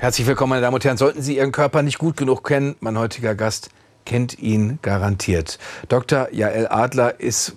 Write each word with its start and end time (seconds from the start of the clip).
Herzlich 0.00 0.26
willkommen, 0.26 0.48
meine 0.48 0.62
Damen 0.62 0.76
und 0.76 0.84
Herren. 0.86 0.96
Sollten 0.96 1.20
Sie 1.20 1.36
Ihren 1.36 1.52
Körper 1.52 1.82
nicht 1.82 1.98
gut 1.98 2.16
genug 2.16 2.42
kennen, 2.42 2.74
mein 2.80 2.96
heutiger 2.96 3.34
Gast 3.34 3.68
kennt 4.06 4.38
ihn 4.38 4.78
garantiert. 4.80 5.58
Dr. 5.90 6.28
Jael 6.32 6.68
Adler 6.68 7.20
ist 7.20 7.54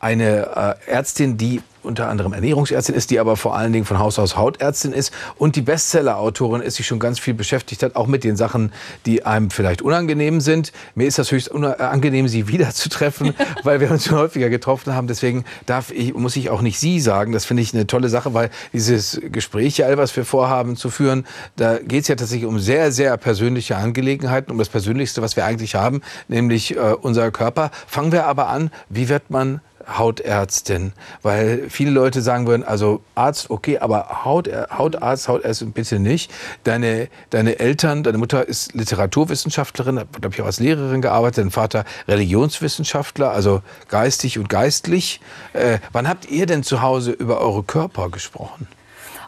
eine 0.00 0.76
äh, 0.86 0.90
Ärztin, 0.90 1.36
die 1.36 1.62
unter 1.86 2.08
anderem 2.08 2.32
Ernährungsärztin 2.32 2.94
ist, 2.94 3.10
die 3.10 3.18
aber 3.18 3.36
vor 3.36 3.56
allen 3.56 3.72
Dingen 3.72 3.84
von 3.84 3.98
Haus 3.98 4.18
aus 4.18 4.36
Hautärztin 4.36 4.92
ist 4.92 5.12
und 5.38 5.56
die 5.56 5.62
Bestseller-Autorin 5.62 6.60
ist, 6.60 6.74
sich 6.76 6.86
schon 6.86 6.98
ganz 6.98 7.18
viel 7.18 7.32
beschäftigt 7.32 7.82
hat, 7.82 7.96
auch 7.96 8.08
mit 8.08 8.24
den 8.24 8.36
Sachen, 8.36 8.72
die 9.06 9.24
einem 9.24 9.50
vielleicht 9.50 9.82
unangenehm 9.82 10.40
sind. 10.40 10.72
Mir 10.94 11.06
ist 11.06 11.18
das 11.18 11.30
höchst 11.30 11.52
angenehm, 11.54 12.28
sie 12.28 12.48
wiederzutreffen, 12.56 13.34
weil 13.62 13.80
wir 13.80 13.90
uns 13.90 14.06
schon 14.06 14.18
häufiger 14.18 14.50
getroffen 14.50 14.94
haben. 14.94 15.06
Deswegen 15.06 15.44
darf 15.64 15.90
ich, 15.92 16.12
muss 16.14 16.36
ich 16.36 16.50
auch 16.50 16.60
nicht 16.60 16.78
Sie 16.78 17.00
sagen. 17.00 17.32
Das 17.32 17.44
finde 17.44 17.62
ich 17.62 17.72
eine 17.72 17.86
tolle 17.86 18.08
Sache, 18.08 18.34
weil 18.34 18.50
dieses 18.72 19.20
Gespräch, 19.30 19.84
all 19.84 19.96
was 19.96 20.14
wir 20.16 20.24
vorhaben 20.24 20.76
zu 20.76 20.90
führen, 20.90 21.26
da 21.54 21.78
geht 21.78 22.02
es 22.02 22.08
ja 22.08 22.16
tatsächlich 22.16 22.46
um 22.46 22.58
sehr, 22.58 22.90
sehr 22.90 23.16
persönliche 23.16 23.76
Angelegenheiten, 23.76 24.50
um 24.50 24.58
das 24.58 24.68
Persönlichste, 24.68 25.22
was 25.22 25.36
wir 25.36 25.44
eigentlich 25.44 25.76
haben, 25.76 26.02
nämlich 26.28 26.76
äh, 26.76 26.94
unser 27.00 27.30
Körper. 27.30 27.70
Fangen 27.86 28.10
wir 28.12 28.26
aber 28.26 28.48
an, 28.48 28.70
wie 28.88 29.08
wird 29.08 29.30
man 29.30 29.60
Hautärztin, 29.86 30.92
weil 31.22 31.66
viele 31.68 31.90
Leute 31.90 32.22
sagen 32.22 32.46
würden, 32.46 32.64
also 32.64 33.02
Arzt, 33.14 33.50
okay, 33.50 33.78
aber 33.78 34.24
Haut, 34.24 34.48
Hautarzt, 34.48 35.28
Hautärztin 35.28 35.72
bitte 35.72 35.98
nicht. 35.98 36.32
Deine, 36.64 37.08
deine 37.30 37.58
Eltern, 37.58 38.02
deine 38.02 38.18
Mutter 38.18 38.46
ist 38.46 38.74
Literaturwissenschaftlerin, 38.74 40.00
hat, 40.00 40.08
glaube 40.12 40.34
ich, 40.34 40.42
auch 40.42 40.46
als 40.46 40.60
Lehrerin 40.60 41.02
gearbeitet, 41.02 41.44
dein 41.44 41.50
Vater 41.50 41.84
Religionswissenschaftler, 42.08 43.30
also 43.30 43.62
geistig 43.88 44.38
und 44.38 44.48
geistlich. 44.48 45.20
Äh, 45.52 45.78
wann 45.92 46.08
habt 46.08 46.30
ihr 46.30 46.46
denn 46.46 46.62
zu 46.62 46.82
Hause 46.82 47.12
über 47.12 47.40
eure 47.40 47.62
Körper 47.62 48.10
gesprochen? 48.10 48.66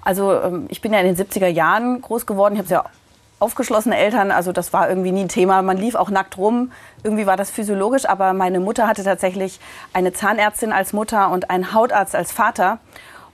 Also 0.03 0.33
ähm, 0.33 0.67
ich 0.71 0.81
bin 0.81 0.93
ja 0.93 1.01
in 1.01 1.15
den 1.15 1.17
70er 1.17 1.49
Jahren 1.49 2.01
groß 2.01 2.27
geworden. 2.27 2.55
Ich 2.55 2.61
habe 2.61 2.71
ja 2.71 2.85
aufgeschlossene 3.41 3.97
Eltern, 3.97 4.31
also 4.31 4.53
das 4.53 4.73
war 4.73 4.89
irgendwie 4.89 5.13
nie 5.13 5.23
ein 5.23 5.29
Thema. 5.29 5.63
Man 5.63 5.77
lief 5.77 5.95
auch 5.95 6.11
nackt 6.11 6.39
rum. 6.39 6.73
Irgendwie 7.03 7.27
war 7.27 7.37
das 7.37 7.51
physiologisch, 7.51 8.09
aber 8.09 8.33
meine 8.33 8.61
Mutter 8.61 8.89
hatte 8.89 9.05
tatsächlich 9.05 9.61
eine 9.93 10.13
Zahnärztin 10.13 10.73
als 10.73 10.93
Mutter 10.93 11.31
und 11.31 11.51
einen 11.51 11.73
Hautarzt 11.73 12.17
als 12.17 12.33
Vater. 12.33 12.79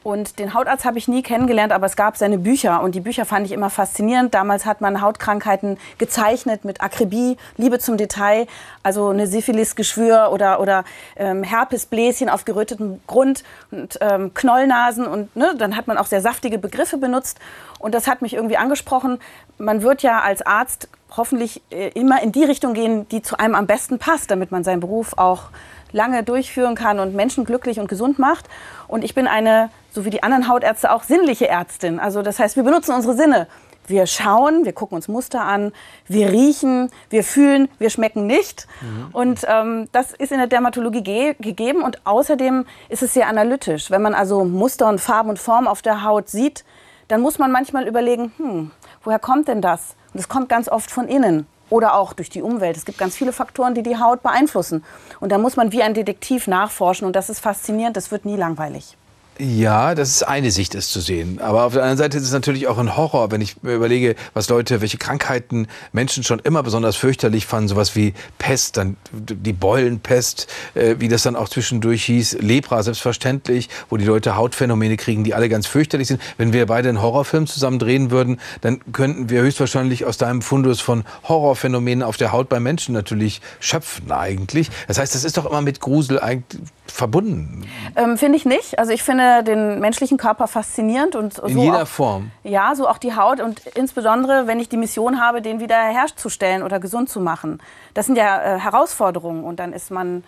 Und 0.05 0.39
den 0.39 0.53
Hautarzt 0.53 0.85
habe 0.85 0.99
ich 0.99 1.09
nie 1.09 1.23
kennengelernt, 1.23 1.73
aber 1.73 1.87
es 1.87 1.97
gab 1.97 2.19
seine 2.19 2.37
Bücher 2.37 2.83
und 2.83 2.95
die 2.95 3.01
Bücher 3.01 3.25
fand 3.25 3.47
ich 3.47 3.53
immer 3.53 3.71
faszinierend. 3.71 4.35
Damals 4.35 4.67
hat 4.67 4.83
man 4.83 5.01
Hautkrankheiten 5.01 5.79
gezeichnet 5.97 6.67
mit 6.67 6.83
Akribie, 6.83 7.39
Liebe 7.57 7.79
zum 7.79 7.97
Detail, 7.97 8.47
also 8.83 9.09
eine 9.09 9.27
Syphilis-Geschwür 9.27 10.29
oder, 10.31 10.61
oder 10.61 10.85
ähm, 11.17 11.43
Herpesbläschen 11.43 12.29
auf 12.29 12.45
gerötetem 12.45 13.01
Grund 13.07 13.45
und 13.71 13.99
ähm, 14.03 14.35
Knollnasen 14.35 15.07
und 15.07 15.35
ne, 15.35 15.55
dann 15.57 15.75
hat 15.75 15.87
man 15.87 15.97
auch 15.97 16.07
sehr 16.07 16.21
saftige 16.21 16.59
Begriffe 16.59 16.99
benutzt 16.99 17.39
und 17.79 17.95
das 17.95 18.07
hat 18.07 18.21
mich 18.21 18.35
irgendwie 18.35 18.59
angesprochen. 18.59 19.19
Man 19.57 19.83
wird 19.83 20.03
ja 20.03 20.21
als 20.21 20.43
Arzt 20.43 20.89
hoffentlich 21.17 21.63
äh, 21.71 21.89
immer 21.95 22.23
in 22.23 22.31
die 22.31 22.45
Richtung 22.45 22.75
gehen, 22.75 23.09
die 23.09 23.23
zu 23.23 23.39
einem 23.39 23.55
am 23.55 23.67
besten 23.67 23.99
passt, 23.99 24.31
damit 24.31 24.53
man 24.53 24.65
seinen 24.65 24.81
Beruf 24.81 25.17
auch 25.17 25.45
lange 25.93 26.23
durchführen 26.23 26.75
kann 26.75 26.99
und 26.99 27.15
Menschen 27.15 27.45
glücklich 27.45 27.81
und 27.81 27.89
gesund 27.89 28.19
macht. 28.19 28.49
Und 28.89 29.05
ich 29.05 29.15
bin 29.15 29.27
eine, 29.27 29.71
so 29.93 30.05
wie 30.05 30.11
die 30.11 30.23
anderen 30.23 30.49
Hautärzte, 30.49 30.93
auch 30.93 31.03
sinnliche 31.03 31.49
Ärztin. 31.49 31.99
Also 31.99 32.23
das 32.23 32.39
heißt, 32.39 32.57
wir 32.57 32.63
benutzen 32.63 32.95
unsere 32.95 33.15
Sinne. 33.15 33.47
Wir 33.87 34.07
schauen, 34.07 34.65
wir 34.65 34.73
gucken 34.73 34.97
uns 34.97 35.09
Muster 35.09 35.43
an, 35.43 35.73
wir 36.09 36.31
riechen, 36.31 36.91
wir 37.11 37.23
fühlen, 37.23 37.69
wir 37.79 37.91
schmecken 37.91 38.27
nicht. 38.27 38.67
Mhm. 38.81 39.09
Und 39.13 39.41
ähm, 39.47 39.89
das 39.93 40.13
ist 40.13 40.33
in 40.33 40.39
der 40.39 40.47
Dermatologie 40.47 41.03
ge 41.03 41.35
gegeben. 41.39 41.83
Und 41.83 42.07
außerdem 42.07 42.65
ist 42.89 43.03
es 43.03 43.13
sehr 43.13 43.29
analytisch. 43.29 43.91
Wenn 43.91 44.01
man 44.01 44.15
also 44.15 44.45
Muster 44.45 44.89
und 44.89 45.01
Farben 45.01 45.29
und 45.29 45.39
Form 45.39 45.67
auf 45.67 45.83
der 45.83 46.03
Haut 46.03 46.29
sieht, 46.29 46.65
dann 47.09 47.21
muss 47.21 47.39
man 47.39 47.53
manchmal 47.53 47.87
überlegen, 47.87 48.33
hm, 48.39 48.71
woher 49.03 49.19
kommt 49.19 49.49
denn 49.49 49.61
das? 49.61 49.95
Und 50.15 50.21
es 50.21 50.29
kommt 50.29 50.49
ganz 50.49 50.69
oft 50.69 50.91
von 50.91 51.07
innen 51.07 51.47
oder 51.71 51.95
auch 51.95 52.13
durch 52.13 52.31
die 52.31 52.43
Umwelt. 52.43 52.77
Es 52.77 52.85
gibt 52.85 52.99
ganz 52.99 53.17
viele 53.17 53.33
Faktoren, 53.33 53.75
die 53.75 53.83
die 53.83 53.99
Haut 53.99 54.23
beeinflussen. 54.23 54.85
Und 55.21 55.33
da 55.33 55.39
muss 55.39 55.57
man 55.57 55.73
wie 55.73 55.83
ein 55.83 55.95
Detektiv 55.95 56.47
nachforschen 56.47 57.07
und 57.07 57.17
das 57.17 57.31
ist 57.31 57.41
faszinierend, 57.41 57.97
das 57.97 58.11
wird 58.11 58.25
nie 58.25 58.37
langweilig. 58.37 58.97
Ja, 59.39 59.97
das 59.97 60.11
ist 60.11 60.23
eine 60.23 60.53
Sicht, 60.53 60.77
es 60.77 60.91
zu 60.91 61.01
sehen. 61.01 61.41
Aber 61.41 61.65
auf 61.65 61.73
der 61.73 61.83
anderen 61.83 61.99
Seite 61.99 62.19
ist 62.19 62.23
es 62.23 62.33
natürlich 62.33 62.69
auch 62.69 62.79
ein 62.79 62.97
Horror, 62.97 63.33
wenn 63.33 63.41
ich 63.41 63.61
mir 63.65 63.75
überlege, 63.75 64.15
was 64.33 64.49
Leute, 64.49 64.81
welche 64.81 64.97
Krankheiten 64.97 65.67
Menschen 65.93 66.23
schon 66.23 66.39
immer 66.39 66.63
besonders 66.63 66.95
fürchterlich 66.95 67.45
fanden. 67.45 67.67
Sowas 67.69 67.97
wie 67.97 68.15
Pest, 68.39 68.77
dann 68.77 68.97
die 69.13 69.53
Beulenpest, 69.53 70.47
äh, 70.75 70.97
wie 71.01 71.09
das 71.09 71.25
dann 71.25 71.35
auch 71.35 71.49
zwischendurch 71.49 72.05
hieß, 72.05 72.39
Lepra 72.43 72.85
selbstverständlich, 72.85 73.71
wo 73.91 73.97
die 73.97 74.05
Leute 74.05 74.37
Hautphänomene 74.37 74.97
kriegen, 74.97 75.25
die 75.25 75.35
alle 75.35 75.49
ganz 75.49 75.67
fürchterlich 75.67 76.07
sind. 76.07 76.23
Wenn 76.39 76.53
wir 76.53 76.67
beide 76.67 76.89
einen 76.89 77.03
Horrorfilm 77.03 77.49
zusammen 77.49 77.81
drehen 77.81 78.13
würden, 78.13 78.39
dann 78.61 78.81
könnten 78.93 79.31
wir 79.31 79.43
höchstwahrscheinlich 79.43 80.05
aus 80.05 80.17
deinem 80.17 80.43
Fundus 80.43 80.81
von 80.81 81.03
Horrorphänomenen 81.25 82.05
auf 82.05 82.17
der 82.17 82.31
Haut 82.31 82.49
bei 82.49 82.61
Menschen 82.61 82.95
natürlich 82.95 83.41
schöpfen 83.59 84.13
eigentlich. 84.13 84.71
Das 84.87 84.99
heißt, 84.99 85.13
das 85.13 85.25
ist 85.25 85.37
doch 85.39 85.47
immer 85.47 85.61
mit 85.61 85.81
Grusel 85.81 86.21
eigentlich 86.21 86.61
verbunden. 86.95 87.67
Ähm, 87.97 88.17
finde 88.17 88.37
ich 88.37 88.45
nicht. 88.45 88.79
Also 88.79 88.93
ich 88.93 89.03
finde 89.03 89.43
den 89.43 89.81
menschlichen 89.81 90.17
Körper 90.17 90.47
faszinierend. 90.47 91.17
Und 91.17 91.39
In 91.41 91.59
jeder 91.59 91.83
auch, 91.83 91.89
Form? 91.89 92.31
Ja, 92.45 92.77
so 92.77 92.89
auch 92.89 92.99
die 92.99 93.17
Haut 93.17 93.41
und 93.41 93.67
insbesondere, 93.75 94.47
wenn 94.47 94.61
ich 94.61 94.69
die 94.69 94.77
Mission 94.77 95.21
habe, 95.21 95.43
den 95.43 95.59
wieder 95.59 95.77
herzustellen 95.77 96.63
oder 96.63 96.79
gesund 96.79 97.09
zu 97.09 97.19
machen. 97.19 97.61
Das 97.95 98.07
sind 98.07 98.17
ja 98.17 98.41
äh, 98.41 98.61
Herausforderungen 98.61 99.43
und 99.43 99.59
dann 99.59 99.73
ist 99.73 99.91
man 99.91 100.23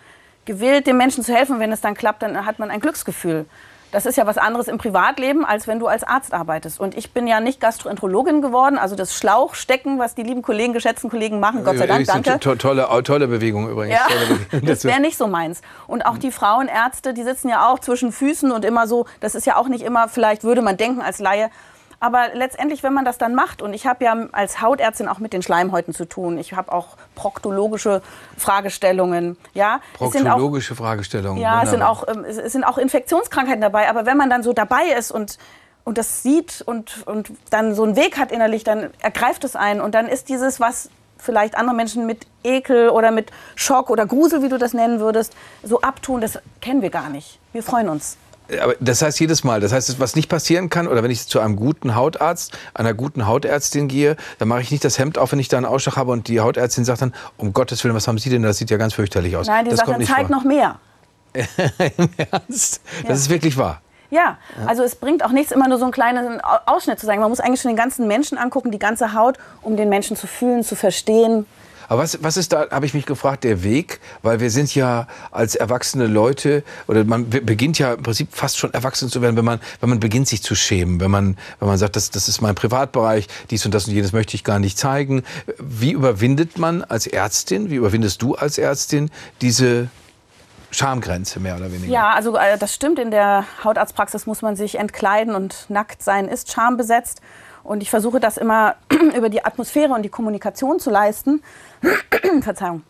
gewillt, 0.44 0.88
dem 0.88 0.96
Menschen 0.96 1.22
zu 1.22 1.32
helfen. 1.32 1.60
Wenn 1.60 1.70
es 1.70 1.82
dann 1.82 1.94
klappt, 1.94 2.24
dann 2.24 2.44
hat 2.44 2.58
man 2.58 2.72
ein 2.72 2.80
Glücksgefühl. 2.80 3.46
Das 3.96 4.04
ist 4.04 4.16
ja 4.16 4.26
was 4.26 4.36
anderes 4.36 4.68
im 4.68 4.76
Privatleben, 4.76 5.46
als 5.46 5.66
wenn 5.66 5.78
du 5.78 5.86
als 5.86 6.04
Arzt 6.04 6.34
arbeitest. 6.34 6.78
Und 6.78 6.94
ich 6.98 7.12
bin 7.12 7.26
ja 7.26 7.40
nicht 7.40 7.62
Gastroenterologin 7.62 8.42
geworden, 8.42 8.76
also 8.76 8.94
das 8.94 9.14
Schlauchstecken, 9.14 9.98
was 9.98 10.14
die 10.14 10.22
lieben 10.22 10.42
Kollegen, 10.42 10.74
geschätzten 10.74 11.08
Kollegen 11.08 11.40
machen, 11.40 11.64
Gott 11.64 11.78
sei 11.78 11.86
Dank, 11.86 12.06
danke. 12.06 12.38
To 12.38 12.56
tolle, 12.56 12.86
tolle 13.04 13.26
Bewegung 13.26 13.70
übrigens. 13.70 13.98
Ja, 14.52 14.60
das 14.60 14.84
wäre 14.84 15.00
nicht 15.00 15.16
so 15.16 15.28
meins. 15.28 15.62
Und 15.86 16.04
auch 16.04 16.18
die 16.18 16.30
Frauenärzte, 16.30 17.14
die 17.14 17.22
sitzen 17.22 17.48
ja 17.48 17.70
auch 17.70 17.78
zwischen 17.78 18.12
Füßen 18.12 18.52
und 18.52 18.66
immer 18.66 18.86
so, 18.86 19.06
das 19.20 19.34
ist 19.34 19.46
ja 19.46 19.56
auch 19.56 19.68
nicht 19.68 19.82
immer, 19.82 20.08
vielleicht 20.08 20.44
würde 20.44 20.60
man 20.60 20.76
denken 20.76 21.00
als 21.00 21.18
Laie, 21.18 21.48
aber 21.98 22.28
letztendlich, 22.34 22.82
wenn 22.82 22.92
man 22.92 23.04
das 23.04 23.16
dann 23.16 23.34
macht, 23.34 23.62
und 23.62 23.72
ich 23.72 23.86
habe 23.86 24.04
ja 24.04 24.14
als 24.32 24.60
Hautärztin 24.60 25.08
auch 25.08 25.18
mit 25.18 25.32
den 25.32 25.42
Schleimhäuten 25.42 25.94
zu 25.94 26.04
tun, 26.04 26.36
ich 26.36 26.52
habe 26.52 26.72
auch 26.72 26.96
proktologische 27.14 28.02
Fragestellungen. 28.36 29.38
Ja, 29.54 29.80
proktologische 29.94 30.74
auch, 30.74 30.78
Fragestellungen. 30.78 31.40
Ja, 31.42 31.62
es 31.62 31.70
sind, 31.70 31.82
auch, 31.82 32.06
ähm, 32.06 32.24
es 32.24 32.52
sind 32.52 32.64
auch 32.64 32.76
Infektionskrankheiten 32.76 33.62
dabei. 33.62 33.88
Aber 33.88 34.04
wenn 34.04 34.16
man 34.16 34.28
dann 34.28 34.42
so 34.42 34.52
dabei 34.52 34.92
ist 34.96 35.10
und, 35.10 35.38
und 35.84 35.96
das 35.96 36.22
sieht 36.22 36.62
und, 36.66 37.06
und 37.06 37.32
dann 37.50 37.74
so 37.74 37.84
einen 37.84 37.96
Weg 37.96 38.18
hat 38.18 38.30
innerlich, 38.30 38.62
dann 38.62 38.90
ergreift 39.00 39.44
es 39.44 39.56
einen. 39.56 39.80
Und 39.80 39.94
dann 39.94 40.06
ist 40.06 40.28
dieses, 40.28 40.60
was 40.60 40.90
vielleicht 41.16 41.56
andere 41.56 41.74
Menschen 41.74 42.04
mit 42.04 42.26
Ekel 42.44 42.90
oder 42.90 43.10
mit 43.10 43.30
Schock 43.54 43.88
oder 43.88 44.06
Grusel, 44.06 44.42
wie 44.42 44.50
du 44.50 44.58
das 44.58 44.74
nennen 44.74 45.00
würdest, 45.00 45.34
so 45.62 45.80
abtun, 45.80 46.20
das 46.20 46.38
kennen 46.60 46.82
wir 46.82 46.90
gar 46.90 47.08
nicht. 47.08 47.38
Wir 47.52 47.62
freuen 47.62 47.88
uns. 47.88 48.18
Aber 48.62 48.74
das 48.80 49.02
heißt 49.02 49.18
jedes 49.18 49.44
Mal, 49.44 49.60
das 49.60 49.72
heißt, 49.72 49.98
was 49.98 50.14
nicht 50.14 50.28
passieren 50.28 50.70
kann, 50.70 50.86
oder 50.86 51.02
wenn 51.02 51.10
ich 51.10 51.26
zu 51.26 51.40
einem 51.40 51.56
guten 51.56 51.94
Hautarzt, 51.96 52.56
einer 52.74 52.94
guten 52.94 53.26
Hautärztin 53.26 53.88
gehe, 53.88 54.16
dann 54.38 54.48
mache 54.48 54.62
ich 54.62 54.70
nicht 54.70 54.84
das 54.84 54.98
Hemd 54.98 55.18
auf, 55.18 55.32
wenn 55.32 55.38
ich 55.38 55.48
da 55.48 55.56
einen 55.56 55.66
Ausschlag 55.66 55.96
habe 55.96 56.12
und 56.12 56.28
die 56.28 56.40
Hautärztin 56.40 56.84
sagt 56.84 57.02
dann, 57.02 57.14
um 57.36 57.52
Gottes 57.52 57.82
Willen, 57.82 57.94
was 57.94 58.06
haben 58.06 58.18
Sie 58.18 58.30
denn? 58.30 58.42
Das 58.42 58.58
sieht 58.58 58.70
ja 58.70 58.76
ganz 58.76 58.94
fürchterlich 58.94 59.36
aus. 59.36 59.46
Nein, 59.46 59.64
die 59.64 59.70
das 59.70 59.80
sagt 59.80 59.90
dann, 59.90 60.02
zeig 60.04 60.30
noch 60.30 60.44
mehr. 60.44 60.78
Im 61.34 62.08
Ernst? 62.30 62.80
Das 63.02 63.08
ja. 63.08 63.14
ist 63.14 63.30
wirklich 63.30 63.56
wahr. 63.56 63.80
Ja, 64.10 64.38
also 64.66 64.84
es 64.84 64.94
bringt 64.94 65.24
auch 65.24 65.32
nichts, 65.32 65.50
immer 65.50 65.68
nur 65.68 65.78
so 65.78 65.84
einen 65.84 65.92
kleinen 65.92 66.40
Ausschnitt 66.40 67.00
zu 67.00 67.06
sagen. 67.06 67.20
Man 67.20 67.28
muss 67.28 67.40
eigentlich 67.40 67.60
schon 67.60 67.70
den 67.70 67.76
ganzen 67.76 68.06
Menschen 68.06 68.38
angucken, 68.38 68.70
die 68.70 68.78
ganze 68.78 69.14
Haut, 69.14 69.36
um 69.62 69.76
den 69.76 69.88
Menschen 69.88 70.16
zu 70.16 70.28
fühlen, 70.28 70.62
zu 70.62 70.76
verstehen. 70.76 71.44
Aber 71.88 72.02
was, 72.02 72.22
was 72.22 72.36
ist 72.36 72.52
da, 72.52 72.68
habe 72.70 72.86
ich 72.86 72.94
mich 72.94 73.06
gefragt, 73.06 73.44
der 73.44 73.62
Weg? 73.62 74.00
Weil 74.22 74.40
wir 74.40 74.50
sind 74.50 74.74
ja 74.74 75.06
als 75.30 75.54
erwachsene 75.54 76.06
Leute, 76.06 76.62
oder 76.86 77.04
man 77.04 77.28
beginnt 77.28 77.78
ja 77.78 77.94
im 77.94 78.02
Prinzip 78.02 78.28
fast 78.32 78.58
schon 78.58 78.72
erwachsen 78.74 79.08
zu 79.08 79.22
werden, 79.22 79.36
wenn 79.36 79.44
man, 79.44 79.60
wenn 79.80 79.88
man 79.88 80.00
beginnt, 80.00 80.28
sich 80.28 80.42
zu 80.42 80.54
schämen. 80.54 81.00
Wenn 81.00 81.10
man, 81.10 81.36
wenn 81.60 81.68
man 81.68 81.78
sagt, 81.78 81.96
das, 81.96 82.10
das 82.10 82.28
ist 82.28 82.40
mein 82.40 82.54
Privatbereich, 82.54 83.28
dies 83.50 83.64
und 83.64 83.74
das 83.74 83.86
und 83.86 83.94
jenes 83.94 84.12
möchte 84.12 84.34
ich 84.34 84.44
gar 84.44 84.58
nicht 84.58 84.78
zeigen. 84.78 85.22
Wie 85.58 85.92
überwindet 85.92 86.58
man 86.58 86.82
als 86.84 87.06
Ärztin, 87.06 87.70
wie 87.70 87.76
überwindest 87.76 88.22
du 88.22 88.34
als 88.34 88.58
Ärztin 88.58 89.10
diese 89.40 89.88
Schamgrenze 90.70 91.40
mehr 91.40 91.56
oder 91.56 91.72
weniger. 91.72 91.92
Ja, 91.92 92.10
also 92.10 92.36
äh, 92.36 92.58
das 92.58 92.74
stimmt. 92.74 92.98
In 92.98 93.10
der 93.10 93.44
Hautarztpraxis 93.64 94.26
muss 94.26 94.42
man 94.42 94.56
sich 94.56 94.78
entkleiden 94.78 95.34
und 95.34 95.66
nackt 95.68 96.02
sein 96.02 96.28
ist 96.28 96.52
schambesetzt. 96.52 97.20
Und 97.62 97.82
ich 97.82 97.90
versuche 97.90 98.20
das 98.20 98.36
immer 98.36 98.76
über 99.16 99.28
die 99.28 99.44
Atmosphäre 99.44 99.92
und 99.92 100.02
die 100.02 100.08
Kommunikation 100.08 100.78
zu 100.78 100.90
leisten. 100.90 101.42
Verzeihung. 102.42 102.82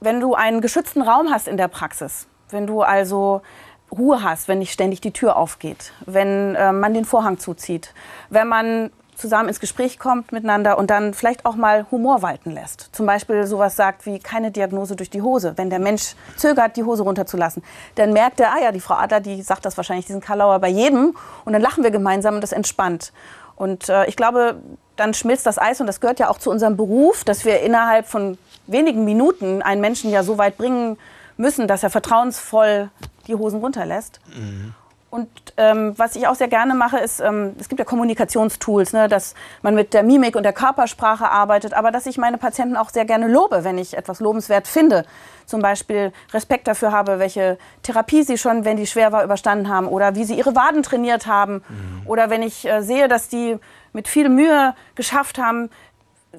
Wenn 0.00 0.20
du 0.20 0.34
einen 0.34 0.60
geschützten 0.60 1.02
Raum 1.02 1.30
hast 1.30 1.48
in 1.48 1.56
der 1.56 1.68
Praxis, 1.68 2.26
wenn 2.50 2.66
du 2.66 2.82
also 2.82 3.42
Ruhe 3.90 4.22
hast, 4.22 4.48
wenn 4.48 4.58
nicht 4.58 4.72
ständig 4.72 5.00
die 5.00 5.12
Tür 5.12 5.36
aufgeht, 5.36 5.92
wenn 6.04 6.54
äh, 6.54 6.72
man 6.72 6.94
den 6.94 7.04
Vorhang 7.04 7.38
zuzieht, 7.38 7.94
wenn 8.28 8.48
man 8.48 8.90
zusammen 9.16 9.48
ins 9.48 9.60
Gespräch 9.60 9.98
kommt 9.98 10.32
miteinander 10.32 10.76
und 10.78 10.90
dann 10.90 11.14
vielleicht 11.14 11.46
auch 11.46 11.54
mal 11.54 11.86
Humor 11.90 12.22
walten 12.22 12.50
lässt. 12.50 12.90
Zum 12.92 13.06
Beispiel 13.06 13.46
sowas 13.46 13.76
sagt 13.76 14.06
wie 14.06 14.18
keine 14.18 14.50
Diagnose 14.50 14.96
durch 14.96 15.10
die 15.10 15.22
Hose. 15.22 15.54
Wenn 15.56 15.70
der 15.70 15.78
Mensch 15.78 16.14
zögert, 16.36 16.76
die 16.76 16.84
Hose 16.84 17.02
runterzulassen, 17.02 17.62
dann 17.94 18.12
merkt 18.12 18.40
er, 18.40 18.52
ah 18.52 18.60
ja, 18.60 18.72
die 18.72 18.80
Frau 18.80 18.94
Adler, 18.94 19.20
die 19.20 19.42
sagt 19.42 19.64
das 19.64 19.76
wahrscheinlich 19.76 20.06
diesen 20.06 20.20
Kalauer 20.20 20.58
bei 20.58 20.68
jedem 20.68 21.16
und 21.44 21.52
dann 21.52 21.62
lachen 21.62 21.84
wir 21.84 21.90
gemeinsam 21.90 22.34
und 22.34 22.40
das 22.40 22.52
entspannt. 22.52 23.12
Und 23.56 23.88
äh, 23.88 24.06
ich 24.06 24.16
glaube, 24.16 24.56
dann 24.96 25.14
schmilzt 25.14 25.46
das 25.46 25.58
Eis 25.58 25.80
und 25.80 25.86
das 25.86 26.00
gehört 26.00 26.20
ja 26.20 26.28
auch 26.28 26.38
zu 26.38 26.50
unserem 26.50 26.76
Beruf, 26.76 27.24
dass 27.24 27.44
wir 27.44 27.60
innerhalb 27.60 28.06
von 28.06 28.38
wenigen 28.66 29.04
Minuten 29.04 29.62
einen 29.62 29.80
Menschen 29.80 30.10
ja 30.10 30.22
so 30.22 30.38
weit 30.38 30.56
bringen 30.56 30.98
müssen, 31.36 31.66
dass 31.66 31.82
er 31.82 31.90
vertrauensvoll 31.90 32.90
die 33.26 33.34
Hosen 33.34 33.60
runterlässt. 33.60 34.20
Mhm. 34.34 34.74
Und 35.14 35.28
ähm, 35.58 35.94
was 35.96 36.16
ich 36.16 36.26
auch 36.26 36.34
sehr 36.34 36.48
gerne 36.48 36.74
mache, 36.74 36.98
ist, 36.98 37.20
ähm, 37.20 37.54
es 37.60 37.68
gibt 37.68 37.78
ja 37.78 37.84
Kommunikationstools, 37.84 38.92
ne, 38.92 39.06
dass 39.06 39.36
man 39.62 39.76
mit 39.76 39.94
der 39.94 40.02
Mimik 40.02 40.34
und 40.34 40.42
der 40.42 40.52
Körpersprache 40.52 41.30
arbeitet, 41.30 41.72
aber 41.72 41.92
dass 41.92 42.06
ich 42.06 42.18
meine 42.18 42.36
Patienten 42.36 42.76
auch 42.76 42.90
sehr 42.90 43.04
gerne 43.04 43.28
lobe, 43.28 43.62
wenn 43.62 43.78
ich 43.78 43.96
etwas 43.96 44.18
lobenswert 44.18 44.66
finde. 44.66 45.04
Zum 45.46 45.62
Beispiel 45.62 46.12
Respekt 46.32 46.66
dafür 46.66 46.90
habe, 46.90 47.20
welche 47.20 47.58
Therapie 47.84 48.24
sie 48.24 48.36
schon, 48.38 48.64
wenn 48.64 48.76
die 48.76 48.88
schwer 48.88 49.12
war, 49.12 49.22
überstanden 49.22 49.68
haben 49.68 49.86
oder 49.86 50.16
wie 50.16 50.24
sie 50.24 50.34
ihre 50.34 50.56
Waden 50.56 50.82
trainiert 50.82 51.28
haben. 51.28 51.62
Mhm. 51.68 52.02
Oder 52.06 52.28
wenn 52.28 52.42
ich 52.42 52.66
äh, 52.66 52.82
sehe, 52.82 53.06
dass 53.06 53.28
die 53.28 53.60
mit 53.94 54.08
viel 54.08 54.28
Mühe 54.28 54.74
geschafft 54.94 55.38
haben, 55.38 55.70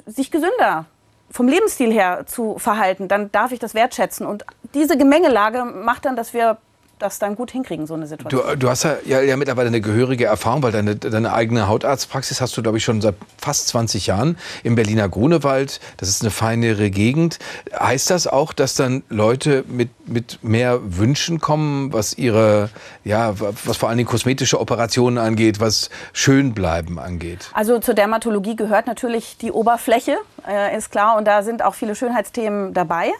sich 0.06 0.30
gesünder 0.30 0.86
vom 1.32 1.48
Lebensstil 1.48 1.92
her 1.92 2.26
zu 2.28 2.60
verhalten, 2.60 3.08
dann 3.08 3.32
darf 3.32 3.52
ich 3.52 3.60
das 3.60 3.74
wertschätzen. 3.74 4.28
Und 4.28 4.46
diese 4.74 4.98
Gemengelage 4.98 5.66
macht 5.66 6.06
dann, 6.06 6.16
dass 6.16 6.34
wir 6.34 6.58
das 7.00 7.20
dann 7.20 7.36
gut 7.36 7.52
hinkriegen, 7.52 7.88
so 7.88 7.94
eine 7.94 8.08
Situation. 8.08 8.42
Du, 8.48 8.58
du 8.58 8.70
hast 8.70 8.84
ja, 8.84 8.98
ja, 9.06 9.22
ja, 9.22 9.36
mittlerweile 9.38 9.68
eine 9.68 9.82
gehörige 9.82 10.26
Erfahrung, 10.26 10.64
weil 10.64 10.72
deine, 10.72 10.96
deine 10.96 11.34
eigene 11.34 11.68
Hautarztpraxis 11.68 12.42
hast 12.42 12.56
du, 12.56 12.64
glaube 12.64 12.78
ich, 12.78 12.84
schon 12.84 13.02
seit 13.02 13.16
fast 13.38 13.68
20 13.70 14.08
Jahren 14.08 14.38
im 14.64 14.76
Berliner 14.76 15.10
Grunewald. 15.10 15.80
Das 15.98 16.08
ist 16.08 16.22
eine 16.22 16.32
feinere 16.32 16.90
Gegend. 16.90 17.40
Heißt 17.78 18.10
das 18.10 18.28
auch, 18.28 18.54
dass 18.54 18.76
dann 18.76 19.04
Leute 19.10 19.66
mit, 19.68 19.90
mit 20.08 20.40
mehr 20.42 20.80
Wünschen 20.84 21.40
kommen, 21.40 21.92
was 21.92 22.18
ihre, 22.18 22.70
ja, 23.04 23.34
was 23.40 23.78
vor 23.78 23.90
allen 23.90 23.98
Dingen 23.98 24.10
kosmetische 24.10 24.60
Operationen 24.60 25.18
angeht, 25.18 25.60
was 25.60 25.90
Schönbleiben 26.14 26.98
angeht? 26.98 27.50
Also 27.54 27.80
zur 27.80 27.94
Dermatologie 27.94 28.56
gehört 28.56 28.88
natürlich 28.88 29.38
die 29.38 29.52
Oberfläche, 29.52 30.18
äh, 30.48 30.78
ist 30.78 30.92
klar. 30.92 31.18
Und 31.18 31.26
da 31.26 31.44
sind 31.44 31.62
auch 31.62 31.76
viele 31.76 31.96
Schönheitsthemen 31.96 32.74
dabei. 32.74 33.12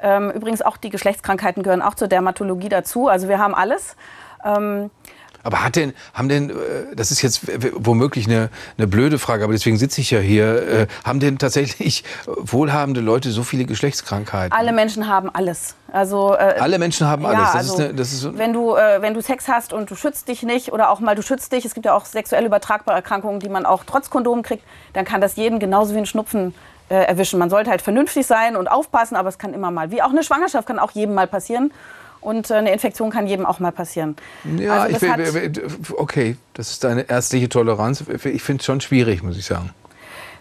Ähm, 0.00 0.30
übrigens 0.30 0.62
auch 0.62 0.76
die 0.76 0.90
Geschlechtskrankheiten 0.90 1.62
gehören 1.62 1.82
auch 1.82 1.94
zur 1.94 2.08
Dermatologie 2.08 2.68
dazu. 2.68 3.08
Also 3.08 3.28
wir 3.28 3.38
haben 3.38 3.54
alles. 3.54 3.96
Ähm, 4.44 4.90
aber 5.46 5.62
hat 5.62 5.76
denn, 5.76 5.94
haben 6.12 6.28
denn, 6.28 6.50
äh, 6.50 6.54
das 6.96 7.12
ist 7.12 7.22
jetzt 7.22 7.42
womöglich 7.76 8.26
eine, 8.26 8.50
eine 8.78 8.88
blöde 8.88 9.20
Frage, 9.20 9.44
aber 9.44 9.52
deswegen 9.52 9.76
sitze 9.76 10.00
ich 10.00 10.10
ja 10.10 10.18
hier, 10.18 10.68
äh, 10.68 10.86
haben 11.04 11.20
denn 11.20 11.38
tatsächlich 11.38 12.02
wohlhabende 12.26 13.00
Leute 13.00 13.30
so 13.30 13.44
viele 13.44 13.64
Geschlechtskrankheiten? 13.64 14.52
Alle 14.52 14.72
Menschen 14.72 15.06
haben 15.06 15.30
alles. 15.32 15.76
Also, 15.92 16.34
äh, 16.34 16.56
Alle 16.58 16.80
Menschen 16.80 17.06
haben 17.06 17.24
alles. 17.24 17.38
Ja, 17.38 17.44
das 17.44 17.54
also, 17.54 17.74
ist 17.74 17.80
eine, 17.80 17.94
das 17.94 18.12
ist 18.12 18.20
so 18.22 18.36
wenn, 18.36 18.52
du, 18.52 18.74
äh, 18.74 19.00
wenn 19.00 19.14
du 19.14 19.22
Sex 19.22 19.46
hast 19.46 19.72
und 19.72 19.88
du 19.88 19.94
schützt 19.94 20.26
dich 20.26 20.42
nicht 20.42 20.72
oder 20.72 20.90
auch 20.90 20.98
mal 20.98 21.14
du 21.14 21.22
schützt 21.22 21.52
dich, 21.52 21.64
es 21.64 21.74
gibt 21.74 21.86
ja 21.86 21.94
auch 21.94 22.06
sexuell 22.06 22.44
übertragbare 22.44 22.96
Erkrankungen, 22.96 23.38
die 23.38 23.48
man 23.48 23.66
auch 23.66 23.84
trotz 23.84 24.10
Kondom 24.10 24.42
kriegt, 24.42 24.64
dann 24.94 25.04
kann 25.04 25.20
das 25.20 25.36
jeden 25.36 25.60
genauso 25.60 25.94
wie 25.94 25.98
ein 25.98 26.06
Schnupfen 26.06 26.54
äh, 26.88 26.94
erwischen. 26.94 27.38
Man 27.38 27.50
sollte 27.50 27.70
halt 27.70 27.82
vernünftig 27.82 28.26
sein 28.26 28.56
und 28.56 28.68
aufpassen, 28.68 29.16
aber 29.16 29.28
es 29.28 29.38
kann 29.38 29.54
immer 29.54 29.70
mal, 29.70 29.90
wie 29.90 30.02
auch 30.02 30.10
eine 30.10 30.22
Schwangerschaft 30.22 30.66
kann 30.66 30.78
auch 30.78 30.92
jedem 30.92 31.14
mal 31.14 31.26
passieren. 31.26 31.72
Und 32.20 32.50
äh, 32.50 32.54
eine 32.54 32.72
Infektion 32.72 33.10
kann 33.10 33.26
jedem 33.26 33.46
auch 33.46 33.60
mal 33.60 33.72
passieren. 33.72 34.16
Ja, 34.58 34.82
also 34.82 34.96
ich 34.96 35.02
will, 35.02 35.62
okay, 35.96 36.36
das 36.54 36.70
ist 36.70 36.84
deine 36.84 37.08
ärztliche 37.08 37.48
Toleranz. 37.48 38.04
Ich 38.24 38.42
finde 38.42 38.60
es 38.60 38.66
schon 38.66 38.80
schwierig, 38.80 39.22
muss 39.22 39.36
ich 39.36 39.46
sagen. 39.46 39.70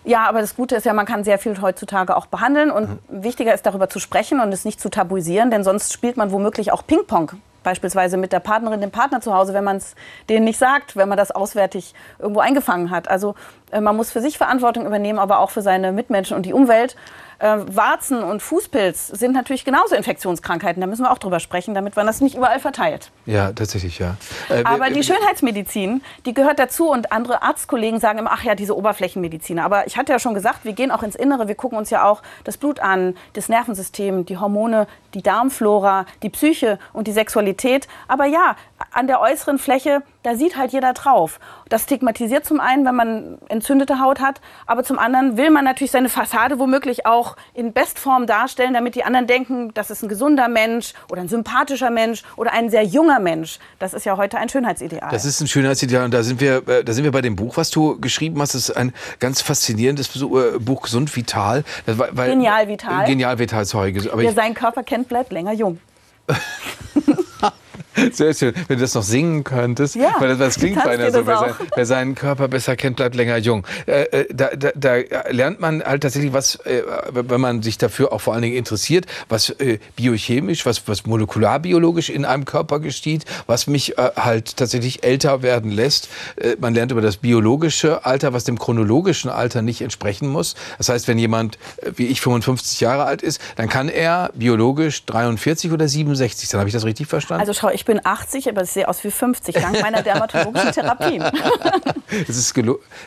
Ja, 0.03 0.27
aber 0.27 0.42
das 0.42 0.56
Gute 0.56 0.75
ist 0.75 0.86
ja, 0.86 0.94
man 0.94 1.06
kann 1.06 1.24
sehr 1.24 1.39
viel 1.39 1.59
heutzutage 1.62 2.15
auch 2.15 2.27
behandeln. 2.27 2.71
Und 2.71 2.89
mhm. 2.89 3.24
wichtiger 3.24 3.53
ist, 3.53 3.65
darüber 3.65 3.89
zu 3.89 4.00
sprechen 4.00 4.39
und 4.39 4.51
es 4.51 4.65
nicht 4.65 4.80
zu 4.80 4.89
tabuisieren, 4.89 5.51
denn 5.51 5.63
sonst 5.63 5.94
spielt 5.94 6.15
man 6.15 6.31
womöglich 6.31 6.71
auch 6.71 6.86
Ping-Pong 6.86 7.31
beispielsweise 7.65 8.15
mit 8.15 8.31
der 8.31 8.39
Partnerin, 8.39 8.79
dem 8.79 8.91
Partner 8.91 9.19
zu 9.19 9.33
Hause, 9.33 9.53
wenn 9.53 9.65
man 9.65 9.77
es 9.77 9.95
denen 10.29 10.45
nicht 10.45 10.57
sagt, 10.57 10.95
wenn 10.95 11.09
man 11.09 11.17
das 11.17 11.31
auswärtig 11.31 11.94
irgendwo 12.19 12.39
eingefangen 12.39 12.91
hat. 12.91 13.09
Also 13.09 13.35
äh, 13.71 13.81
man 13.81 13.97
muss 13.97 14.12
für 14.12 14.21
sich 14.21 14.38
Verantwortung 14.38 14.85
übernehmen, 14.85 15.19
aber 15.19 15.39
auch 15.39 15.50
für 15.50 15.62
seine 15.62 15.91
Mitmenschen 15.91 16.38
und 16.38 16.45
die 16.45 16.53
Umwelt. 16.53 16.95
Äh, 17.40 17.58
Warzen 17.68 18.24
und 18.24 18.42
Fußpilz 18.42 19.08
sind 19.08 19.34
natürlich 19.34 19.66
genauso 19.66 19.96
Infektionskrankheiten. 19.96 20.82
Da 20.82 20.88
müssen 20.88 21.04
wir 21.04 21.12
auch 21.12 21.18
drüber 21.18 21.40
sprechen, 21.40 21.74
damit 21.74 21.96
man 21.96 22.08
das 22.08 22.22
nicht 22.22 22.36
überall 22.36 22.60
verteilt. 22.60 23.12
Ja, 23.26 23.52
tatsächlich, 23.52 24.00
ja. 24.00 24.16
Äh, 24.50 24.64
Aber 24.64 24.90
die 24.90 25.04
Schönheitsmedizin, 25.04 26.02
die 26.26 26.34
gehört 26.34 26.60
dazu 26.60 26.90
und 26.90 27.12
andere 27.12 27.42
Arztkollegen 27.42 28.00
sagen 28.00 28.20
immer, 28.20 28.32
ach 28.34 28.44
ja, 28.44 28.56
diese 28.56 28.76
Oberflächenmediziner. 28.76 29.64
Aber 29.64 29.88
ich 29.88 29.98
hatte 29.98 30.12
ja 30.12 30.20
schon 30.20 30.34
gesagt, 30.34 30.64
wir 30.64 30.74
gehen 30.74 30.92
auch 30.92 31.04
ins 31.04 31.16
Innere, 31.16 31.48
wir 31.48 31.56
gucken 31.56 31.78
uns 31.78 31.90
ja 31.90 32.06
auch 32.06 32.22
das 32.44 32.58
Blut 32.58 32.80
an, 32.80 33.16
das 33.34 33.50
Nervensystem, 33.50 34.26
die 34.26 34.38
Hormone, 34.38 34.88
die 35.14 35.22
Darmflora, 35.22 36.06
die 36.24 36.30
Psyche 36.30 36.80
und 36.94 37.08
die 37.08 37.12
Sexualität. 37.12 37.88
Aber 38.08 38.26
ja, 38.26 38.56
an 38.92 39.08
der 39.08 39.22
äußeren 39.22 39.58
Fläche, 39.58 40.04
da 40.25 40.36
sieht 40.36 40.57
halt 40.57 40.72
jeder 40.72 40.94
drauf. 40.94 41.39
Das 41.69 41.83
stigmatisiert 41.83 42.45
zum 42.45 42.60
einen, 42.60 42.86
wenn 42.86 42.95
man 42.95 43.38
entzündete 43.48 44.00
Haut 44.00 44.19
hat, 44.19 44.42
aber 44.66 44.83
zum 44.83 44.98
anderen 44.98 45.38
will 45.38 45.51
man 45.51 45.63
natürlich 45.63 45.92
seine 45.92 46.10
Fassade 46.10 46.57
womöglich 46.57 47.06
auch 47.06 47.36
in 47.54 47.74
Bestform 47.74 48.25
darstellen, 48.25 48.74
damit 48.74 48.95
die 48.95 49.04
anderen 49.04 49.27
denken, 49.27 49.72
das 49.74 49.92
ist 49.92 50.01
ein 50.01 50.10
gesunder 50.10 50.48
Mensch 50.48 50.94
oder 51.10 51.22
ein 51.22 51.27
sympathischer 51.27 51.92
Mensch 51.92 52.24
oder 52.38 52.54
ein 52.54 52.69
sehr 52.69 52.83
junger 52.83 53.19
Mensch. 53.19 53.60
Das 53.77 53.94
ist 53.94 54.06
ja 54.06 54.18
heute 54.18 54.39
ein 54.39 54.50
Schönheitsideal. 54.50 55.10
Das 55.12 55.25
ist 55.25 55.42
ein 55.42 55.48
Schönheitsideal 55.48 56.06
und 56.06 56.13
da 56.13 56.24
sind 56.24 56.42
wir, 56.42 56.68
äh, 56.68 56.83
da 56.83 56.94
sind 56.94 57.04
wir 57.04 57.12
bei 57.12 57.22
dem 57.22 57.36
Buch, 57.36 57.57
was 57.57 57.69
du 57.69 58.00
geschrieben 58.00 58.42
hast. 58.42 58.56
Das 58.56 58.69
ist 58.69 58.75
ein 58.75 58.94
ganz 59.19 59.42
faszinierendes 59.42 60.16
äh, 60.16 60.60
Buch, 60.60 60.81
Gesund 60.81 61.16
Vital. 61.16 61.63
Weil, 61.86 62.30
genial 62.30 62.68
Vital. 62.68 63.06
Genial 63.06 63.38
Vital, 63.38 63.66
sorry. 63.66 63.95
Aber 64.12 64.24
Wer 64.24 64.33
seinen 64.33 64.56
Körper 64.56 64.81
kennt, 64.81 65.07
bleibt 65.07 65.31
länger 65.31 65.54
jung. 65.54 65.80
Sehr 68.12 68.33
schön, 68.33 68.53
wenn 68.68 68.77
du 68.77 68.83
das 68.83 68.94
noch 68.94 69.03
singen 69.03 69.44
könntest. 69.44 69.95
Ja, 69.95 70.15
weil 70.19 70.30
das, 70.30 70.38
das 70.38 70.56
klingt 70.56 70.83
beinahe 70.83 71.12
so. 71.12 71.25
Wer, 71.25 71.38
sein, 71.38 71.53
wer, 71.75 71.86
seinen 71.86 72.15
Körper 72.15 72.47
besser 72.47 72.75
kennt, 72.75 72.97
bleibt 72.97 73.15
länger 73.15 73.38
jung. 73.38 73.65
Äh, 73.86 74.03
äh, 74.03 74.33
da, 74.33 74.50
da, 74.56 74.71
da, 74.75 74.95
lernt 75.30 75.59
man 75.59 75.83
halt 75.83 76.03
tatsächlich 76.03 76.33
was, 76.33 76.56
äh, 76.65 76.83
wenn 77.12 77.42
man 77.42 77.62
sich 77.62 77.77
dafür 77.77 78.12
auch 78.12 78.21
vor 78.21 78.33
allen 78.33 78.44
Dingen 78.44 78.57
interessiert, 78.57 79.06
was 79.30 79.50
äh, 79.50 79.80
biochemisch, 79.95 80.65
was, 80.65 80.88
was 80.88 81.06
molekularbiologisch 81.06 82.09
in 82.09 82.25
einem 82.25 82.45
Körper 82.45 82.80
geschieht, 82.80 83.25
was 83.47 83.68
mich 83.68 83.98
äh, 83.98 84.12
halt 84.15 84.57
tatsächlich 84.57 85.03
älter 85.03 85.41
werden 85.41 85.71
lässt. 85.71 86.09
Äh, 86.36 86.56
man 86.59 86.74
lernt 86.74 86.91
über 86.91 87.01
das 87.01 87.18
biologische 87.18 88.06
Alter, 88.06 88.33
was 88.33 88.44
dem 88.44 88.59
chronologischen 88.59 89.30
Alter 89.30 89.62
nicht 89.62 89.81
entsprechen 89.81 90.27
muss. 90.27 90.56
Das 90.77 90.89
heißt, 90.89 91.07
wenn 91.07 91.18
jemand 91.18 91.57
wie 91.95 92.07
ich 92.07 92.21
55 92.21 92.81
Jahre 92.81 93.06
alt 93.06 93.21
ist, 93.21 93.39
dann 93.56 93.69
kann 93.69 93.89
er 93.89 94.31
biologisch 94.33 95.06
43 95.06 95.71
oder 95.71 95.88
67 95.88 96.50
sein. 96.50 96.59
Habe 96.59 96.69
ich 96.69 96.74
das 96.74 96.86
richtig 96.86 97.07
verstanden? 97.07 97.41
Also 97.41 97.53
schau, 97.53 97.69
ich 97.69 97.85
ich 97.86 97.88
bin 97.88 98.02
80, 98.04 98.50
aber 98.50 98.64
ich 98.64 98.72
sehe 98.72 98.88
aus 98.88 99.04
wie 99.04 99.12
50, 99.12 99.54
dank 99.54 99.80
meiner 99.80 100.01
dermatologischen 100.01 100.72
Therapien. 100.72 101.20
das, 102.27 102.36
ist 102.36 102.58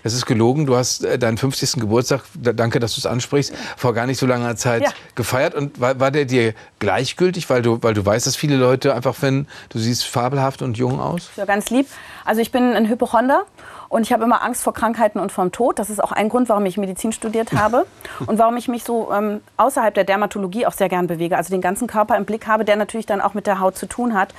das 0.05 0.13
ist 0.13 0.25
gelogen. 0.25 0.67
Du 0.67 0.77
hast 0.77 1.05
äh, 1.05 1.19
deinen 1.19 1.37
50. 1.37 1.81
Geburtstag, 1.81 2.23
danke, 2.35 2.79
dass 2.79 2.95
du 2.95 3.01
es 3.01 3.07
ansprichst, 3.07 3.53
vor 3.77 3.93
gar 3.93 4.07
nicht 4.07 4.19
so 4.19 4.27
langer 4.27 4.55
Zeit 4.55 4.83
ja. 4.83 4.91
gefeiert. 5.17 5.57
Und 5.57 5.81
war, 5.81 5.99
war 5.99 6.13
der 6.13 6.27
dir 6.27 6.55
gleichgültig, 6.79 7.51
weil 7.51 7.61
du, 7.61 7.83
weil 7.83 7.93
du 7.93 8.07
weißt, 8.07 8.29
dass 8.29 8.37
viele 8.37 8.55
Leute 8.55 8.95
einfach 8.95 9.17
finden, 9.17 9.49
du 9.71 9.81
siehst 9.81 10.05
fabelhaft 10.05 10.63
und 10.63 10.79
jung 10.79 11.01
aus? 11.01 11.31
Ja, 11.35 11.45
ganz 11.45 11.71
lieb. 11.71 11.89
Also 12.25 12.41
ich 12.41 12.53
bin 12.53 12.75
ein 12.75 12.89
Hypochonder 12.89 13.47
und 13.89 14.03
ich 14.03 14.13
habe 14.13 14.25
immer 14.25 14.43
Angst 14.43 14.63
vor 14.63 14.75
Krankheiten 14.75 15.19
und 15.19 15.33
vom 15.33 15.51
Tod. 15.51 15.79
Das 15.79 15.89
ist 15.89 16.03
auch 16.03 16.13
ein 16.13 16.29
Grund, 16.29 16.49
warum 16.49 16.67
ich 16.67 16.77
Medizin 16.77 17.13
studiert 17.13 17.53
habe 17.53 17.87
und 18.27 18.39
warum 18.39 18.57
ich 18.57 18.69
mich 18.69 18.85
so 18.85 19.13
ähm, 19.13 19.41
außerhalb 19.57 19.95
der 19.95 20.05
Dermatologie 20.05 20.67
auch 20.67 20.73
sehr 20.73 20.89
gern 20.89 21.07
bewege. 21.07 21.37
Also 21.37 21.51
den 21.51 21.63
ganzen 21.63 21.87
Körper 21.87 22.17
im 22.17 22.25
Blick 22.25 22.47
habe, 22.47 22.65
der 22.65 22.77
natürlich 22.77 23.07
dann 23.07 23.21
auch 23.21 23.35
mit 23.35 23.47
der 23.47 23.61
Haut 23.61 23.77
zu 23.77 23.87
tun 23.87 24.15
hat. 24.15 24.35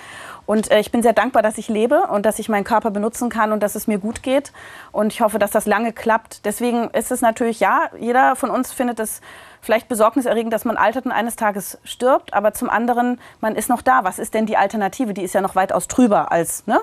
Und 0.46 0.72
äh, 0.72 0.80
ich 0.80 0.92
bin 0.92 1.02
sehr 1.02 1.14
dankbar, 1.14 1.42
dass 1.42 1.58
ich 1.58 1.68
lebe 1.68 2.08
und 2.08 2.26
dass 2.26 2.38
ich 2.38 2.50
meinen 2.50 2.64
Körper 2.64 2.92
benutzen 2.92 3.30
kann 3.30 3.52
und 3.52 3.62
dass 3.62 3.76
es 3.76 3.88
mir 3.88 3.98
gut 3.98 4.22
geht. 4.22 4.52
Und 4.92 5.14
ich 5.14 5.22
hoffe, 5.22 5.40
dass 5.40 5.52
das 5.52 5.66
lange 5.66 5.94
klappt. 5.94 6.46
Deswegen 6.46 6.90
ist 6.92 7.12
es 7.12 7.22
natürlich, 7.22 7.60
ja, 7.60 7.90
jeder 8.00 8.36
von 8.36 8.52
uns 8.52 8.72
findet 8.72 9.00
es 9.00 9.22
vielleicht 9.62 9.88
besorgniserregend, 9.88 10.54
dass 10.54 10.66
man 10.66 10.78
altert 10.78 11.06
und 11.06 11.12
eines 11.12 11.36
Tages 11.36 11.80
stirbt. 11.84 12.34
Aber 12.34 12.54
zum 12.54 12.70
anderen, 12.70 13.20
man 13.42 13.56
ist 13.56 13.70
noch 13.70 13.82
da. 13.82 14.04
Was 14.04 14.20
ist 14.20 14.36
denn 14.36 14.46
die 14.46 14.58
Alternative? 14.58 15.14
Die 15.14 15.24
ist 15.24 15.34
ja 15.34 15.42
noch 15.42 15.56
weitaus 15.56 15.88
trüber 15.88 16.32
als, 16.32 16.66
ne? 16.68 16.80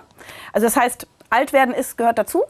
Also 0.53 0.67
das 0.67 0.77
heißt, 0.77 1.07
alt 1.31 1.53
werden 1.53 1.75
ist, 1.75 1.97
gehört 1.97 2.19
dazu. 2.19 2.43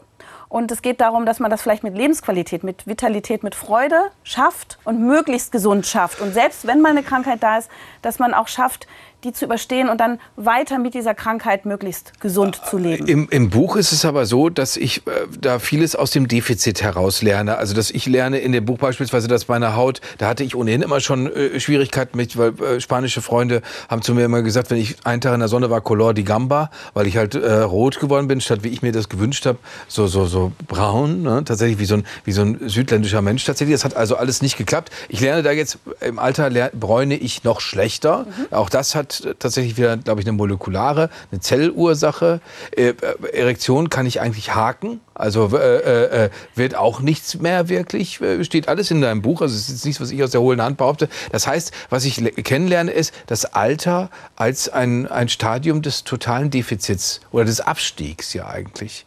Und 0.49 0.71
es 0.71 0.81
geht 0.81 1.01
darum, 1.01 1.25
dass 1.25 1.39
man 1.39 1.51
das 1.51 1.61
vielleicht 1.61 1.83
mit 1.83 1.97
Lebensqualität, 1.97 2.63
mit 2.63 2.87
Vitalität, 2.87 3.43
mit 3.43 3.53
Freude 3.53 4.11
schafft 4.23 4.79
und 4.85 5.05
möglichst 5.05 5.51
gesund 5.51 5.85
schafft. 5.85 6.21
Und 6.21 6.33
selbst 6.33 6.65
wenn 6.65 6.81
mal 6.81 6.89
eine 6.89 7.03
Krankheit 7.03 7.43
da 7.43 7.57
ist, 7.57 7.69
dass 8.01 8.19
man 8.19 8.33
auch 8.33 8.47
schafft, 8.47 8.87
die 9.23 9.33
zu 9.33 9.45
überstehen 9.45 9.89
und 9.89 9.99
dann 9.99 10.19
weiter 10.35 10.77
mit 10.77 10.93
dieser 10.93 11.15
Krankheit 11.15 11.65
möglichst 11.65 12.19
gesund 12.19 12.61
zu 12.69 12.77
leben. 12.77 13.07
Im, 13.07 13.27
Im, 13.29 13.49
Buch 13.49 13.75
ist 13.75 13.91
es 13.91 14.05
aber 14.05 14.25
so, 14.25 14.49
dass 14.49 14.77
ich 14.77 15.07
äh, 15.07 15.11
da 15.39 15.57
vieles 15.57 15.95
aus 15.95 16.11
dem 16.11 16.27
Defizit 16.27 16.83
heraus 16.83 17.23
lerne. 17.23 17.57
Also 17.57 17.73
dass 17.73 17.89
ich 17.89 18.05
lerne 18.05 18.37
in 18.39 18.51
dem 18.51 18.65
Buch 18.65 18.77
beispielsweise, 18.77 19.27
dass 19.27 19.47
meine 19.47 19.75
Haut, 19.75 20.01
da 20.19 20.27
hatte 20.27 20.43
ich 20.43 20.55
ohnehin 20.55 20.83
immer 20.83 20.99
schon 20.99 21.31
äh, 21.33 21.59
Schwierigkeiten 21.59 22.15
mit, 22.15 22.37
weil 22.37 22.53
äh, 22.61 22.79
spanische 22.79 23.21
Freunde 23.21 23.63
haben 23.89 24.03
zu 24.03 24.13
mir 24.13 24.25
immer 24.25 24.43
gesagt, 24.43 24.69
wenn 24.69 24.77
ich 24.77 24.97
einen 25.05 25.21
Tag 25.21 25.33
in 25.33 25.39
der 25.39 25.49
Sonne 25.49 25.71
war, 25.71 25.81
Color 25.81 26.13
di 26.13 26.23
Gamba, 26.23 26.69
weil 26.93 27.07
ich 27.07 27.17
halt 27.17 27.33
äh, 27.33 27.61
rot 27.61 27.99
geworden 27.99 28.27
bin, 28.27 28.39
statt 28.39 28.59
wie 28.61 28.69
ich 28.69 28.83
mir 28.83 28.91
das 28.91 29.09
gewünscht 29.09 29.47
habe, 29.47 29.57
so, 29.87 30.05
so, 30.05 30.25
so 30.27 30.51
braun, 30.67 31.23
ne? 31.23 31.43
tatsächlich 31.43 31.79
wie 31.79 31.85
so, 31.85 31.95
ein, 31.95 32.05
wie 32.23 32.33
so 32.33 32.41
ein 32.41 32.69
südländischer 32.69 33.23
Mensch 33.23 33.45
tatsächlich. 33.45 33.73
Das 33.73 33.85
hat 33.85 33.95
also 33.95 34.15
alles 34.15 34.43
nicht 34.43 34.57
geklappt. 34.57 34.91
Ich 35.09 35.21
lerne 35.21 35.41
da 35.41 35.51
jetzt, 35.51 35.79
im 36.01 36.19
Alter 36.19 36.51
bräune 36.73 37.15
ich 37.15 37.43
noch 37.43 37.61
schlechter. 37.61 38.25
Mhm. 38.25 38.53
Auch 38.55 38.69
das 38.69 38.93
hat 38.93 39.06
hat 39.07 39.39
tatsächlich 39.39 39.77
wieder, 39.77 39.97
glaube 39.97 40.21
ich, 40.21 40.27
eine 40.27 40.35
molekulare, 40.35 41.09
eine 41.31 41.41
Zellursache. 41.41 42.41
Äh, 42.75 42.93
Erektion 43.33 43.89
kann 43.89 44.05
ich 44.05 44.21
eigentlich 44.21 44.55
haken. 44.55 44.99
Also 45.13 45.49
äh, 45.57 46.25
äh, 46.25 46.29
wird 46.55 46.75
auch 46.75 46.99
nichts 46.99 47.39
mehr 47.39 47.69
wirklich, 47.69 48.21
äh, 48.21 48.43
steht 48.43 48.67
alles 48.67 48.91
in 48.91 49.01
deinem 49.01 49.21
Buch. 49.21 49.41
Also 49.41 49.55
es 49.55 49.69
ist 49.69 49.85
nichts, 49.85 50.01
was 50.01 50.11
ich 50.11 50.23
aus 50.23 50.31
der 50.31 50.41
hohlen 50.41 50.61
Hand 50.61 50.77
behaupte. 50.77 51.09
Das 51.31 51.47
heißt, 51.47 51.71
was 51.89 52.05
ich 52.05 52.23
kennenlerne, 52.43 52.91
ist 52.91 53.13
das 53.27 53.45
Alter 53.45 54.09
als 54.35 54.69
ein, 54.69 55.07
ein 55.07 55.29
Stadium 55.29 55.81
des 55.81 56.03
totalen 56.03 56.51
Defizits 56.51 57.21
oder 57.31 57.45
des 57.45 57.61
Abstiegs 57.61 58.33
ja 58.33 58.47
eigentlich. 58.47 59.05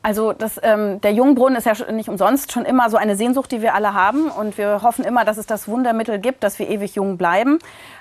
Also 0.00 0.32
das, 0.32 0.60
ähm, 0.62 1.00
der 1.00 1.12
Jungbrunnen 1.12 1.58
ist 1.58 1.66
ja 1.66 1.74
nicht 1.92 2.08
umsonst 2.08 2.52
schon 2.52 2.64
immer 2.64 2.88
so 2.88 2.96
eine 2.96 3.16
Sehnsucht, 3.16 3.50
die 3.50 3.62
wir 3.62 3.74
alle 3.74 3.94
haben. 3.94 4.30
Und 4.30 4.56
wir 4.56 4.82
hoffen 4.82 5.04
immer, 5.04 5.24
dass 5.24 5.38
es 5.38 5.46
das 5.46 5.66
Wundermittel 5.66 6.18
gibt, 6.18 6.44
dass 6.44 6.58
wir 6.58 6.68
ewig 6.68 6.94
jung 6.94 7.18
bleiben. 7.18 7.58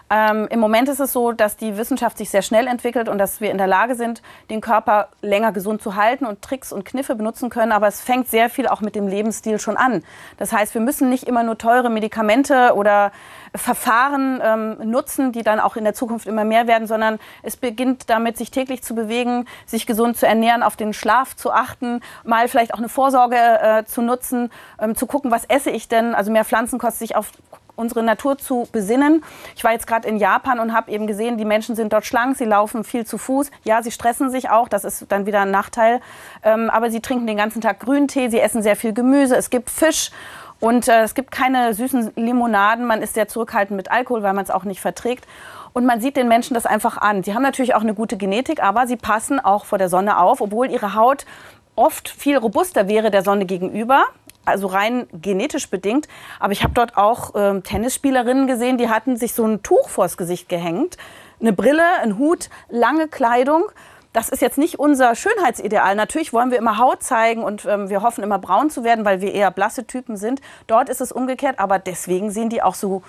Ähm, 0.10 0.48
Im 0.50 0.60
Moment 0.60 0.88
ist 0.88 1.00
es 1.00 1.12
so, 1.12 1.34
dass 1.34 1.58
die 1.58 1.76
Wissenschaft 1.78 2.18
sich 2.18 2.30
sehr 2.30 2.42
schnell 2.42 2.68
entwickelt 2.68 3.10
und 3.10 3.18
dass 3.18 3.42
wir 3.42 3.52
in 3.52 3.58
der 3.58 3.68
Lage 3.68 3.96
sind, 3.96 4.22
den 4.50 4.62
Körper 4.62 5.10
länger 5.22 5.52
gesund 5.52 5.82
zu 5.82 5.96
halten 5.96 6.26
und 6.26 6.42
Tricks 6.42 6.72
und 6.72 6.86
Kniffe 6.86 7.16
benutzen 7.16 7.50
können. 7.50 7.74
Aber 7.74 7.88
es 7.88 8.00
fängt 8.00 8.30
sehr 8.30 8.50
viel 8.50 8.68
auch 8.68 8.80
mit 8.80 8.96
dem 8.96 9.08
Lebensstil 9.08 9.60
schon 9.60 9.76
an. 9.76 10.04
Das 10.38 10.54
heißt, 10.54 10.74
wir 10.74 10.82
müssen 10.82 11.10
nicht 11.10 11.26
immer 11.26 11.44
nur 11.44 11.58
teure 11.58 11.90
Medikamente 11.90 12.74
oder 12.76 13.12
Verfahren 13.54 14.42
ähm, 14.42 14.90
nutzen, 14.90 15.34
die 15.34 15.44
dann 15.44 15.60
auch 15.60 15.76
in 15.76 15.84
der 15.84 15.94
Zukunft 15.94 16.26
immer 16.26 16.46
mehr 16.46 16.68
werden, 16.68 16.88
sondern 16.88 17.20
es 17.44 17.58
beginnt 17.58 18.10
damit, 18.10 18.38
sich 18.38 18.52
täglich 18.52 18.84
zu 18.84 18.96
bewegen, 18.96 19.46
sich 19.66 19.86
gesund 19.88 20.16
zu 20.16 20.26
ernähren, 20.26 20.64
auf 20.64 20.78
den 20.78 20.94
Schlaf 20.94 21.36
zu 21.36 21.52
achten, 21.52 22.02
mal 22.24 22.48
vielleicht 22.48 22.74
auch 22.74 22.80
eine 22.80 22.90
Vorsorge 22.90 23.36
äh, 23.36 23.84
zu 23.86 24.02
nutzen, 24.02 24.52
ähm, 24.80 24.96
zu 24.96 25.06
gucken, 25.06 25.32
was 25.32 25.44
esse 25.46 25.70
ich 25.70 25.90
denn, 25.90 26.16
also 26.16 26.32
mehr 26.32 26.46
Pflanzenkost, 26.46 27.00
sich 27.00 27.16
auf 27.16 27.32
unsere 27.78 28.04
Natur 28.04 28.38
zu 28.38 28.68
besinnen. 28.74 29.24
Ich 29.56 29.64
war 29.64 29.72
jetzt 29.72 29.88
gerade 29.88 30.08
in 30.08 30.18
Japan 30.18 30.60
und 30.60 30.74
habe 30.74 30.92
eben 30.92 31.08
gesehen, 31.08 31.38
die 31.38 31.46
Menschen 31.46 31.76
sind 31.76 31.94
dort 31.94 32.06
schlank, 32.06 32.36
sie 32.36 32.46
laufen 32.46 32.84
viel 32.84 33.06
zu 33.06 33.18
Fuß. 33.18 33.52
Ja, 33.64 33.82
sie 33.82 33.92
stressen 33.92 34.30
sich 34.30 34.50
auch, 34.50 34.68
das 34.68 34.84
ist 34.84 35.06
dann 35.10 35.26
wieder 35.26 35.42
ein 35.42 35.52
Nachteil. 35.52 36.02
Ähm, 36.44 36.70
aber 36.70 36.92
sie 36.92 37.00
trinken 37.00 37.28
den 37.28 37.38
ganzen 37.38 37.62
Tag 37.62 37.80
Grüntee, 37.80 38.28
sie 38.28 38.40
essen 38.40 38.62
sehr 38.62 38.76
viel 38.76 38.94
Gemüse, 38.94 39.38
es 39.38 39.50
gibt 39.50 39.70
Fisch. 39.70 40.12
Und 40.60 40.88
äh, 40.88 41.04
es 41.04 41.14
gibt 41.14 41.30
keine 41.30 41.74
süßen 41.76 42.14
Limonaden. 42.16 42.86
Man 42.86 43.04
ist 43.04 43.14
sehr 43.14 43.28
zurückhaltend 43.28 43.78
mit 43.78 43.92
Alkohol, 43.92 44.24
weil 44.24 44.34
man 44.34 44.44
es 44.44 44.50
auch 44.50 44.64
nicht 44.64 44.82
verträgt. 44.82 45.28
Und 45.74 45.86
man 45.86 46.02
sieht 46.02 46.18
den 46.18 46.28
Menschen 46.28 46.56
das 46.56 46.66
einfach 46.66 46.98
an. 46.98 47.22
Sie 47.22 47.36
haben 47.36 47.44
natürlich 47.44 47.76
auch 47.76 47.82
eine 47.82 47.94
gute 47.94 48.18
Genetik, 48.18 48.64
aber 48.64 48.88
sie 48.88 48.96
passen 48.96 49.40
auch 49.40 49.66
vor 49.66 49.78
der 49.78 49.90
Sonne 49.90 50.18
auf, 50.18 50.42
obwohl 50.42 50.72
ihre 50.72 50.96
Haut 50.96 51.28
oft 51.76 52.10
viel 52.10 52.38
robuster 52.38 52.88
wäre 52.88 53.12
der 53.12 53.22
Sonne 53.22 53.46
gegenüber 53.46 54.06
also 54.48 54.68
rein 54.68 55.08
genetisch 55.14 55.70
bedingt. 55.70 56.08
Aber 56.40 56.54
ich 56.54 56.64
habe 56.64 56.74
dort 56.74 56.98
auch 56.98 57.36
äh, 57.36 57.62
Tennisspielerinnen 57.62 58.48
gesehen, 58.48 58.78
die 58.78 58.90
hatten 58.90 59.18
sich 59.18 59.34
so 59.34 59.46
ein 59.46 59.64
Tuch 59.64 59.90
vors 59.90 60.18
Gesicht 60.18 60.50
gehängt, 60.50 60.98
eine 61.40 61.54
Brille, 61.54 61.84
ein 62.02 62.18
Hut, 62.18 62.50
lange 62.70 63.08
Kleidung. 63.08 63.66
Das 64.14 64.30
ist 64.30 64.42
jetzt 64.42 64.58
nicht 64.58 64.80
unser 64.80 65.14
Schönheitsideal. 65.14 65.96
Natürlich 65.96 66.34
wollen 66.34 66.50
wir 66.50 66.58
immer 66.58 66.80
Haut 66.80 67.04
zeigen 67.04 67.44
und 67.44 67.66
ähm, 67.66 67.90
wir 67.90 68.02
hoffen 68.02 68.24
immer 68.24 68.40
braun 68.40 68.70
zu 68.70 68.84
werden, 68.84 69.06
weil 69.06 69.22
wir 69.22 69.34
eher 69.34 69.52
blasse 69.52 69.86
Typen 69.86 70.18
sind. 70.18 70.42
Dort 70.66 70.90
ist 70.90 71.02
es 71.02 71.12
umgekehrt, 71.12 71.60
aber 71.60 71.78
deswegen 71.78 72.32
sehen 72.32 72.50
die 72.50 72.64
auch 72.64 72.74
so 72.74 73.04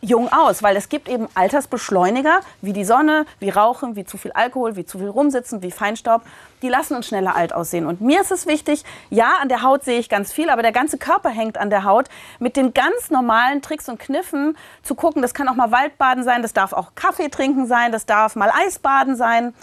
jung 0.00 0.32
aus, 0.32 0.62
weil 0.62 0.76
es 0.76 0.88
gibt 0.88 1.08
eben 1.08 1.28
Altersbeschleuniger, 1.34 2.40
wie 2.62 2.72
die 2.72 2.84
Sonne, 2.84 3.26
wie 3.40 3.50
Rauchen, 3.50 3.96
wie 3.96 4.04
zu 4.04 4.16
viel 4.16 4.32
Alkohol, 4.32 4.76
wie 4.76 4.84
zu 4.84 4.98
viel 4.98 5.08
Rumsitzen, 5.08 5.62
wie 5.62 5.70
Feinstaub. 5.70 6.22
Die 6.62 6.68
lassen 6.68 6.96
uns 6.96 7.06
schneller 7.06 7.36
alt 7.36 7.52
aussehen. 7.52 7.86
Und 7.86 8.00
mir 8.00 8.20
ist 8.20 8.32
es 8.32 8.46
wichtig, 8.46 8.84
ja, 9.10 9.34
an 9.40 9.48
der 9.48 9.62
Haut 9.62 9.84
sehe 9.84 9.98
ich 9.98 10.08
ganz 10.08 10.32
viel, 10.32 10.50
aber 10.50 10.62
der 10.62 10.72
ganze 10.72 10.98
Körper 10.98 11.30
hängt 11.30 11.58
an 11.58 11.70
der 11.70 11.84
Haut. 11.84 12.08
Mit 12.38 12.56
den 12.56 12.74
ganz 12.74 13.10
normalen 13.10 13.62
Tricks 13.62 13.88
und 13.88 13.98
Kniffen 13.98 14.56
zu 14.82 14.94
gucken, 14.94 15.22
das 15.22 15.34
kann 15.34 15.48
auch 15.48 15.54
mal 15.54 15.70
Waldbaden 15.70 16.24
sein, 16.24 16.42
das 16.42 16.52
darf 16.52 16.72
auch 16.72 16.94
Kaffee 16.94 17.28
trinken 17.28 17.66
sein, 17.66 17.92
das 17.92 18.06
darf 18.06 18.34
mal 18.36 18.50
Eisbaden 18.50 19.16
sein 19.16 19.54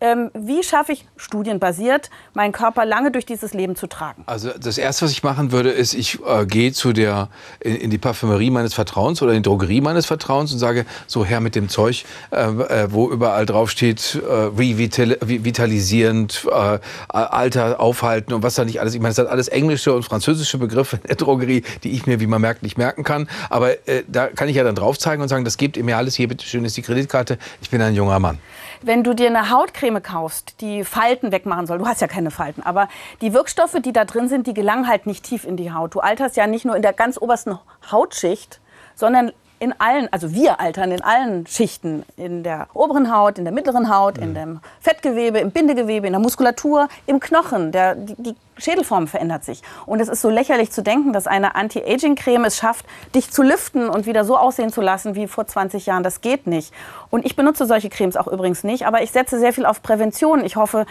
ähm, 0.00 0.30
wie 0.34 0.62
schaffe 0.62 0.92
ich 0.92 1.06
studienbasiert, 1.16 2.10
meinen 2.34 2.52
Körper 2.52 2.84
lange 2.84 3.10
durch 3.10 3.26
dieses 3.26 3.54
Leben 3.54 3.76
zu 3.76 3.86
tragen? 3.86 4.24
Also 4.26 4.50
das 4.58 4.76
Erste, 4.76 5.04
was 5.04 5.12
ich 5.12 5.22
machen 5.22 5.52
würde, 5.52 5.70
ist, 5.70 5.94
ich 5.94 6.18
äh, 6.26 6.46
gehe 6.46 6.72
zu 6.72 6.92
der, 6.92 7.28
in, 7.60 7.76
in, 7.76 7.90
die 7.90 7.98
Parfümerie 7.98 8.50
meines 8.50 8.74
Vertrauens 8.74 9.22
oder 9.22 9.32
in 9.32 9.42
die 9.42 9.48
Drogerie 9.48 9.80
meines 9.80 10.06
Vertrauens 10.06 10.52
und 10.52 10.58
sage, 10.58 10.84
so 11.06 11.24
her 11.24 11.40
mit 11.40 11.54
dem 11.54 11.68
Zeug, 11.68 12.04
äh, 12.30 12.42
äh, 12.42 12.92
wo 12.92 13.10
überall 13.10 13.46
draufsteht, 13.46 14.16
äh, 14.16 14.32
revitalisierend, 14.32 16.46
äh, 16.50 16.78
Alter 17.08 17.80
aufhalten 17.80 18.34
und 18.34 18.42
was 18.42 18.54
da 18.54 18.64
nicht 18.64 18.80
alles. 18.80 18.94
Ich 18.94 19.00
meine, 19.00 19.10
das 19.10 19.16
sind 19.16 19.28
alles 19.28 19.48
englische 19.48 19.92
und 19.92 20.04
französische 20.04 20.58
Begriffe 20.58 20.96
in 20.96 21.08
der 21.08 21.16
Drogerie, 21.16 21.62
die 21.82 21.92
ich 21.92 22.06
mir, 22.06 22.20
wie 22.20 22.26
man 22.26 22.40
merkt, 22.40 22.62
nicht 22.62 22.78
merken 22.78 23.04
kann. 23.04 23.28
Aber 23.48 23.72
äh, 23.88 24.02
da 24.08 24.26
kann 24.26 24.48
ich 24.48 24.56
ja 24.56 24.64
dann 24.64 24.74
drauf 24.74 24.98
zeigen 24.98 25.22
und 25.22 25.28
sagen, 25.28 25.44
das 25.44 25.56
gebt 25.56 25.76
ihr 25.76 25.84
mir 25.84 25.96
alles, 25.96 26.14
hier 26.14 26.28
bitte 26.28 26.44
schön 26.44 26.64
ist 26.64 26.76
die 26.76 26.82
Kreditkarte, 26.82 27.38
ich 27.62 27.70
bin 27.70 27.80
ein 27.80 27.94
junger 27.94 28.18
Mann 28.18 28.38
wenn 28.82 29.02
du 29.02 29.14
dir 29.14 29.28
eine 29.28 29.50
Hautcreme 29.50 30.02
kaufst, 30.02 30.60
die 30.60 30.84
Falten 30.84 31.32
wegmachen 31.32 31.66
soll, 31.66 31.78
du 31.78 31.86
hast 31.86 32.00
ja 32.00 32.06
keine 32.06 32.30
Falten, 32.30 32.62
aber 32.62 32.88
die 33.20 33.32
Wirkstoffe, 33.32 33.76
die 33.84 33.92
da 33.92 34.04
drin 34.04 34.28
sind, 34.28 34.46
die 34.46 34.54
gelangen 34.54 34.88
halt 34.88 35.06
nicht 35.06 35.24
tief 35.24 35.44
in 35.44 35.56
die 35.56 35.72
Haut. 35.72 35.94
Du 35.94 36.00
alterst 36.00 36.36
ja 36.36 36.46
nicht 36.46 36.64
nur 36.64 36.76
in 36.76 36.82
der 36.82 36.92
ganz 36.92 37.18
obersten 37.20 37.58
Hautschicht, 37.90 38.60
sondern 38.94 39.32
in 39.64 39.74
allen, 39.78 40.12
also 40.12 40.32
wir 40.32 40.60
altern 40.60 40.92
in 40.92 41.02
allen 41.02 41.46
Schichten, 41.46 42.04
in 42.18 42.42
der 42.42 42.68
oberen 42.74 43.10
Haut, 43.10 43.38
in 43.38 43.44
der 43.44 43.52
mittleren 43.52 43.88
Haut, 43.88 44.18
in 44.18 44.30
mhm. 44.30 44.34
dem 44.34 44.60
Fettgewebe, 44.80 45.38
im 45.38 45.50
Bindegewebe, 45.50 46.06
in 46.06 46.12
der 46.12 46.20
Muskulatur, 46.20 46.88
im 47.06 47.18
Knochen. 47.18 47.72
Der, 47.72 47.94
die, 47.94 48.14
die 48.18 48.36
Schädelform 48.58 49.08
verändert 49.08 49.42
sich. 49.42 49.62
Und 49.86 50.00
es 50.00 50.08
ist 50.08 50.20
so 50.20 50.28
lächerlich 50.28 50.70
zu 50.70 50.82
denken, 50.82 51.14
dass 51.14 51.26
eine 51.26 51.54
Anti-Aging-Creme 51.54 52.44
es 52.44 52.58
schafft, 52.58 52.84
dich 53.14 53.30
zu 53.30 53.42
lüften 53.42 53.88
und 53.88 54.04
wieder 54.04 54.24
so 54.26 54.36
aussehen 54.36 54.70
zu 54.70 54.82
lassen 54.82 55.14
wie 55.14 55.26
vor 55.26 55.46
20 55.46 55.86
Jahren. 55.86 56.02
Das 56.02 56.20
geht 56.20 56.46
nicht. 56.46 56.72
Und 57.10 57.24
ich 57.24 57.34
benutze 57.34 57.64
solche 57.64 57.88
Cremes 57.88 58.16
auch 58.16 58.28
übrigens 58.28 58.64
nicht, 58.64 58.86
aber 58.86 59.02
ich 59.02 59.12
setze 59.12 59.38
sehr 59.38 59.54
viel 59.54 59.64
auf 59.64 59.82
Prävention. 59.82 60.44
Ich 60.44 60.56
hoffe, 60.56 60.84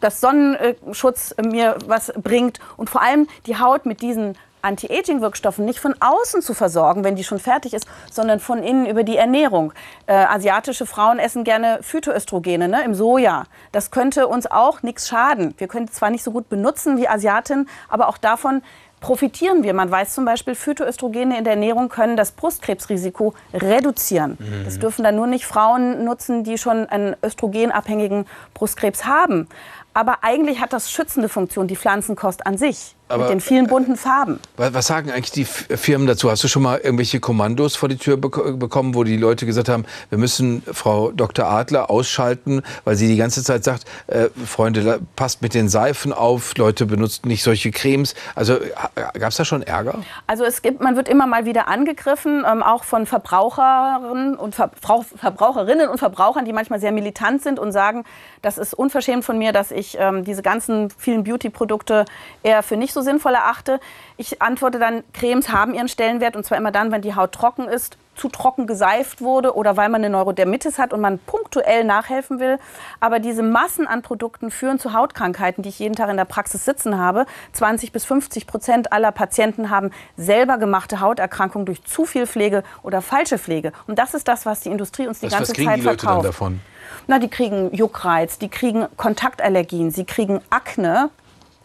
dass 0.00 0.20
Sonnenschutz 0.20 1.34
mir 1.40 1.76
was 1.86 2.12
bringt 2.16 2.58
und 2.76 2.90
vor 2.90 3.02
allem 3.02 3.28
die 3.46 3.58
Haut 3.58 3.86
mit 3.86 4.02
diesen 4.02 4.36
Anti-Aging-Wirkstoffen 4.62 5.64
nicht 5.64 5.80
von 5.80 5.94
außen 6.00 6.42
zu 6.42 6.54
versorgen, 6.54 7.04
wenn 7.04 7.16
die 7.16 7.24
schon 7.24 7.38
fertig 7.38 7.74
ist, 7.74 7.86
sondern 8.10 8.40
von 8.40 8.62
innen 8.62 8.86
über 8.86 9.04
die 9.04 9.16
Ernährung. 9.16 9.72
Äh, 10.06 10.14
asiatische 10.14 10.86
Frauen 10.86 11.18
essen 11.18 11.44
gerne 11.44 11.78
Phytoöstrogene 11.82 12.68
ne, 12.68 12.82
im 12.84 12.94
Soja. 12.94 13.44
Das 13.72 13.90
könnte 13.90 14.26
uns 14.26 14.50
auch 14.50 14.82
nichts 14.82 15.08
schaden. 15.08 15.54
Wir 15.58 15.68
können 15.68 15.88
zwar 15.88 16.10
nicht 16.10 16.24
so 16.24 16.30
gut 16.30 16.48
benutzen 16.48 16.96
wie 16.96 17.08
Asiatinnen, 17.08 17.68
aber 17.88 18.08
auch 18.08 18.18
davon 18.18 18.62
profitieren 19.00 19.62
wir. 19.62 19.74
Man 19.74 19.90
weiß 19.90 20.14
zum 20.14 20.24
Beispiel, 20.24 20.54
Phytoöstrogene 20.54 21.38
in 21.38 21.44
der 21.44 21.54
Ernährung 21.54 21.88
können 21.88 22.16
das 22.16 22.32
Brustkrebsrisiko 22.32 23.34
reduzieren. 23.54 24.36
Mhm. 24.38 24.64
Das 24.64 24.78
dürfen 24.78 25.04
dann 25.04 25.16
nur 25.16 25.26
nicht 25.26 25.46
Frauen 25.46 26.04
nutzen, 26.04 26.44
die 26.44 26.58
schon 26.58 26.86
einen 26.86 27.16
östrogenabhängigen 27.22 28.26
Brustkrebs 28.54 29.06
haben. 29.06 29.48
Aber 29.94 30.18
eigentlich 30.22 30.60
hat 30.60 30.72
das 30.72 30.90
schützende 30.90 31.28
Funktion, 31.28 31.66
die 31.66 31.76
Pflanzenkost 31.76 32.46
an 32.46 32.58
sich. 32.58 32.94
Aber, 33.08 33.24
mit 33.24 33.32
den 33.32 33.40
vielen 33.40 33.66
bunten 33.66 33.96
Farben. 33.96 34.38
Was 34.56 34.86
sagen 34.86 35.10
eigentlich 35.10 35.32
die 35.32 35.44
Firmen 35.44 36.06
dazu? 36.06 36.30
Hast 36.30 36.44
du 36.44 36.48
schon 36.48 36.62
mal 36.62 36.78
irgendwelche 36.78 37.20
Kommandos 37.20 37.76
vor 37.76 37.88
die 37.88 37.96
Tür 37.96 38.16
bekommen, 38.16 38.94
wo 38.94 39.04
die 39.04 39.16
Leute 39.16 39.46
gesagt 39.46 39.68
haben, 39.68 39.84
wir 40.10 40.18
müssen 40.18 40.62
Frau 40.72 41.10
Dr. 41.10 41.46
Adler 41.46 41.90
ausschalten, 41.90 42.62
weil 42.84 42.96
sie 42.96 43.08
die 43.08 43.16
ganze 43.16 43.42
Zeit 43.42 43.64
sagt, 43.64 43.84
äh, 44.06 44.28
Freunde, 44.44 45.00
passt 45.16 45.42
mit 45.42 45.54
den 45.54 45.68
Seifen 45.68 46.12
auf, 46.12 46.56
Leute 46.56 46.86
benutzt 46.86 47.26
nicht 47.26 47.42
solche 47.42 47.70
Cremes. 47.70 48.14
Also 48.34 48.58
gab 48.94 49.30
es 49.30 49.36
da 49.36 49.44
schon 49.44 49.62
Ärger? 49.62 49.96
Also 50.26 50.44
es 50.44 50.62
gibt, 50.62 50.80
man 50.80 50.96
wird 50.96 51.08
immer 51.08 51.26
mal 51.26 51.44
wieder 51.44 51.68
angegriffen, 51.68 52.44
ähm, 52.50 52.62
auch 52.62 52.84
von 52.84 53.06
Verbraucherinnen 53.06 54.36
und 54.36 54.54
Ver 54.54 54.70
Verbraucherinnen 54.78 55.88
und 55.88 55.98
Verbrauchern, 55.98 56.44
die 56.44 56.52
manchmal 56.52 56.80
sehr 56.80 56.92
militant 56.92 57.42
sind 57.42 57.58
und 57.58 57.72
sagen, 57.72 58.04
das 58.42 58.58
ist 58.58 58.74
unverschämt 58.74 59.24
von 59.24 59.38
mir, 59.38 59.52
dass 59.52 59.70
ich 59.70 59.96
ähm, 59.98 60.24
diese 60.24 60.42
ganzen 60.42 60.90
vielen 60.90 61.24
Beauty-Produkte 61.24 62.04
eher 62.42 62.62
für 62.62 62.76
nicht 62.76 62.92
so 62.92 62.97
sinnvoll 63.02 63.34
erachte. 63.34 63.80
Ich 64.16 64.42
antworte 64.42 64.78
dann, 64.78 65.04
Cremes 65.12 65.50
haben 65.50 65.74
ihren 65.74 65.88
Stellenwert 65.88 66.36
und 66.36 66.44
zwar 66.44 66.58
immer 66.58 66.72
dann, 66.72 66.92
wenn 66.92 67.02
die 67.02 67.14
Haut 67.14 67.32
trocken 67.32 67.68
ist, 67.68 67.96
zu 68.18 68.28
trocken 68.28 68.66
geseift 68.66 69.20
wurde 69.20 69.54
oder 69.54 69.76
weil 69.76 69.88
man 69.88 70.02
eine 70.02 70.10
Neurodermitis 70.10 70.78
hat 70.78 70.92
und 70.92 71.00
man 71.00 71.18
punktuell 71.18 71.84
nachhelfen 71.84 72.40
will. 72.40 72.58
Aber 73.00 73.20
diese 73.20 73.42
Massen 73.42 73.86
an 73.86 74.02
Produkten 74.02 74.50
führen 74.50 74.78
zu 74.78 74.92
Hautkrankheiten, 74.92 75.62
die 75.62 75.68
ich 75.68 75.78
jeden 75.78 75.94
Tag 75.94 76.10
in 76.10 76.16
der 76.16 76.24
Praxis 76.24 76.64
sitzen 76.64 76.98
habe. 76.98 77.26
20 77.52 77.92
bis 77.92 78.04
50 78.04 78.46
Prozent 78.46 78.92
aller 78.92 79.12
Patienten 79.12 79.70
haben 79.70 79.92
selber 80.16 80.58
gemachte 80.58 81.00
Hauterkrankungen 81.00 81.64
durch 81.64 81.84
zu 81.84 82.04
viel 82.04 82.26
Pflege 82.26 82.64
oder 82.82 83.00
falsche 83.00 83.38
Pflege. 83.38 83.72
Und 83.86 83.98
das 83.98 84.14
ist 84.14 84.28
das, 84.28 84.44
was 84.44 84.60
die 84.60 84.70
Industrie 84.70 85.06
uns 85.06 85.20
die 85.20 85.26
was, 85.26 85.32
ganze 85.32 85.56
was 85.56 85.64
Zeit 85.64 85.78
die 85.78 85.82
Leute 85.82 85.98
verkauft. 85.98 86.24
Dann 86.24 86.32
davon? 86.32 86.60
Na, 87.06 87.18
die 87.18 87.28
kriegen 87.28 87.72
Juckreiz, 87.74 88.38
die 88.38 88.48
kriegen 88.48 88.86
Kontaktallergien, 88.96 89.90
sie 89.90 90.04
kriegen 90.04 90.40
Akne, 90.50 91.10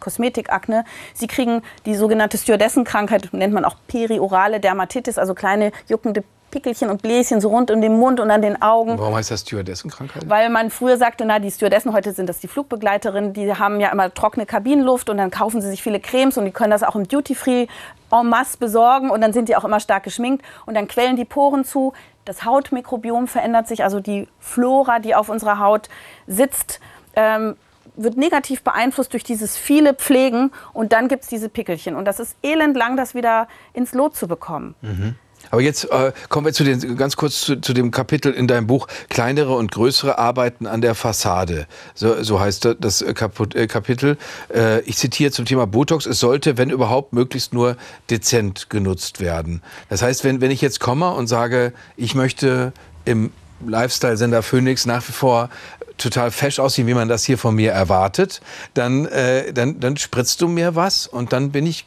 Kosmetikakne. 0.04 0.84
Sie 1.14 1.28
kriegen 1.28 1.62
die 1.86 1.96
sogenannte 1.96 2.38
Stewardessenkrankheit, 2.38 3.34
nennt 3.34 3.54
man 3.54 3.66
auch 3.66 3.78
periorale 3.88 4.60
Dermatitis, 4.60 5.18
also 5.18 5.34
kleine 5.34 5.72
juckende 5.88 6.24
Pickelchen 6.52 6.92
und 6.92 7.02
Bläschen 7.02 7.42
so 7.42 7.50
rund 7.50 7.72
um 7.72 7.82
den 7.82 7.98
Mund 7.98 8.20
und 8.20 8.30
an 8.30 8.44
den 8.44 8.62
Augen. 8.62 9.00
Warum 9.00 9.16
heißt 9.16 9.32
das 9.32 9.42
Stewardessenkrankheit? 9.42 10.30
Weil 10.30 10.50
man 10.50 10.70
früher 10.70 10.98
sagte, 10.98 11.26
na, 11.26 11.40
die 11.40 11.50
Stewardessen, 11.50 11.94
heute 11.94 12.14
sind 12.14 12.30
das 12.30 12.40
die 12.40 12.48
Flugbegleiterinnen, 12.48 13.34
die 13.34 13.52
haben 13.56 13.80
ja 13.80 13.90
immer 13.90 14.14
trockene 14.14 14.46
Kabinenluft 14.46 15.10
und 15.10 15.18
dann 15.18 15.32
kaufen 15.32 15.62
sie 15.62 15.70
sich 15.70 15.82
viele 15.82 16.00
Cremes 16.00 16.38
und 16.38 16.46
die 16.46 16.52
können 16.52 16.70
das 16.70 16.84
auch 16.84 16.96
im 16.96 17.08
Duty-Free 17.08 17.66
en 18.12 18.30
masse 18.30 18.58
besorgen 18.60 19.10
und 19.10 19.22
dann 19.22 19.34
sind 19.34 19.50
die 19.50 19.56
auch 19.56 19.66
immer 19.66 19.80
stark 19.80 20.04
geschminkt 20.04 20.46
und 20.68 20.76
dann 20.76 20.88
quellen 20.88 21.16
die 21.16 21.26
Poren 21.26 21.66
zu. 21.66 21.94
Das 22.26 22.46
Hautmikrobiom 22.46 23.28
verändert 23.28 23.68
sich, 23.68 23.84
also 23.84 24.00
die 24.00 24.28
Flora, 24.40 25.00
die 25.00 25.16
auf 25.16 25.30
unserer 25.30 25.58
Haut 25.58 25.90
sitzt, 26.28 26.80
ähm, 27.16 27.56
wird 27.96 28.18
negativ 28.18 28.62
beeinflusst 28.62 29.14
durch 29.14 29.24
dieses 29.24 29.58
viele 29.58 29.94
Pflegen 29.94 30.52
und 30.74 30.94
dann 30.94 31.08
gibt 31.08 31.24
es 31.24 31.30
diese 31.30 31.50
Pickelchen. 31.50 31.96
Und 31.96 32.06
das 32.06 32.20
ist 32.20 32.36
elendlang, 32.42 32.98
das 32.98 33.16
wieder 33.16 33.48
ins 33.74 33.94
Lot 33.94 34.16
zu 34.16 34.28
bekommen. 34.28 34.76
Mhm. 34.82 35.16
Aber 35.52 35.62
jetzt 35.62 35.92
äh, 35.92 36.14
kommen 36.30 36.46
wir 36.48 36.54
zu 36.54 36.64
den, 36.64 36.96
ganz 36.96 37.16
kurz 37.16 37.42
zu, 37.42 37.60
zu, 37.60 37.74
dem 37.74 37.92
Kapitel 37.92 38.32
in 38.32 38.48
deinem 38.48 38.66
Buch 38.68 38.88
Kleinere 39.10 39.56
und 39.56 39.72
größere 39.72 40.18
Arbeiten 40.18 40.68
an 40.68 40.82
der 40.82 40.96
Fassade. 40.96 41.68
So, 41.94 42.24
so 42.24 42.40
heißt 42.40 42.76
das 42.80 43.02
äh, 43.02 43.14
Kapitel. 43.14 44.18
Äh, 44.54 44.82
ich 44.82 44.98
zitiere 44.98 45.32
zum 45.32 45.46
Thema 45.46 45.68
Botox. 45.68 46.06
Es 46.06 46.20
sollte, 46.20 46.58
wenn 46.58 46.70
überhaupt, 46.70 47.14
möglichst 47.14 47.54
nur 47.54 47.78
dezent 48.10 48.70
genutzt 48.70 49.20
werden. 49.20 49.62
Das 49.90 50.02
heißt, 50.02 50.24
wenn, 50.24 50.42
wenn 50.42 50.52
ich 50.52 50.62
jetzt 50.62 50.80
komme 50.80 51.12
und 51.12 51.28
sage, 51.28 51.74
ich 51.98 52.16
möchte 52.16 52.74
im 53.06 53.32
Lifestyle-Sender 53.66 54.44
Phoenix 54.44 54.86
nach 54.86 55.08
wie 55.08 55.14
vor 55.14 55.50
total 55.98 56.32
fesch 56.32 56.60
aussehen, 56.60 56.88
wie 56.88 56.94
man 56.94 57.08
das 57.08 57.24
hier 57.24 57.38
von 57.38 57.56
mir 57.56 57.72
erwartet, 57.72 58.42
dann, 58.74 59.06
äh, 59.06 59.54
dann, 59.54 59.80
dann 59.80 59.98
spritzt 59.98 60.42
du 60.42 60.48
mir 60.48 60.76
was 60.76 61.08
und 61.08 61.34
dann 61.34 61.52
bin 61.52 61.66
ich 61.66 61.86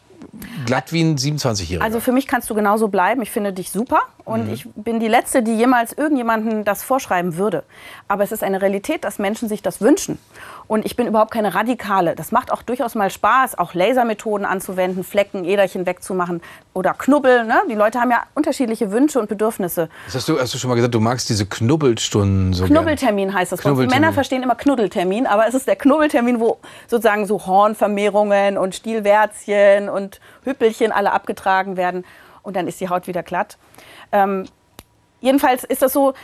glatt 0.66 0.92
wie 0.92 1.02
ein 1.02 1.16
27-Jähriger. 1.16 1.80
Also 1.80 2.00
für 2.00 2.12
mich 2.12 2.26
kannst 2.26 2.50
du 2.50 2.54
genauso 2.54 2.88
bleiben. 2.88 3.22
Ich 3.22 3.30
finde 3.30 3.52
dich 3.52 3.70
super 3.70 4.00
und 4.24 4.46
mhm. 4.46 4.52
ich 4.52 4.66
bin 4.74 5.00
die 5.00 5.08
Letzte, 5.08 5.42
die 5.42 5.54
jemals 5.54 5.92
irgendjemandem 5.92 6.64
das 6.64 6.82
vorschreiben 6.82 7.36
würde. 7.36 7.62
Aber 8.08 8.24
es 8.24 8.32
ist 8.32 8.42
eine 8.42 8.60
Realität, 8.60 9.04
dass 9.04 9.18
Menschen 9.18 9.48
sich 9.48 9.62
das 9.62 9.80
wünschen. 9.80 10.18
Und 10.68 10.84
ich 10.84 10.96
bin 10.96 11.06
überhaupt 11.06 11.30
keine 11.30 11.54
Radikale. 11.54 12.16
Das 12.16 12.32
macht 12.32 12.50
auch 12.50 12.62
durchaus 12.62 12.96
mal 12.96 13.08
Spaß, 13.08 13.56
auch 13.56 13.74
Lasermethoden 13.74 14.44
anzuwenden, 14.44 15.04
Flecken, 15.04 15.44
Äderchen 15.44 15.86
wegzumachen 15.86 16.42
oder 16.74 16.92
Knubbel. 16.92 17.44
Ne? 17.44 17.62
Die 17.70 17.74
Leute 17.74 18.00
haben 18.00 18.10
ja 18.10 18.22
unterschiedliche 18.34 18.90
Wünsche 18.90 19.20
und 19.20 19.28
Bedürfnisse. 19.28 19.88
Das 20.06 20.16
hast 20.16 20.28
du, 20.28 20.40
hast 20.40 20.52
du 20.54 20.58
schon 20.58 20.68
mal 20.70 20.74
gesagt, 20.74 20.94
du 20.94 21.00
magst 21.00 21.28
diese 21.28 21.46
Knubbelstunden 21.46 22.52
so 22.52 22.64
Knubbeltermin 22.64 23.32
heißt 23.32 23.52
das. 23.52 23.60
Knubbeltermin. 23.60 23.90
Die 23.90 24.00
Männer 24.00 24.12
verstehen 24.12 24.42
immer 24.42 24.54
Knuddeltermin, 24.54 25.26
aber 25.26 25.46
es 25.46 25.54
ist 25.54 25.66
der 25.68 25.76
Knubbeltermin, 25.76 26.40
wo 26.40 26.58
sozusagen 26.88 27.26
so 27.26 27.46
Hornvermehrungen 27.46 28.58
und 28.58 28.74
Stielwärzchen 28.74 29.88
und 29.88 30.05
Hüppelchen 30.44 30.92
alle 30.92 31.12
abgetragen 31.12 31.76
werden. 31.76 32.04
Und 32.42 32.56
dann 32.56 32.68
ist 32.68 32.80
die 32.80 32.88
Haut 32.88 33.06
wieder 33.06 33.22
glatt. 33.22 33.58
Ähm, 34.12 34.44
jedenfalls 35.20 35.64
ist 35.64 35.82
das 35.82 35.92
so, 35.92 36.14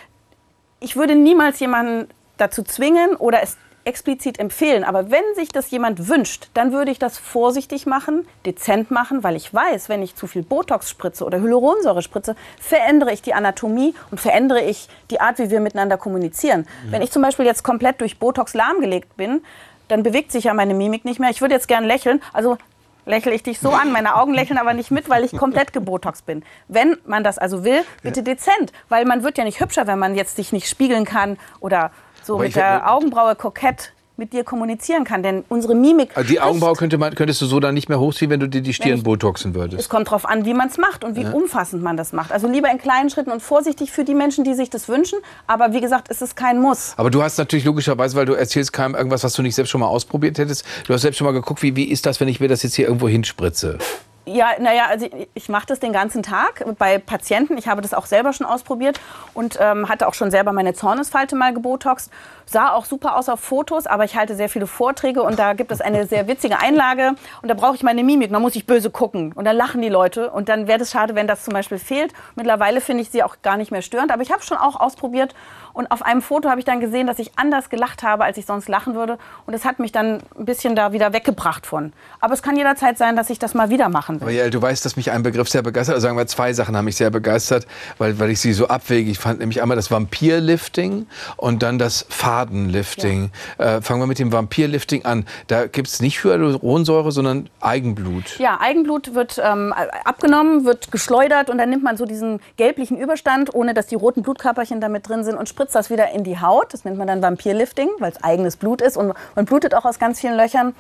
ich 0.81 0.97
würde 0.97 1.15
niemals 1.15 1.61
jemanden 1.61 2.09
dazu 2.37 2.62
zwingen 2.62 3.17
oder 3.17 3.43
es 3.43 3.57
explizit 3.85 4.39
empfehlen. 4.39 4.85
Aber 4.85 5.11
wenn 5.11 5.25
sich 5.35 5.49
das 5.49 5.71
jemand 5.71 6.09
wünscht, 6.09 6.49
dann 6.55 6.73
würde 6.73 6.91
ich 6.91 6.99
das 6.99 7.19
vorsichtig 7.19 7.87
machen, 7.87 8.27
dezent 8.47 8.91
machen, 8.91 9.25
weil 9.25 9.37
ich 9.37 9.53
weiß, 9.53 9.89
wenn 9.89 10.03
ich 10.03 10.15
zu 10.15 10.27
viel 10.27 10.43
Botox 10.43 10.91
spritze 10.91 11.25
oder 11.25 11.41
Hyaluronsäure 11.41 12.03
spritze, 12.03 12.37
verändere 12.61 13.12
ich 13.12 13.23
die 13.23 13.35
Anatomie 13.35 13.95
und 14.11 14.21
verändere 14.21 14.62
ich 14.62 14.89
die 15.11 15.21
Art, 15.21 15.39
wie 15.39 15.51
wir 15.51 15.61
miteinander 15.61 15.97
kommunizieren. 15.97 16.61
Mhm. 16.87 16.93
Wenn 16.93 17.03
ich 17.03 17.11
zum 17.11 17.23
Beispiel 17.23 17.45
jetzt 17.45 17.62
komplett 17.62 18.01
durch 18.01 18.19
Botox 18.19 18.55
lahmgelegt 18.55 19.17
bin, 19.17 19.43
dann 19.89 20.03
bewegt 20.03 20.33
sich 20.33 20.45
ja 20.45 20.55
meine 20.55 20.75
Mimik 20.75 21.05
nicht 21.05 21.21
mehr. 21.21 21.31
Ich 21.31 21.41
würde 21.41 21.55
jetzt 21.55 21.69
gern 21.69 21.85
lächeln. 21.85 22.23
Also 22.33 22.57
lächle 23.04 23.32
ich 23.32 23.42
dich 23.42 23.59
so 23.59 23.71
an. 23.71 23.92
Meine 23.92 24.16
Augen 24.16 24.35
lächeln 24.35 24.59
aber 24.59 24.75
nicht 24.75 24.90
mit, 24.90 25.09
weil 25.09 25.25
ich 25.25 25.37
komplett 25.37 25.73
gebotox 25.73 26.23
bin. 26.23 26.44
Wenn 26.68 26.97
man 27.04 27.25
das 27.25 27.38
also 27.38 27.64
will, 27.64 27.85
bitte 28.02 28.23
dezent, 28.23 28.73
weil 28.88 29.04
man 29.04 29.23
wird 29.23 29.38
ja 29.38 29.44
nicht 29.44 29.61
hübscher, 29.61 29.87
wenn 29.87 29.99
man 29.99 30.14
jetzt 30.14 30.37
sich 30.37 30.52
nicht 30.52 30.68
spiegeln 30.68 31.04
kann 31.04 31.38
oder 31.61 31.90
so 32.23 32.35
Aber 32.35 32.44
mit 32.44 32.56
der 32.56 32.90
Augenbraue 32.90 33.35
kokett 33.35 33.92
mit 34.23 34.33
dir 34.33 34.45
kommunizieren 34.45 35.02
kann. 35.02 35.25
Denn 35.25 35.45
unsere 35.49 35.75
Mimik. 35.75 36.11
Also 36.14 36.31
die 36.31 36.41
Augenbraue 36.41 36.75
könnte 36.75 36.97
man, 36.97 37.14
könntest 37.14 37.41
du 37.43 37.47
so 37.47 37.59
dann 37.59 37.75
nicht 37.75 37.88
mehr 37.88 37.99
hochziehen, 37.99 38.31
wenn 38.31 38.38
du 38.38 38.49
dir 38.49 38.61
die 38.61 38.73
Stirn 38.73 39.02
botoxen 39.02 39.55
würdest. 39.55 39.81
Es 39.81 39.88
kommt 39.88 40.07
darauf 40.07 40.29
an, 40.29 40.45
wie 40.45 40.55
man 40.55 40.69
es 40.69 40.79
macht 40.79 41.02
und 41.02 41.17
wie 41.17 41.23
ja. 41.23 41.33
umfassend 41.33 41.83
man 41.83 41.97
das 41.97 42.12
macht. 42.12 42.31
Also 42.31 42.47
lieber 42.47 42.71
in 42.71 42.79
kleinen 42.79 43.11
Schritten 43.11 43.33
und 43.33 43.43
vorsichtig 43.43 43.91
für 43.91 44.05
die 44.05 44.14
Menschen, 44.14 44.45
die 44.45 44.55
sich 44.55 44.71
das 44.71 44.88
wünschen. 44.88 45.19
Aber 45.49 45.73
wie 45.73 45.81
gesagt, 45.81 46.09
es 46.09 46.23
ist 46.23 46.37
kein 46.37 46.61
Muss. 46.61 46.95
Aber 46.97 47.11
du 47.11 47.23
hast 47.23 47.37
natürlich 47.38 47.64
logischerweise, 47.64 48.17
weil 48.17 48.26
du 48.26 48.35
erzählst 48.35 48.73
keinem 48.73 48.95
irgendwas, 48.95 49.25
was 49.25 49.33
du 49.33 49.43
nicht 49.43 49.57
selbst 49.57 49.71
schon 49.71 49.81
mal 49.81 49.88
ausprobiert 49.88 50.38
hättest. 50.38 50.64
Du 50.87 50.95
hast 50.95 51.02
selbst 51.02 51.19
schon 51.19 51.25
mal 51.25 51.33
geguckt, 51.33 51.62
wie, 51.62 51.75
wie 51.75 51.85
ist 51.85 52.07
das, 52.07 52.21
wenn 52.21 52.28
ich 52.28 52.39
mir 52.39 52.49
das 52.49 52.63
jetzt 52.63 52.76
hier 52.76 52.87
irgendwo 52.87 53.08
hinspritze? 53.08 53.78
Ja, 54.25 54.50
naja, 54.61 54.87
also 54.89 55.06
ich, 55.06 55.28
ich 55.35 55.49
mache 55.49 55.67
das 55.67 55.80
den 55.80 55.93
ganzen 55.93 56.23
Tag 56.23 56.65
bei 56.78 56.99
Patienten. 56.99 57.58
Ich 57.58 57.67
habe 57.67 57.82
das 57.82 57.93
auch 57.93 58.06
selber 58.06 58.32
schon 58.32 58.47
ausprobiert 58.47 59.00
und 59.35 59.58
ähm, 59.61 59.89
hatte 59.89 60.06
auch 60.06 60.15
schon 60.15 60.30
selber 60.30 60.52
meine 60.52 60.75
Zornesfalte 60.75 61.35
mal 61.35 61.52
gebotoxt. 61.52 62.08
Sah 62.47 62.73
auch 62.73 62.85
super 62.85 63.17
aus 63.17 63.28
auf 63.28 63.41
Fotos, 63.41 63.89
aber 63.89 64.04
ich 64.04 64.15
halte 64.15 64.37
sehr 64.37 64.49
viele 64.49 64.69
Vorträge 64.69 65.23
und 65.25 65.41
da 65.41 65.54
gibt 65.54 65.73
es 65.73 65.80
eine 65.80 66.06
sehr 66.13 66.28
witzige 66.28 66.61
Einlage 66.61 67.15
und 67.43 67.49
da 67.49 67.54
brauche 67.54 67.75
ich 67.75 67.82
meine 67.82 68.04
Mimik. 68.04 68.30
Da 68.30 68.39
muss 68.39 68.54
ich 68.54 68.65
böse 68.65 68.91
gucken 68.91 69.32
und 69.32 69.45
dann 69.45 69.56
lachen 69.56 69.82
die 69.82 69.89
Leute 69.89 70.30
und 70.30 70.49
dann 70.49 70.69
wäre 70.69 70.82
es 70.82 70.93
schade, 70.93 71.17
wenn 71.17 71.26
das 71.26 71.43
zum 71.43 71.52
Beispiel 71.54 71.78
fehlt. 71.78 72.13
Mittlerweile 72.37 72.80
finde 72.80 73.02
ich 73.02 73.11
sie 73.11 73.25
auch 73.25 73.37
gar 73.43 73.56
nicht 73.56 73.73
mehr 73.73 73.82
störend, 73.82 74.13
aber 74.13 74.23
ich 74.23 74.30
habe 74.30 74.43
schon 74.43 74.56
auch 74.56 74.78
ausprobiert 74.78 75.35
und 75.73 75.91
auf 75.91 76.02
einem 76.02 76.23
Foto 76.23 76.49
habe 76.49 76.61
ich 76.61 76.65
dann 76.65 76.80
gesehen, 76.80 77.06
dass 77.06 77.19
ich 77.19 77.32
anders 77.37 77.71
gelacht 77.71 78.02
habe, 78.02 78.25
als 78.25 78.37
ich 78.37 78.47
sonst 78.47 78.69
lachen 78.69 78.95
würde. 78.95 79.19
Und 79.47 79.52
das 79.52 79.65
hat 79.65 79.78
mich 79.78 79.93
dann 79.93 80.21
ein 80.39 80.45
bisschen 80.45 80.76
da 80.76 80.93
wieder 80.93 81.13
weggebracht 81.13 81.67
von. 81.67 81.93
Aber 82.21 82.35
es 82.35 82.43
kann 82.43 82.56
jederzeit 82.56 82.99
sein, 82.99 83.17
dass 83.17 83.30
ich 83.30 83.39
das 83.39 83.54
mal 83.54 83.71
wieder 83.71 83.89
machen 83.89 84.21
will. 84.21 84.30
Ja, 84.32 84.49
du 84.50 84.61
weißt, 84.61 84.85
dass 84.85 84.97
mich 84.97 85.11
ein 85.11 85.23
Begriff 85.23 85.49
sehr 85.49 85.63
begeistert, 85.63 85.95
also 85.95 86.06
sagen 86.06 86.17
wir 86.17 86.26
zwei 86.26 86.52
Sachen 86.52 86.76
haben 86.76 86.85
mich 86.85 86.97
sehr 86.97 87.11
begeistert, 87.11 87.67
weil, 87.99 88.19
weil 88.19 88.30
ich 88.30 88.41
sie 88.41 88.52
so 88.52 88.69
abwegig 88.69 89.19
fand. 89.19 89.41
Nämlich 89.41 89.63
einmal 89.63 89.76
das 89.76 89.91
Vampirlifting 89.91 91.06
und 91.37 91.63
dann 91.63 91.78
das 91.78 92.06
Fadenlifting. 92.08 93.30
Ja. 93.58 93.78
Äh, 93.78 93.82
fangen 93.82 94.00
wir 94.00 94.06
mit 94.06 94.19
dem 94.19 94.32
Vampirlifting 94.32 95.04
an. 95.04 95.26
Da 95.47 95.67
gibt 95.67 95.89
es 95.89 96.00
nicht 96.00 96.23
Hyaluronsäure, 96.23 97.13
sondern 97.13 97.49
Eigenblut. 97.61 98.39
Ja, 98.39 98.58
Eigenblut 98.61 99.15
wird 99.15 99.41
ähm, 99.43 99.75
abgenommen, 100.04 100.65
wird 100.65 100.93
geschleudert 100.93 101.50
und 101.50 101.58
dann 101.58 101.71
nimmt 101.71 101.82
man 101.82 101.97
so 101.97 102.04
diesen 102.04 102.41
gelblichen 102.56 102.99
Überstand, 102.99 103.54
ohne 103.54 103.75
dass 103.75 103.87
die 103.87 103.95
roten 103.95 104.23
Blutkörperchen 104.23 104.80
damit 104.80 105.08
drin 105.08 105.25
sind 105.25 105.37
und 105.37 105.49
spritzt 105.49 105.62
das 105.71 105.91
wieder 105.91 106.11
in 106.11 106.25
die 106.25 106.41
Haut. 106.41 106.75
Das 106.75 106.85
nennt 106.85 106.99
man 106.99 107.07
dann 107.07 107.23
Vampirlifting, 107.23 107.89
weil 108.01 108.11
es 108.11 108.23
eigenes 108.25 108.57
Blut 108.57 108.83
ist 108.83 108.97
und 108.97 109.15
man 109.37 109.45
blutet 109.45 109.75
auch 109.75 109.85
aus 109.85 110.01
ganz 110.01 110.21
vielen 110.21 110.37
Löchern. 110.37 110.75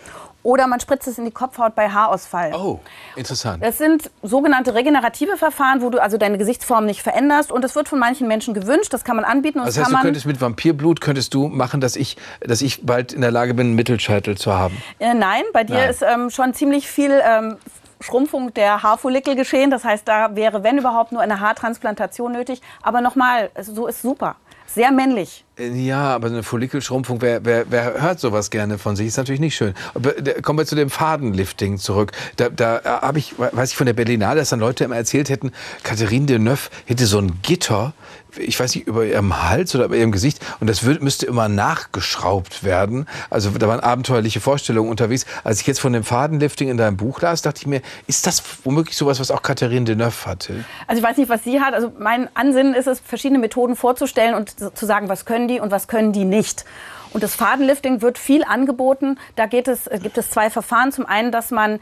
Oder 0.44 0.66
man 0.66 0.80
spritzt 0.80 1.06
es 1.06 1.18
in 1.18 1.24
die 1.24 1.30
Kopfhaut 1.30 1.76
bei 1.76 1.88
Haarausfall. 1.88 2.52
Oh, 2.52 2.80
interessant. 3.14 3.62
Das 3.62 3.78
sind 3.78 4.10
sogenannte 4.22 4.74
regenerative 4.74 5.36
Verfahren, 5.36 5.82
wo 5.82 5.90
du 5.90 6.02
also 6.02 6.18
deine 6.18 6.36
Gesichtsform 6.36 6.84
nicht 6.84 7.00
veränderst. 7.02 7.52
Und 7.52 7.62
das 7.62 7.76
wird 7.76 7.88
von 7.88 8.00
manchen 8.00 8.26
Menschen 8.26 8.52
gewünscht. 8.52 8.92
Das 8.92 9.04
kann 9.04 9.14
man 9.14 9.24
anbieten. 9.24 9.60
Und 9.60 9.68
das 9.68 9.78
heißt, 9.78 9.92
du 9.92 9.98
könntest 9.98 10.26
mit 10.26 10.40
Vampirblut 10.40 11.00
könntest 11.00 11.34
du 11.34 11.46
machen, 11.46 11.80
dass 11.80 11.94
ich, 11.94 12.16
dass 12.40 12.60
ich 12.60 12.84
bald 12.84 13.12
in 13.12 13.20
der 13.20 13.30
Lage 13.30 13.54
bin, 13.54 13.68
einen 13.68 13.76
Mittelscheitel 13.76 14.36
zu 14.36 14.52
haben? 14.52 14.82
Äh, 14.98 15.14
nein, 15.14 15.44
bei 15.52 15.62
dir 15.62 15.74
nein. 15.74 15.90
ist 15.90 16.02
ähm, 16.02 16.30
schon 16.30 16.54
ziemlich 16.54 16.88
viel 16.88 17.22
ähm, 17.24 17.56
Schrumpfung 18.02 18.52
der 18.54 18.82
Haarfollikel 18.82 19.36
geschehen. 19.36 19.70
Das 19.70 19.84
heißt, 19.84 20.06
da 20.06 20.34
wäre, 20.34 20.62
wenn 20.62 20.78
überhaupt, 20.78 21.12
nur 21.12 21.22
eine 21.22 21.40
Haartransplantation 21.40 22.32
nötig. 22.32 22.60
Aber 22.82 23.00
nochmal, 23.00 23.50
so 23.60 23.86
ist 23.86 24.02
super. 24.02 24.36
Sehr 24.74 24.90
männlich. 24.90 25.44
Äh, 25.58 25.68
ja, 25.68 26.14
aber 26.14 26.28
eine 26.28 26.42
Follikelschrumpfung, 26.42 27.20
wer, 27.20 27.44
wer, 27.44 27.66
wer 27.68 28.00
hört 28.00 28.20
sowas 28.20 28.50
gerne 28.50 28.78
von 28.78 28.96
sich? 28.96 29.08
Ist 29.08 29.18
natürlich 29.18 29.40
nicht 29.40 29.54
schön. 29.54 29.74
Aber, 29.94 30.12
kommen 30.40 30.58
wir 30.58 30.66
zu 30.66 30.76
dem 30.76 30.88
Fadenlifting 30.88 31.76
zurück. 31.76 32.12
Da, 32.36 32.48
da 32.48 32.78
äh, 32.78 32.82
habe 32.84 33.18
ich, 33.18 33.38
weiß 33.38 33.70
ich 33.70 33.76
von 33.76 33.86
der 33.86 33.92
Berlinale, 33.92 34.40
dass 34.40 34.48
dann 34.48 34.60
Leute 34.60 34.84
immer 34.84 34.96
erzählt 34.96 35.28
hätten, 35.28 35.52
Catherine 35.82 36.26
Deneuve 36.26 36.70
hätte 36.86 37.04
so 37.04 37.18
ein 37.18 37.38
Gitter 37.42 37.92
ich 38.38 38.58
weiß 38.58 38.74
nicht, 38.74 38.86
über 38.86 39.04
ihrem 39.04 39.48
Hals 39.48 39.74
oder 39.74 39.86
über 39.86 39.96
ihrem 39.96 40.12
Gesicht. 40.12 40.44
Und 40.60 40.68
das 40.68 40.84
wird, 40.84 41.02
müsste 41.02 41.26
immer 41.26 41.48
nachgeschraubt 41.48 42.64
werden. 42.64 43.06
Also 43.30 43.50
da 43.50 43.68
waren 43.68 43.80
abenteuerliche 43.80 44.40
Vorstellungen 44.40 44.90
unterwegs. 44.90 45.26
Als 45.44 45.60
ich 45.60 45.66
jetzt 45.66 45.80
von 45.80 45.92
dem 45.92 46.04
Fadenlifting 46.04 46.68
in 46.68 46.76
deinem 46.76 46.96
Buch 46.96 47.20
las, 47.20 47.42
dachte 47.42 47.60
ich 47.60 47.66
mir, 47.66 47.82
ist 48.06 48.26
das 48.26 48.42
womöglich 48.64 48.96
sowas, 48.96 49.20
was 49.20 49.30
auch 49.30 49.42
Katharine 49.42 49.84
Deneuve 49.84 50.26
hatte? 50.26 50.64
Also 50.86 51.02
ich 51.02 51.08
weiß 51.08 51.16
nicht, 51.16 51.28
was 51.28 51.44
sie 51.44 51.60
hat. 51.60 51.74
Also 51.74 51.92
mein 51.98 52.28
Ansinnen 52.34 52.74
ist 52.74 52.86
es, 52.86 53.00
verschiedene 53.00 53.38
Methoden 53.38 53.76
vorzustellen 53.76 54.34
und 54.34 54.76
zu 54.76 54.86
sagen, 54.86 55.08
was 55.08 55.24
können 55.24 55.48
die 55.48 55.60
und 55.60 55.70
was 55.70 55.88
können 55.88 56.12
die 56.12 56.24
nicht. 56.24 56.64
Und 57.12 57.22
das 57.22 57.34
Fadenlifting 57.34 58.00
wird 58.00 58.18
viel 58.18 58.42
angeboten. 58.44 59.18
Da 59.36 59.46
geht 59.46 59.68
es, 59.68 59.88
gibt 60.02 60.16
es 60.16 60.30
zwei 60.30 60.48
Verfahren. 60.48 60.92
Zum 60.92 61.04
einen, 61.04 61.30
dass 61.30 61.50
man 61.50 61.78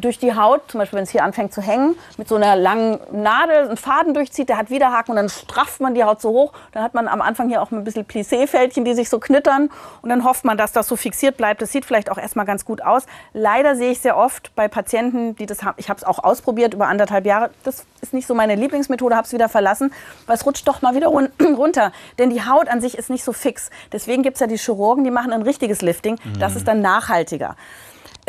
durch 0.00 0.18
die 0.18 0.34
Haut, 0.34 0.62
zum 0.70 0.78
Beispiel 0.78 0.96
wenn 0.96 1.04
es 1.04 1.10
hier 1.10 1.24
anfängt 1.24 1.52
zu 1.52 1.62
hängen, 1.62 1.96
mit 2.16 2.28
so 2.28 2.36
einer 2.36 2.56
langen 2.56 2.98
Nadel 3.12 3.68
einen 3.68 3.76
Faden 3.76 4.14
durchzieht, 4.14 4.48
der 4.48 4.56
hat 4.56 4.70
Widerhaken 4.70 5.12
und 5.12 5.16
dann 5.16 5.28
strafft 5.28 5.80
man 5.80 5.94
die 5.94 6.04
Haut 6.04 6.20
so 6.20 6.30
hoch. 6.30 6.52
Dann 6.72 6.82
hat 6.82 6.94
man 6.94 7.08
am 7.08 7.20
Anfang 7.20 7.48
hier 7.48 7.62
auch 7.62 7.70
ein 7.70 7.84
bisschen 7.84 8.06
Plissé-Fältchen, 8.06 8.84
die 8.84 8.94
sich 8.94 9.08
so 9.08 9.18
knittern 9.18 9.70
und 10.02 10.08
dann 10.08 10.24
hofft 10.24 10.44
man, 10.44 10.56
dass 10.56 10.72
das 10.72 10.88
so 10.88 10.96
fixiert 10.96 11.36
bleibt. 11.36 11.62
Das 11.62 11.72
sieht 11.72 11.84
vielleicht 11.84 12.10
auch 12.10 12.18
erstmal 12.18 12.46
ganz 12.46 12.64
gut 12.64 12.82
aus. 12.82 13.06
Leider 13.32 13.76
sehe 13.76 13.92
ich 13.92 14.00
sehr 14.00 14.16
oft 14.16 14.54
bei 14.54 14.68
Patienten, 14.68 15.36
die 15.36 15.46
das 15.46 15.62
haben, 15.62 15.74
ich 15.76 15.88
habe 15.88 15.98
es 15.98 16.04
auch 16.04 16.18
ausprobiert 16.22 16.74
über 16.74 16.88
anderthalb 16.88 17.26
Jahre, 17.26 17.50
das 17.64 17.86
ist 18.00 18.14
nicht 18.14 18.26
so 18.26 18.34
meine 18.34 18.54
Lieblingsmethode, 18.54 19.14
habe 19.14 19.26
es 19.26 19.32
wieder 19.32 19.48
verlassen, 19.48 19.92
weil 20.26 20.36
es 20.36 20.46
rutscht 20.46 20.66
doch 20.66 20.82
mal 20.82 20.94
wieder 20.94 21.08
runter. 21.56 21.92
Denn 22.18 22.30
die 22.30 22.42
Haut 22.44 22.68
an 22.68 22.80
sich 22.80 22.96
ist 22.96 23.10
nicht 23.10 23.24
so 23.24 23.32
fix. 23.32 23.70
Deswegen 23.92 24.22
gibt 24.22 24.36
es 24.36 24.40
ja 24.40 24.46
die 24.46 24.56
Chirurgen, 24.56 25.04
die 25.04 25.10
machen 25.10 25.32
ein 25.32 25.42
richtiges 25.42 25.82
Lifting. 25.82 26.18
Das 26.38 26.56
ist 26.56 26.66
dann 26.66 26.80
nachhaltiger 26.80 27.56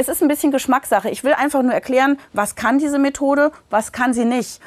es 0.02 0.10
ist 0.10 0.22
ein 0.22 0.28
bisschen 0.28 0.52
Geschmackssache. 0.52 1.10
Ich 1.10 1.24
will 1.24 1.34
einfach 1.34 1.62
nur 1.62 1.74
erklären, 1.74 2.18
was 2.34 2.56
kann 2.56 2.80
diese 2.80 3.00
Methode, 3.00 3.52
was 3.70 3.92
kann 3.92 4.14
sie 4.14 4.26
nicht. 4.26 4.60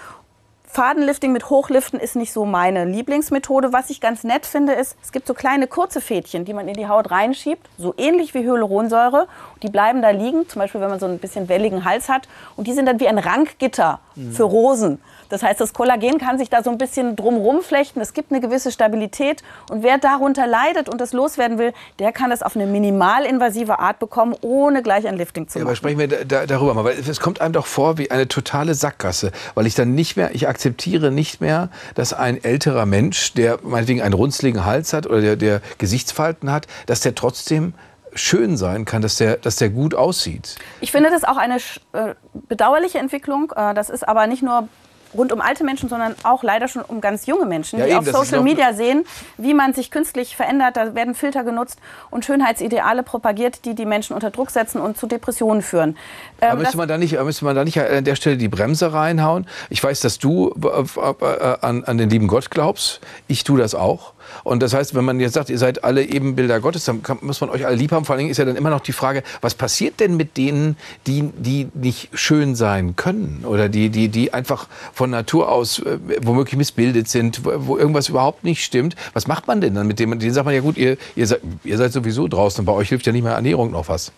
Fadenlifting 0.75 1.33
mit 1.33 1.51
Hochliften 1.51 2.01
ist 2.01 2.17
nicht 2.17 2.33
so 2.33 2.45
meine 2.45 2.85
Lieblingsmethode. 2.85 3.73
Was 3.73 3.91
ich 3.91 4.01
ganz 4.01 4.25
nett 4.25 4.45
finde, 4.45 4.73
ist, 4.73 4.97
es 5.03 5.13
gibt 5.13 5.27
so 5.27 5.35
kleine 5.35 5.69
kurze 5.69 6.01
Fädchen, 6.01 6.45
die 6.45 6.53
man 6.53 6.67
in 6.67 6.75
die 6.75 6.89
Haut 6.89 7.13
reinschiebt, 7.13 7.69
so 7.79 7.95
ähnlich 7.97 8.35
wie 8.35 8.45
Hyaluronsäure. 8.45 9.29
Die 9.63 9.69
bleiben 9.69 10.03
da 10.03 10.11
liegen, 10.11 10.49
zum 10.49 10.61
Beispiel 10.61 10.81
wenn 10.81 10.91
man 10.91 10.99
so 10.99 11.07
ein 11.07 11.19
bisschen 11.19 11.49
welligen 11.49 11.85
Hals 11.85 12.09
hat. 12.09 12.29
Und 12.57 12.67
die 12.67 12.73
sind 12.73 12.87
dann 12.87 12.99
wie 12.99 13.07
ein 13.07 13.19
Rankgitter 13.19 14.01
mhm. 14.17 14.33
für 14.33 14.43
Rosen. 14.45 15.01
Das 15.35 15.43
heißt, 15.43 15.61
das 15.61 15.73
Kollagen 15.73 16.19
kann 16.19 16.39
sich 16.39 16.49
da 16.49 16.63
so 16.63 16.71
ein 16.71 16.79
bisschen 16.79 17.17
drumrum 17.17 17.61
flechten. 17.61 18.01
Es 18.01 18.13
gibt 18.13 18.31
eine 18.31 18.41
gewisse 18.41 18.71
Stabilität. 18.71 19.43
Und 19.69 19.83
wer 19.83 19.99
darunter 19.99 20.47
leidet 20.47 20.89
und 20.89 21.01
das 21.01 21.13
loswerden 21.13 21.59
will, 21.59 21.73
der 21.99 22.13
kann 22.13 22.31
es 22.31 22.41
auf 22.41 22.55
eine 22.55 22.67
minimalinvasive 22.67 23.81
Art 23.81 23.99
bekommen, 23.99 24.37
ohne 24.43 24.81
gleich 24.85 25.09
ein 25.09 25.17
Lifting 25.17 25.49
zu 25.49 25.59
machen. 25.59 25.67
Ja, 25.67 25.71
aber 25.71 25.75
sprechen 25.75 25.99
wir 25.99 26.07
da, 26.07 26.47
darüber 26.47 26.75
mal, 26.75 26.85
weil 26.85 26.97
es 27.01 27.19
kommt 27.19 27.41
einem 27.41 27.53
doch 27.53 27.67
vor 27.67 27.99
wie 27.99 28.13
eine 28.13 28.29
totale 28.29 28.75
Sackgasse, 28.75 29.33
weil 29.57 29.67
ich 29.67 29.75
dann 29.75 29.97
nicht 29.97 30.17
mehr, 30.17 30.33
ich 30.37 30.47
akzeptiere 30.47 31.11
nicht 31.11 31.41
mehr, 31.41 31.69
dass 31.97 32.13
ein 32.13 32.45
älterer 32.45 32.87
Mensch, 32.87 33.35
der 33.35 33.59
meinetwegen 33.65 34.03
einen 34.03 34.15
runzligen 34.15 34.65
Hals 34.65 34.93
hat 34.93 35.09
oder 35.09 35.21
der, 35.21 35.35
der 35.35 35.61
Gesichtsfalten 35.79 36.53
hat, 36.53 36.69
dass 36.87 37.01
der 37.01 37.17
trotzdem 37.17 37.75
schön 38.15 38.57
sein 38.57 38.85
kann, 38.85 39.03
dass 39.03 39.17
der, 39.17 39.39
dass 39.39 39.57
der 39.57 39.71
gut 39.71 39.97
aussieht. 39.97 40.55
Ich 40.81 40.93
finde 40.93 41.11
das 41.11 41.25
auch 41.25 41.39
eine 41.39 41.57
äh, 41.57 42.15
bedauerliche 42.49 42.99
Entwicklung. 42.99 43.53
Äh, 43.57 43.75
das 43.75 43.91
ist 43.91 44.07
aber 44.07 44.29
nicht 44.29 44.45
nur 44.45 44.69
rund 45.15 45.33
um 45.33 45.41
alte 45.41 45.65
Menschen, 45.65 45.89
sondern 45.89 46.15
auch 46.23 46.43
leider 46.43 46.69
schon 46.69 46.83
um 46.83 47.01
ganz 47.01 47.27
junge 47.27 47.47
Menschen, 47.47 47.79
ja, 47.79 47.87
die 47.87 47.93
eben, 47.93 48.01
auf 48.01 48.27
Social 48.27 48.43
Media 48.43 48.73
sehen, 48.73 49.05
wie 49.37 49.55
man 49.55 49.75
sich 49.75 49.91
künstlich 49.91 50.37
verändert. 50.37 50.77
Da 50.77 50.95
werden 50.95 51.15
Filter 51.15 51.45
genutzt 51.45 51.79
und 52.11 52.25
Schönheitsideale 52.25 53.03
propagiert, 53.03 53.65
die 53.65 53.75
die 53.75 53.87
Menschen 53.87 54.15
unter 54.15 54.31
Druck 54.31 54.51
setzen 54.51 54.81
und 54.81 54.97
zu 54.97 55.07
Depressionen 55.07 55.63
führen. 55.63 55.97
Ähm, 56.41 56.51
aber 56.51 56.61
müsste 56.63 56.77
man, 56.77 56.89
da 56.89 56.99
nicht, 56.99 57.21
müsste 57.23 57.45
man 57.45 57.55
da 57.55 57.65
nicht 57.65 57.81
an 57.81 58.05
der 58.05 58.17
Stelle 58.17 58.37
die 58.37 58.49
Bremse 58.49 58.93
reinhauen? 58.93 59.47
Ich 59.71 59.83
weiß, 59.83 60.01
dass 60.01 60.19
du 60.19 60.55
äh, 60.63 61.25
äh, 61.25 61.57
an, 61.61 61.85
an 61.85 61.99
den 61.99 62.11
lieben 62.11 62.27
Gott 62.27 62.51
glaubst. 62.51 63.01
Ich 63.29 63.45
tue 63.45 63.59
das 63.59 63.75
auch. 63.75 64.14
Und 64.43 64.63
das 64.63 64.75
heißt, 64.75 64.95
wenn 64.95 65.05
man 65.05 65.21
jetzt 65.21 65.35
sagt, 65.35 65.51
ihr 65.51 65.59
seid 65.59 65.85
alle 65.85 66.05
Ebenbilder 66.05 66.61
Gottes, 66.61 66.85
dann 66.85 67.03
kann, 67.03 67.19
muss 67.23 67.41
man 67.41 67.51
euch 67.51 67.67
alle 67.67 67.77
lieb 67.77 67.93
haben. 67.93 68.05
Vor 68.05 68.15
allen 68.15 68.21
Dingen 68.21 68.31
ist 68.31 68.39
ja 68.39 68.45
dann 68.45 68.57
immer 68.57 68.71
noch 68.71 68.81
die 68.81 68.93
Frage, 68.93 69.23
was 69.41 69.55
passiert 69.55 70.01
denn 70.01 70.17
mit 70.17 70.37
denen, 70.37 70.77
die, 71.07 71.31
die 71.37 71.69
nicht 71.75 72.11
schön 72.13 72.55
sein 72.55 72.97
können 72.97 73.45
oder 73.47 73.69
die, 73.69 73.91
die, 73.91 74.09
die 74.09 74.33
einfach 74.33 74.69
von 74.93 75.11
Natur 75.11 75.51
aus 75.51 75.79
äh, 75.79 75.99
womöglich 76.23 76.57
missbildet 76.57 77.09
sind, 77.09 77.45
wo, 77.45 77.53
wo, 77.67 77.79
irgendwas 77.79 78.09
überhaupt 78.09 78.45
nicht 78.45 78.65
stimmt. 78.65 78.97
Was 79.13 79.27
macht 79.27 79.47
man 79.47 79.61
denn 79.61 79.75
dann 79.75 79.87
mit 79.87 79.99
dem? 79.99 80.19
Denen 80.19 80.33
sagt 80.33 80.45
man 80.45 80.55
ja 80.55 80.61
gut, 80.61 80.77
ihr, 80.77 80.97
ihr, 81.17 81.27
seid, 81.27 81.41
ihr 81.65 81.77
seid 81.77 81.93
sowieso 81.93 82.29
draußen 82.29 82.61
und 82.61 82.67
bei 82.67 82.73
euch 82.73 82.89
hilft 82.89 83.07
ja 83.07 83.13
nicht 83.13 83.25
mehr 83.25 83.35
Ernährung 83.35 83.71
noch 83.71 83.89
was. 83.89 84.13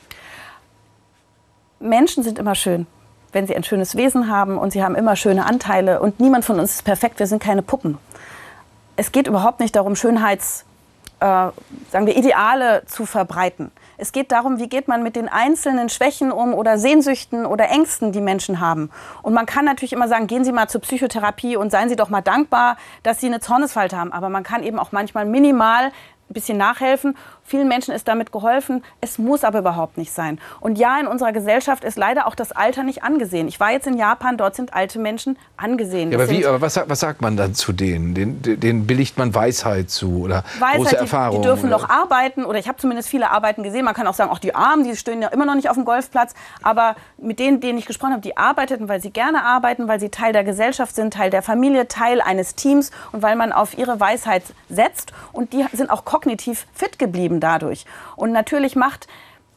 Menschen 1.80 2.22
sind 2.22 2.38
immer 2.38 2.54
schön 2.54 2.86
wenn 3.32 3.46
sie 3.46 3.54
ein 3.54 3.64
schönes 3.64 3.96
Wesen 3.96 4.30
haben 4.30 4.56
und 4.56 4.72
sie 4.72 4.82
haben 4.82 4.94
immer 4.94 5.14
schöne 5.14 5.44
Anteile 5.44 6.00
und 6.00 6.20
niemand 6.20 6.46
von 6.46 6.58
uns 6.58 6.76
ist 6.76 6.84
perfekt, 6.84 7.18
wir 7.18 7.26
sind 7.26 7.42
keine 7.42 7.60
Puppen 7.60 7.98
es 8.96 9.12
geht 9.12 9.26
überhaupt 9.26 9.60
nicht 9.60 9.76
darum, 9.76 9.96
Schönheits, 9.96 10.64
äh, 11.20 11.24
sagen 11.24 12.06
wir, 12.06 12.16
Ideale 12.16 12.84
zu 12.86 13.06
verbreiten. 13.06 13.70
Es 13.98 14.12
geht 14.12 14.32
darum, 14.32 14.58
wie 14.58 14.68
geht 14.68 14.88
man 14.88 15.02
mit 15.02 15.16
den 15.16 15.28
einzelnen 15.28 15.88
Schwächen 15.88 16.30
um 16.30 16.52
oder 16.52 16.78
Sehnsüchten 16.78 17.46
oder 17.46 17.70
Ängsten, 17.70 18.12
die 18.12 18.20
Menschen 18.20 18.60
haben. 18.60 18.90
Und 19.22 19.32
man 19.32 19.46
kann 19.46 19.64
natürlich 19.64 19.94
immer 19.94 20.08
sagen, 20.08 20.26
gehen 20.26 20.44
Sie 20.44 20.52
mal 20.52 20.68
zur 20.68 20.82
Psychotherapie 20.82 21.56
und 21.56 21.70
seien 21.70 21.88
Sie 21.88 21.96
doch 21.96 22.10
mal 22.10 22.20
dankbar, 22.20 22.76
dass 23.02 23.20
Sie 23.20 23.26
eine 23.26 23.40
Zornesfalte 23.40 23.96
haben. 23.96 24.12
Aber 24.12 24.28
man 24.28 24.42
kann 24.42 24.62
eben 24.62 24.78
auch 24.78 24.92
manchmal 24.92 25.24
minimal 25.24 25.86
ein 25.86 26.34
bisschen 26.34 26.58
nachhelfen. 26.58 27.16
Vielen 27.46 27.68
Menschen 27.68 27.94
ist 27.94 28.08
damit 28.08 28.32
geholfen. 28.32 28.82
Es 29.00 29.18
muss 29.18 29.44
aber 29.44 29.60
überhaupt 29.60 29.98
nicht 29.98 30.12
sein. 30.12 30.40
Und 30.60 30.78
ja, 30.78 30.98
in 30.98 31.06
unserer 31.06 31.32
Gesellschaft 31.32 31.84
ist 31.84 31.96
leider 31.96 32.26
auch 32.26 32.34
das 32.34 32.50
Alter 32.50 32.82
nicht 32.82 33.04
angesehen. 33.04 33.46
Ich 33.46 33.60
war 33.60 33.70
jetzt 33.70 33.86
in 33.86 33.96
Japan, 33.96 34.36
dort 34.36 34.56
sind 34.56 34.74
alte 34.74 34.98
Menschen 34.98 35.38
angesehen. 35.56 36.10
Ja, 36.10 36.18
aber, 36.18 36.28
wie, 36.28 36.44
aber 36.44 36.60
was, 36.60 36.76
was, 36.88 36.98
sagt 36.98 37.22
man 37.22 37.36
dann 37.36 37.54
zu 37.54 37.72
denen? 37.72 38.14
Den, 38.14 38.42
den 38.42 38.86
billigt 38.86 39.16
man 39.16 39.32
Weisheit 39.32 39.90
zu 39.90 40.22
oder 40.22 40.42
Weisheit, 40.58 40.76
große 40.76 40.96
Erfahrung? 40.96 41.36
Die, 41.36 41.42
die 41.42 41.48
dürfen 41.48 41.72
oder? 41.72 41.78
noch 41.78 41.88
arbeiten 41.88 42.44
oder 42.44 42.58
ich 42.58 42.66
habe 42.66 42.78
zumindest 42.78 43.08
viele 43.08 43.30
Arbeiten 43.30 43.62
gesehen. 43.62 43.84
Man 43.84 43.94
kann 43.94 44.08
auch 44.08 44.14
sagen, 44.14 44.30
auch 44.30 44.40
die 44.40 44.54
Armen, 44.54 44.82
die 44.82 44.96
stehen 44.96 45.22
ja 45.22 45.28
immer 45.28 45.46
noch 45.46 45.54
nicht 45.54 45.70
auf 45.70 45.76
dem 45.76 45.84
Golfplatz. 45.84 46.34
Aber 46.62 46.96
mit 47.16 47.38
denen, 47.38 47.60
denen 47.60 47.78
ich 47.78 47.86
gesprochen 47.86 48.12
habe, 48.12 48.22
die 48.22 48.36
arbeiteten, 48.36 48.88
weil 48.88 49.00
sie 49.00 49.10
gerne 49.10 49.44
arbeiten, 49.44 49.86
weil 49.86 50.00
sie 50.00 50.08
Teil 50.08 50.32
der 50.32 50.42
Gesellschaft 50.42 50.96
sind, 50.96 51.14
Teil 51.14 51.30
der 51.30 51.42
Familie, 51.42 51.86
Teil 51.86 52.20
eines 52.20 52.56
Teams 52.56 52.90
und 53.12 53.22
weil 53.22 53.36
man 53.36 53.52
auf 53.52 53.78
ihre 53.78 54.00
Weisheit 54.00 54.42
setzt. 54.68 55.12
Und 55.32 55.52
die 55.52 55.64
sind 55.72 55.90
auch 55.90 56.04
kognitiv 56.04 56.66
fit 56.74 56.98
geblieben 56.98 57.35
dadurch. 57.40 57.86
Und 58.16 58.32
natürlich 58.32 58.76
macht 58.76 59.06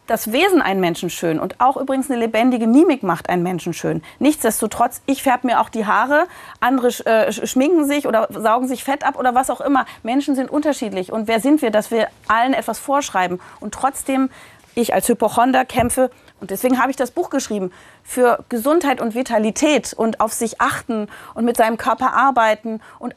das 0.10 0.32
Wesen 0.32 0.62
einen 0.62 0.80
Menschen 0.80 1.12
schön 1.12 1.40
und 1.40 1.62
auch 1.62 1.78
übrigens 1.78 2.10
eine 2.10 2.20
lebendige 2.20 2.66
Mimik 2.66 3.04
macht 3.04 3.30
einen 3.30 3.44
Menschen 3.44 3.74
schön. 3.74 4.02
Nichtsdestotrotz, 4.18 5.02
ich 5.06 5.22
färbe 5.22 5.46
mir 5.46 5.62
auch 5.62 5.70
die 5.70 5.86
Haare, 5.86 6.26
andere 6.60 6.88
äh, 7.06 7.32
schminken 7.32 7.86
sich 7.86 8.08
oder 8.08 8.28
saugen 8.32 8.68
sich 8.68 8.84
Fett 8.84 9.06
ab 9.06 9.20
oder 9.20 9.36
was 9.36 9.52
auch 9.52 9.62
immer. 9.62 9.86
Menschen 10.02 10.34
sind 10.36 10.50
unterschiedlich 10.50 11.12
und 11.12 11.28
wer 11.28 11.40
sind 11.40 11.62
wir, 11.62 11.70
dass 11.70 11.92
wir 11.92 12.08
allen 12.28 12.54
etwas 12.54 12.80
vorschreiben 12.80 13.40
und 13.60 13.74
trotzdem 13.74 14.32
ich 14.74 14.96
als 14.96 15.08
Hypochonder 15.08 15.64
kämpfe 15.64 16.10
und 16.40 16.52
deswegen 16.52 16.82
habe 16.82 16.90
ich 16.90 16.98
das 16.98 17.12
Buch 17.12 17.30
geschrieben 17.30 17.72
für 18.04 18.44
Gesundheit 18.50 19.02
und 19.02 19.14
Vitalität 19.14 19.94
und 19.94 20.22
auf 20.22 20.34
sich 20.34 20.62
achten 20.62 21.08
und 21.34 21.46
mit 21.46 21.58
seinem 21.58 21.78
Körper 21.78 22.14
arbeiten 22.14 22.82
und 22.98 23.14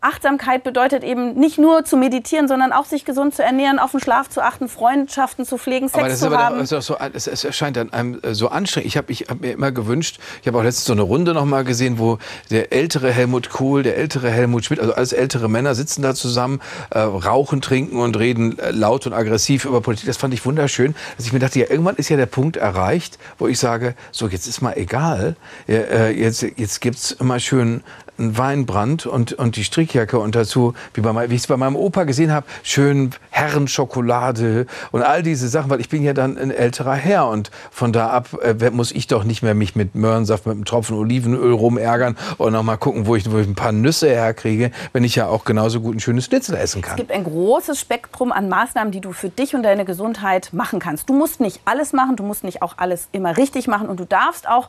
Achtsamkeit 0.00 0.62
bedeutet 0.62 1.02
eben 1.02 1.34
nicht 1.34 1.58
nur 1.58 1.84
zu 1.84 1.96
meditieren, 1.96 2.48
sondern 2.48 2.72
auch 2.72 2.84
sich 2.84 3.04
gesund 3.04 3.34
zu 3.34 3.42
ernähren, 3.42 3.78
auf 3.78 3.92
den 3.92 4.00
Schlaf 4.00 4.28
zu 4.28 4.42
achten, 4.42 4.68
Freundschaften 4.68 5.46
zu 5.46 5.56
pflegen, 5.56 5.88
Sex 5.88 5.98
aber 5.98 6.08
das 6.08 6.18
zu 6.18 6.26
ist 6.26 6.32
aber 6.32 6.44
haben. 6.44 6.58
Das 6.58 6.86
so, 6.86 6.96
es, 7.14 7.26
es 7.26 7.44
erscheint 7.44 7.76
dann 7.76 7.92
einem 7.92 8.20
äh, 8.22 8.34
so 8.34 8.48
anstrengend. 8.48 8.86
Ich 8.86 8.96
habe 8.96 9.10
ich 9.10 9.26
hab 9.28 9.40
mir 9.40 9.52
immer 9.52 9.72
gewünscht, 9.72 10.18
ich 10.42 10.48
habe 10.48 10.58
auch 10.58 10.62
letztens 10.62 10.84
so 10.84 10.92
eine 10.92 11.02
Runde 11.02 11.32
noch 11.34 11.46
mal 11.46 11.64
gesehen, 11.64 11.98
wo 11.98 12.18
der 12.50 12.72
ältere 12.72 13.10
Helmut 13.10 13.50
Kohl, 13.50 13.82
der 13.82 13.96
ältere 13.96 14.30
Helmut 14.30 14.66
Schmidt, 14.66 14.80
also 14.80 14.94
alles 14.94 15.12
ältere 15.12 15.48
Männer 15.48 15.74
sitzen 15.74 16.02
da 16.02 16.14
zusammen, 16.14 16.60
äh, 16.90 16.98
rauchen, 17.00 17.62
trinken 17.62 17.98
und 17.98 18.18
reden 18.18 18.58
äh, 18.58 18.70
laut 18.72 19.06
und 19.06 19.14
aggressiv 19.14 19.64
über 19.64 19.80
Politik. 19.80 20.06
Das 20.06 20.18
fand 20.18 20.34
ich 20.34 20.44
wunderschön, 20.44 20.94
dass 21.16 21.26
ich 21.26 21.32
mir 21.32 21.38
dachte, 21.38 21.58
ja, 21.58 21.70
irgendwann 21.70 21.96
ist 21.96 22.10
ja 22.10 22.16
der 22.16 22.26
Punkt 22.26 22.56
erreicht, 22.56 23.18
wo 23.38 23.48
ich 23.48 23.58
sage, 23.58 23.94
so 24.12 24.28
jetzt 24.28 24.46
ist 24.46 24.60
mal 24.60 24.74
egal, 24.76 25.36
äh, 25.68 26.10
jetzt, 26.10 26.42
jetzt 26.42 26.80
gibt's 26.80 27.12
immer 27.12 27.40
schön 27.40 27.82
ein 28.18 28.38
Weinbrand 28.38 29.06
und, 29.06 29.32
und 29.32 29.56
die 29.56 29.64
Strickjacke 29.64 30.18
und 30.18 30.34
dazu, 30.34 30.74
wie, 30.94 31.00
bei, 31.00 31.30
wie 31.30 31.34
ich 31.34 31.42
es 31.42 31.46
bei 31.46 31.56
meinem 31.56 31.76
Opa 31.76 32.04
gesehen 32.04 32.32
habe, 32.32 32.46
schön 32.62 33.10
Herrenschokolade 33.30 34.66
und 34.92 35.02
all 35.02 35.22
diese 35.22 35.48
Sachen, 35.48 35.70
weil 35.70 35.80
ich 35.80 35.88
bin 35.88 36.02
ja 36.02 36.12
dann 36.12 36.38
ein 36.38 36.50
älterer 36.50 36.94
Herr 36.94 37.28
und 37.28 37.50
von 37.70 37.92
da 37.92 38.08
ab 38.10 38.36
äh, 38.42 38.70
muss 38.70 38.92
ich 38.92 39.06
doch 39.06 39.24
nicht 39.24 39.42
mehr 39.42 39.54
mich 39.54 39.76
mit 39.76 39.94
Möhrensaft, 39.94 40.46
mit 40.46 40.54
einem 40.54 40.64
Tropfen 40.64 40.96
Olivenöl 40.96 41.52
rumärgern 41.52 42.16
und 42.38 42.52
noch 42.52 42.62
mal 42.62 42.76
gucken, 42.76 43.06
wo 43.06 43.16
ich, 43.16 43.30
wo 43.30 43.38
ich 43.38 43.46
ein 43.46 43.54
paar 43.54 43.72
Nüsse 43.72 44.08
herkriege, 44.08 44.70
wenn 44.92 45.04
ich 45.04 45.14
ja 45.14 45.28
auch 45.28 45.44
genauso 45.44 45.80
gut 45.80 45.96
ein 45.96 46.00
schönes 46.00 46.24
Schnitzel 46.24 46.56
essen 46.56 46.82
kann. 46.82 46.92
Es 46.92 46.96
gibt 46.96 47.12
ein 47.12 47.24
großes 47.24 47.78
Spektrum 47.78 48.32
an 48.32 48.48
Maßnahmen, 48.48 48.92
die 48.92 49.00
du 49.00 49.12
für 49.12 49.28
dich 49.28 49.54
und 49.54 49.62
deine 49.62 49.84
Gesundheit 49.84 50.52
machen 50.52 50.78
kannst. 50.78 51.08
Du 51.08 51.14
musst 51.14 51.40
nicht 51.40 51.60
alles 51.64 51.92
machen, 51.92 52.16
du 52.16 52.22
musst 52.22 52.44
nicht 52.44 52.62
auch 52.62 52.74
alles 52.76 53.08
immer 53.12 53.36
richtig 53.36 53.68
machen 53.68 53.88
und 53.88 54.00
du 54.00 54.04
darfst 54.04 54.48
auch 54.48 54.68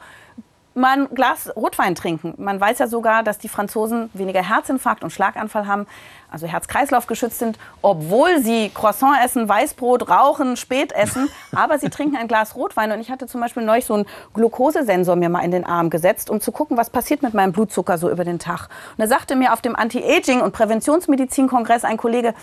mal 0.77 0.99
ein 0.99 1.09
Glas 1.13 1.51
Rotwein 1.55 1.95
trinken. 1.95 2.33
Man 2.37 2.59
weiß 2.59 2.79
ja 2.79 2.87
sogar, 2.87 3.23
dass 3.23 3.37
die 3.37 3.49
Franzosen 3.49 4.09
weniger 4.13 4.41
Herzinfarkt 4.41 5.03
und 5.03 5.11
Schlaganfall 5.11 5.67
haben, 5.67 5.87
also 6.31 6.47
Herz-Kreislauf 6.47 7.07
geschützt 7.07 7.39
sind, 7.39 7.57
obwohl 7.81 8.41
sie 8.41 8.69
Croissant 8.73 9.17
essen, 9.23 9.47
Weißbrot, 9.49 10.09
rauchen, 10.09 10.57
spät 10.57 10.91
essen, 10.91 11.29
aber 11.55 11.79
sie 11.79 11.89
trinken 11.89 12.15
ein 12.15 12.27
Glas 12.27 12.55
Rotwein. 12.55 12.91
Und 12.91 12.99
ich 12.99 13.09
hatte 13.09 13.27
zum 13.27 13.41
Beispiel 13.41 13.63
neulich 13.63 13.85
so 13.85 13.95
einen 13.95 14.05
Glukosesensor 14.33 15.15
mir 15.15 15.29
mal 15.29 15.41
in 15.41 15.51
den 15.51 15.65
Arm 15.65 15.89
gesetzt, 15.89 16.29
um 16.29 16.39
zu 16.39 16.51
gucken, 16.51 16.77
was 16.77 16.89
passiert 16.89 17.23
mit 17.23 17.33
meinem 17.33 17.51
Blutzucker 17.51 17.97
so 17.97 18.09
über 18.09 18.23
den 18.23 18.39
Tag. 18.39 18.69
Und 18.91 18.99
da 18.99 19.07
sagte 19.07 19.35
mir 19.35 19.53
auf 19.53 19.61
dem 19.61 19.75
Anti-Aging- 19.75 20.41
und 20.41 20.53
Präventionsmedizin-Kongress 20.53 21.83
ein 21.83 21.97
Kollege, 21.97 22.33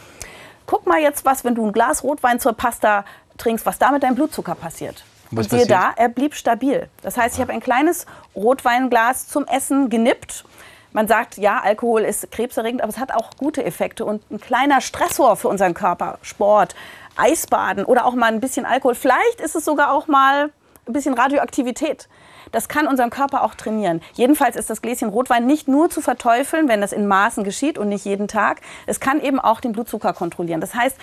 guck 0.67 0.87
mal 0.87 1.01
jetzt 1.01 1.25
was, 1.25 1.45
wenn 1.45 1.55
du 1.55 1.67
ein 1.67 1.73
Glas 1.73 2.03
Rotwein 2.03 2.41
zur 2.41 2.55
Pasta 2.55 3.05
trinkst, 3.39 3.67
was 3.67 3.79
da 3.79 3.91
mit 3.91 4.03
deinem 4.03 4.15
Blutzucker 4.15 4.55
passiert. 4.55 5.05
Was 5.31 5.49
siehe 5.49 5.67
da, 5.67 5.93
er 5.97 6.09
blieb 6.09 6.35
stabil. 6.35 6.89
Das 7.03 7.17
heißt, 7.17 7.37
ich 7.37 7.41
habe 7.41 7.53
ein 7.53 7.61
kleines 7.61 8.07
Rotweinglas 8.35 9.29
zum 9.29 9.47
Essen 9.47 9.89
genippt. 9.89 10.45
Man 10.93 11.09
sagt, 11.09 11.39
ja, 11.39 11.61
Alkohol 11.61 12.03
ist 12.03 12.31
krebserregend, 12.31 12.81
aber 12.81 12.91
es 12.91 12.99
hat 12.99 13.13
auch 13.13 13.31
gute 13.37 13.65
Effekte 13.65 14.05
und 14.05 14.31
ein 14.31 14.41
kleiner 14.41 14.81
Stressor 14.81 15.37
für 15.37 15.49
unseren 15.49 15.75
Körper. 15.75 16.19
Sport, 16.23 16.77
Eisbaden 17.17 17.85
oder 17.85 18.07
auch 18.07 18.15
mal 18.15 18.33
ein 18.33 18.41
bisschen 18.41 18.65
Alkohol. 18.65 18.95
Vielleicht 18.95 19.41
ist 19.41 19.57
es 19.57 19.65
sogar 19.65 19.93
auch 19.93 20.07
mal 20.07 20.51
ein 20.87 20.93
bisschen 20.93 21.15
Radioaktivität. 21.15 22.09
Das 22.53 22.69
kann 22.69 22.87
unseren 22.87 23.11
Körper 23.11 23.43
auch 23.43 23.57
trainieren. 23.57 24.01
Jedenfalls 24.13 24.55
ist 24.55 24.71
das 24.71 24.83
Gläschen 24.83 25.09
Rotwein 25.09 25.47
nicht 25.47 25.67
nur 25.67 25.91
zu 25.91 26.01
verteufeln, 26.01 26.69
wenn 26.69 26.81
das 26.81 26.93
in 26.93 27.09
Maßen 27.09 27.43
geschieht 27.43 27.79
und 27.79 27.89
nicht 27.89 28.05
jeden 28.05 28.29
Tag. 28.29 28.61
Es 28.87 29.01
kann 29.01 29.21
eben 29.21 29.41
auch 29.41 29.61
den 29.61 29.73
Blutzucker 29.73 30.13
kontrollieren. 30.13 30.61
Das 30.61 30.75
heißt, 30.75 30.97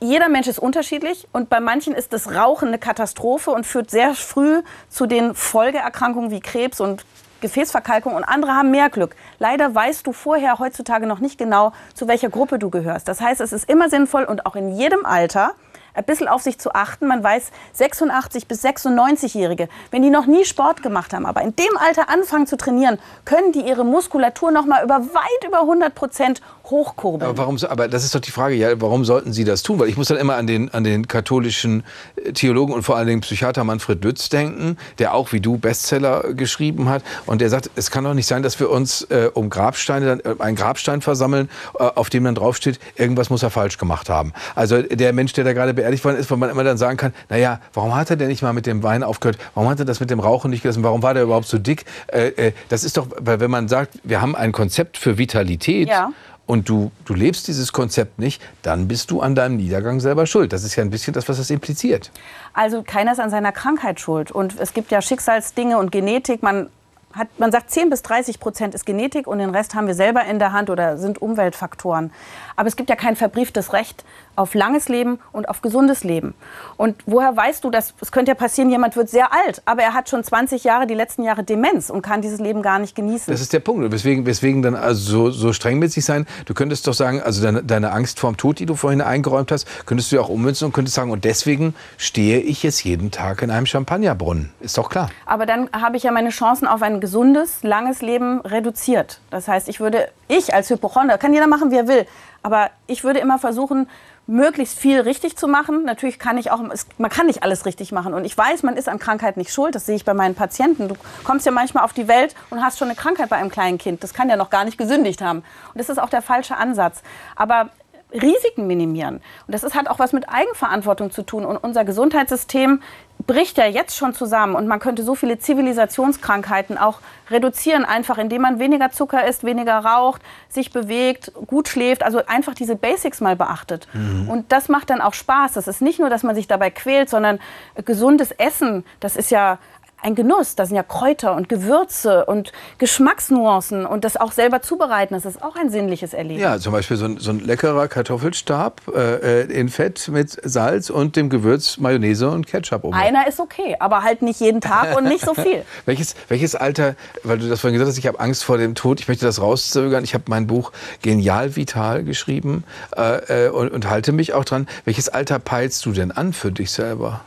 jeder 0.00 0.28
Mensch 0.30 0.48
ist 0.48 0.58
unterschiedlich 0.58 1.28
und 1.32 1.50
bei 1.50 1.60
manchen 1.60 1.94
ist 1.94 2.12
das 2.12 2.34
Rauchen 2.34 2.68
eine 2.68 2.78
Katastrophe 2.78 3.50
und 3.50 3.66
führt 3.66 3.90
sehr 3.90 4.14
früh 4.14 4.62
zu 4.88 5.06
den 5.06 5.34
Folgeerkrankungen 5.34 6.30
wie 6.30 6.40
Krebs 6.40 6.80
und 6.80 7.04
Gefäßverkalkung 7.42 8.14
und 8.14 8.24
andere 8.24 8.52
haben 8.52 8.70
mehr 8.70 8.90
Glück. 8.90 9.14
Leider 9.38 9.74
weißt 9.74 10.06
du 10.06 10.12
vorher 10.12 10.58
heutzutage 10.58 11.06
noch 11.06 11.20
nicht 11.20 11.38
genau, 11.38 11.72
zu 11.94 12.08
welcher 12.08 12.28
Gruppe 12.28 12.58
du 12.58 12.70
gehörst. 12.70 13.08
Das 13.08 13.20
heißt, 13.20 13.40
es 13.40 13.52
ist 13.52 13.68
immer 13.68 13.88
sinnvoll 13.88 14.24
und 14.24 14.46
auch 14.46 14.56
in 14.56 14.74
jedem 14.74 15.04
Alter 15.04 15.52
ein 15.94 16.04
bisschen 16.04 16.28
auf 16.28 16.42
sich 16.42 16.58
zu 16.58 16.74
achten. 16.74 17.06
Man 17.06 17.22
weiß, 17.22 17.50
86 17.72 18.46
bis 18.46 18.64
96-Jährige, 18.64 19.68
wenn 19.90 20.02
die 20.02 20.10
noch 20.10 20.26
nie 20.26 20.44
Sport 20.44 20.82
gemacht 20.82 21.12
haben, 21.12 21.26
aber 21.26 21.42
in 21.42 21.54
dem 21.56 21.76
Alter 21.78 22.08
anfangen 22.08 22.46
zu 22.46 22.56
trainieren, 22.56 22.98
können 23.24 23.52
die 23.52 23.60
ihre 23.60 23.84
Muskulatur 23.84 24.50
noch 24.50 24.66
mal 24.66 24.84
über 24.84 25.00
weit 25.00 25.46
über 25.46 25.60
100 25.60 25.94
Prozent 25.94 26.40
hochkurbeln. 26.70 27.28
Aber, 27.28 27.38
warum, 27.38 27.58
aber 27.68 27.88
das 27.88 28.04
ist 28.04 28.14
doch 28.14 28.20
die 28.20 28.30
Frage, 28.30 28.54
ja, 28.54 28.80
warum 28.80 29.04
sollten 29.04 29.32
Sie 29.32 29.44
das 29.44 29.62
tun? 29.62 29.78
Weil 29.78 29.88
ich 29.88 29.96
muss 29.96 30.08
dann 30.08 30.16
immer 30.18 30.36
an 30.36 30.46
den, 30.46 30.72
an 30.72 30.84
den 30.84 31.08
katholischen 31.08 31.82
äh, 32.16 32.32
Theologen 32.32 32.72
und 32.72 32.82
vor 32.82 32.96
allen 32.96 33.06
Dingen 33.06 33.20
Psychiater 33.20 33.64
Manfred 33.64 34.02
Lütz 34.04 34.28
denken, 34.28 34.76
der 34.98 35.14
auch 35.14 35.32
wie 35.32 35.40
du 35.40 35.58
Bestseller 35.58 36.34
geschrieben 36.34 36.88
hat. 36.88 37.02
Und 37.26 37.40
der 37.40 37.50
sagt, 37.50 37.70
es 37.74 37.90
kann 37.90 38.04
doch 38.04 38.14
nicht 38.14 38.26
sein, 38.26 38.42
dass 38.42 38.58
wir 38.60 38.70
uns 38.70 39.02
äh, 39.02 39.30
um 39.32 39.50
Grabsteine, 39.50 40.06
dann, 40.06 40.20
äh, 40.20 40.42
einen 40.42 40.56
Grabstein 40.56 41.00
versammeln, 41.00 41.50
äh, 41.78 41.84
auf 41.84 42.10
dem 42.10 42.24
dann 42.24 42.34
draufsteht, 42.34 42.78
irgendwas 42.96 43.30
muss 43.30 43.42
er 43.42 43.50
falsch 43.50 43.78
gemacht 43.78 44.08
haben. 44.08 44.32
Also 44.54 44.82
der 44.82 45.12
Mensch, 45.12 45.32
der 45.32 45.44
da 45.44 45.52
gerade 45.52 45.74
beerdigt 45.74 45.89
worden 46.04 46.16
ist, 46.16 46.30
wo 46.30 46.36
man 46.36 46.50
immer 46.50 46.64
dann 46.64 46.78
sagen 46.78 46.96
kann, 46.96 47.12
naja, 47.28 47.60
warum 47.74 47.94
hat 47.94 48.10
er 48.10 48.16
denn 48.16 48.28
nicht 48.28 48.42
mal 48.42 48.52
mit 48.52 48.66
dem 48.66 48.82
Wein 48.82 49.02
aufgehört? 49.02 49.38
Warum 49.54 49.68
hat 49.68 49.78
er 49.78 49.84
das 49.84 50.00
mit 50.00 50.10
dem 50.10 50.20
Rauchen 50.20 50.50
nicht 50.50 50.62
gelassen? 50.62 50.82
Warum 50.82 51.02
war 51.02 51.14
der 51.14 51.24
überhaupt 51.24 51.46
so 51.46 51.58
dick? 51.58 51.84
Äh, 52.08 52.28
äh, 52.28 52.52
das 52.68 52.84
ist 52.84 52.96
doch, 52.96 53.06
weil 53.18 53.40
wenn 53.40 53.50
man 53.50 53.68
sagt, 53.68 53.98
wir 54.04 54.20
haben 54.20 54.34
ein 54.36 54.52
Konzept 54.52 54.96
für 54.98 55.18
Vitalität, 55.18 55.88
Ja. 55.88 56.10
und 56.46 56.68
du, 56.68 56.90
du 57.04 57.14
lebst 57.14 57.46
dieses 57.48 57.72
Konzept 57.72 58.18
nicht, 58.18 58.42
dann 58.62 58.88
bist 58.88 59.10
du 59.10 59.20
an 59.20 59.34
deinem 59.34 59.56
Niedergang 59.56 60.00
selber 60.00 60.26
schuld. 60.26 60.52
Das 60.52 60.64
ist 60.64 60.74
ja 60.76 60.82
ein 60.82 60.90
bisschen 60.90 61.12
das, 61.12 61.28
was 61.28 61.36
das 61.38 61.48
impliziert. 61.50 62.10
Also 62.54 62.82
keiner 62.82 63.12
ist 63.12 63.20
an 63.20 63.30
seiner 63.30 63.52
Krankheit 63.52 64.00
schuld. 64.00 64.32
Und 64.32 64.58
es 64.58 64.72
gibt 64.74 64.90
ja 64.90 65.00
Schicksalsdinge 65.00 65.78
und 65.78 65.92
Genetik. 65.92 66.42
Man, 66.42 66.68
hat, 67.12 67.28
man 67.38 67.50
sagt, 67.50 67.70
10 67.70 67.90
bis 67.90 68.02
30 68.02 68.38
Prozent 68.38 68.74
ist 68.74 68.86
Genetik 68.86 69.26
und 69.26 69.38
den 69.38 69.50
Rest 69.50 69.74
haben 69.74 69.86
wir 69.86 69.94
selber 69.94 70.24
in 70.24 70.38
der 70.38 70.52
Hand 70.52 70.70
oder 70.70 70.96
sind 70.96 71.20
Umweltfaktoren. 71.20 72.12
Aber 72.56 72.68
es 72.68 72.76
gibt 72.76 72.88
ja 72.88 72.96
kein 72.96 73.16
verbrieftes 73.16 73.72
Recht 73.72 74.04
auf 74.36 74.54
langes 74.54 74.88
Leben 74.88 75.18
und 75.32 75.48
auf 75.48 75.60
gesundes 75.60 76.04
Leben. 76.04 76.34
Und 76.76 76.96
woher 77.06 77.36
weißt 77.36 77.64
du, 77.64 77.70
dass 77.70 77.94
es 78.00 78.12
könnte 78.12 78.30
ja 78.30 78.34
passieren, 78.34 78.70
jemand 78.70 78.96
wird 78.96 79.10
sehr 79.10 79.32
alt, 79.32 79.60
aber 79.64 79.82
er 79.82 79.92
hat 79.92 80.08
schon 80.08 80.22
20 80.22 80.64
Jahre, 80.64 80.86
die 80.86 80.94
letzten 80.94 81.22
Jahre 81.24 81.42
Demenz 81.42 81.90
und 81.90 82.02
kann 82.02 82.22
dieses 82.22 82.40
Leben 82.40 82.62
gar 82.62 82.78
nicht 82.78 82.94
genießen. 82.94 83.32
Das 83.32 83.40
ist 83.40 83.52
der 83.52 83.60
Punkt. 83.60 83.90
Weswegen, 83.90 84.24
weswegen 84.26 84.62
dann 84.62 84.76
also 84.76 85.00
so, 85.00 85.30
so 85.30 85.52
streng 85.52 85.78
mit 85.78 85.92
sich 85.92 86.04
sein? 86.04 86.26
Du 86.46 86.54
könntest 86.54 86.86
doch 86.86 86.94
sagen, 86.94 87.20
also 87.20 87.42
deine, 87.42 87.62
deine 87.62 87.92
Angst 87.92 88.20
vorm 88.20 88.36
Tod, 88.36 88.58
die 88.58 88.66
du 88.66 88.76
vorhin 88.76 89.00
eingeräumt 89.00 89.52
hast, 89.52 89.66
könntest 89.86 90.12
du 90.12 90.16
ja 90.16 90.22
auch 90.22 90.28
ummünzen 90.28 90.66
und 90.66 90.72
könntest 90.72 90.94
sagen, 90.94 91.10
und 91.10 91.24
deswegen 91.24 91.74
stehe 91.98 92.40
ich 92.40 92.62
jetzt 92.62 92.84
jeden 92.84 93.10
Tag 93.10 93.42
in 93.42 93.50
einem 93.50 93.66
Champagnerbrunnen. 93.66 94.50
Ist 94.60 94.78
doch 94.78 94.88
klar. 94.88 95.10
Aber 95.26 95.44
dann 95.44 95.68
habe 95.72 95.96
ich 95.96 96.04
ja 96.04 96.12
meine 96.12 96.30
Chancen 96.30 96.66
auf 96.66 96.82
gesundes, 97.00 97.62
langes 97.62 98.02
Leben 98.02 98.40
reduziert. 98.40 99.20
Das 99.30 99.48
heißt, 99.48 99.68
ich 99.68 99.80
würde, 99.80 100.08
ich 100.28 100.54
als 100.54 100.70
Hypochonder, 100.70 101.18
kann 101.18 101.32
jeder 101.32 101.46
machen, 101.46 101.70
wie 101.70 101.76
er 101.76 101.88
will, 101.88 102.06
aber 102.42 102.70
ich 102.86 103.04
würde 103.04 103.20
immer 103.20 103.38
versuchen, 103.38 103.88
möglichst 104.26 104.78
viel 104.78 105.00
richtig 105.00 105.36
zu 105.36 105.48
machen. 105.48 105.84
Natürlich 105.84 106.18
kann 106.18 106.38
ich 106.38 106.50
auch, 106.52 106.60
es, 106.72 106.86
man 106.98 107.10
kann 107.10 107.26
nicht 107.26 107.42
alles 107.42 107.66
richtig 107.66 107.90
machen. 107.90 108.14
Und 108.14 108.24
ich 108.24 108.38
weiß, 108.38 108.62
man 108.62 108.76
ist 108.76 108.88
an 108.88 108.98
Krankheit 108.98 109.36
nicht 109.36 109.52
schuld. 109.52 109.74
Das 109.74 109.86
sehe 109.86 109.96
ich 109.96 110.04
bei 110.04 110.14
meinen 110.14 110.36
Patienten. 110.36 110.88
Du 110.88 110.94
kommst 111.24 111.46
ja 111.46 111.52
manchmal 111.52 111.84
auf 111.84 111.92
die 111.92 112.06
Welt 112.06 112.36
und 112.48 112.62
hast 112.62 112.78
schon 112.78 112.88
eine 112.88 112.96
Krankheit 112.96 113.28
bei 113.28 113.36
einem 113.36 113.50
kleinen 113.50 113.78
Kind. 113.78 114.04
Das 114.04 114.14
kann 114.14 114.28
ja 114.28 114.36
noch 114.36 114.50
gar 114.50 114.64
nicht 114.64 114.78
gesündigt 114.78 115.20
haben. 115.20 115.40
Und 115.40 115.78
das 115.80 115.88
ist 115.88 115.98
auch 115.98 116.08
der 116.08 116.22
falsche 116.22 116.56
Ansatz. 116.56 117.02
Aber 117.34 117.70
Risiken 118.12 118.66
minimieren. 118.66 119.16
Und 119.46 119.54
das 119.54 119.62
ist, 119.62 119.74
hat 119.74 119.88
auch 119.88 119.98
was 119.98 120.12
mit 120.12 120.28
Eigenverantwortung 120.28 121.10
zu 121.10 121.22
tun. 121.22 121.44
Und 121.44 121.56
unser 121.56 121.84
Gesundheitssystem 121.84 122.82
bricht 123.26 123.58
ja 123.58 123.66
jetzt 123.66 123.96
schon 123.96 124.14
zusammen. 124.14 124.54
Und 124.54 124.66
man 124.66 124.80
könnte 124.80 125.02
so 125.02 125.14
viele 125.14 125.38
Zivilisationskrankheiten 125.38 126.78
auch 126.78 127.00
reduzieren, 127.30 127.84
einfach 127.84 128.18
indem 128.18 128.42
man 128.42 128.58
weniger 128.58 128.90
Zucker 128.90 129.26
isst, 129.26 129.44
weniger 129.44 129.78
raucht, 129.78 130.22
sich 130.48 130.72
bewegt, 130.72 131.32
gut 131.46 131.68
schläft. 131.68 132.02
Also 132.02 132.24
einfach 132.26 132.54
diese 132.54 132.76
Basics 132.76 133.20
mal 133.20 133.36
beachtet. 133.36 133.88
Und 134.28 134.52
das 134.52 134.68
macht 134.68 134.90
dann 134.90 135.00
auch 135.00 135.14
Spaß. 135.14 135.52
Das 135.52 135.68
ist 135.68 135.82
nicht 135.82 136.00
nur, 136.00 136.10
dass 136.10 136.22
man 136.22 136.34
sich 136.34 136.48
dabei 136.48 136.70
quält, 136.70 137.10
sondern 137.10 137.38
gesundes 137.84 138.30
Essen, 138.32 138.84
das 139.00 139.16
ist 139.16 139.30
ja 139.30 139.58
ein 140.02 140.14
Genuss. 140.14 140.54
Da 140.54 140.66
sind 140.66 140.76
ja 140.76 140.82
Kräuter 140.82 141.34
und 141.34 141.48
Gewürze 141.48 142.24
und 142.24 142.52
Geschmacksnuancen 142.78 143.86
und 143.86 144.04
das 144.04 144.16
auch 144.16 144.32
selber 144.32 144.62
zubereiten, 144.62 145.14
das 145.14 145.24
ist 145.24 145.42
auch 145.42 145.56
ein 145.56 145.70
sinnliches 145.70 146.14
Erleben. 146.14 146.40
Ja, 146.40 146.58
zum 146.58 146.72
Beispiel 146.72 146.96
so 146.96 147.06
ein, 147.06 147.18
so 147.18 147.30
ein 147.30 147.40
leckerer 147.40 147.88
Kartoffelstab 147.88 148.82
äh, 148.94 149.42
in 149.42 149.68
Fett 149.68 150.08
mit 150.08 150.38
Salz 150.42 150.90
und 150.90 151.16
dem 151.16 151.30
Gewürz 151.30 151.78
Mayonnaise 151.78 152.28
und 152.30 152.46
Ketchup 152.46 152.84
oben. 152.84 152.94
Einer 152.94 153.26
ist 153.26 153.40
okay, 153.40 153.76
aber 153.78 154.02
halt 154.02 154.22
nicht 154.22 154.40
jeden 154.40 154.60
Tag 154.60 154.96
und 154.96 155.04
nicht 155.04 155.24
so 155.24 155.34
viel. 155.34 155.64
Welches, 155.86 156.14
welches 156.28 156.54
Alter, 156.54 156.94
weil 157.24 157.38
du 157.38 157.48
das 157.48 157.60
vorhin 157.60 157.74
gesagt 157.74 157.90
hast, 157.90 157.98
ich 157.98 158.06
habe 158.06 158.20
Angst 158.20 158.44
vor 158.44 158.58
dem 158.58 158.74
Tod, 158.74 159.00
ich 159.00 159.08
möchte 159.08 159.24
das 159.24 159.40
rauszögern. 159.40 160.04
Ich 160.04 160.14
habe 160.14 160.24
mein 160.28 160.46
Buch 160.46 160.72
Genial 161.02 161.56
Vital 161.56 162.04
geschrieben 162.04 162.64
äh, 162.96 163.46
äh, 163.46 163.50
und, 163.50 163.70
und 163.70 163.88
halte 163.88 164.12
mich 164.12 164.34
auch 164.34 164.44
dran. 164.44 164.68
Welches 164.84 165.08
Alter 165.08 165.38
peilst 165.38 165.84
du 165.86 165.92
denn 165.92 166.10
an 166.10 166.32
für 166.32 166.52
dich 166.52 166.70
selber? 166.70 167.20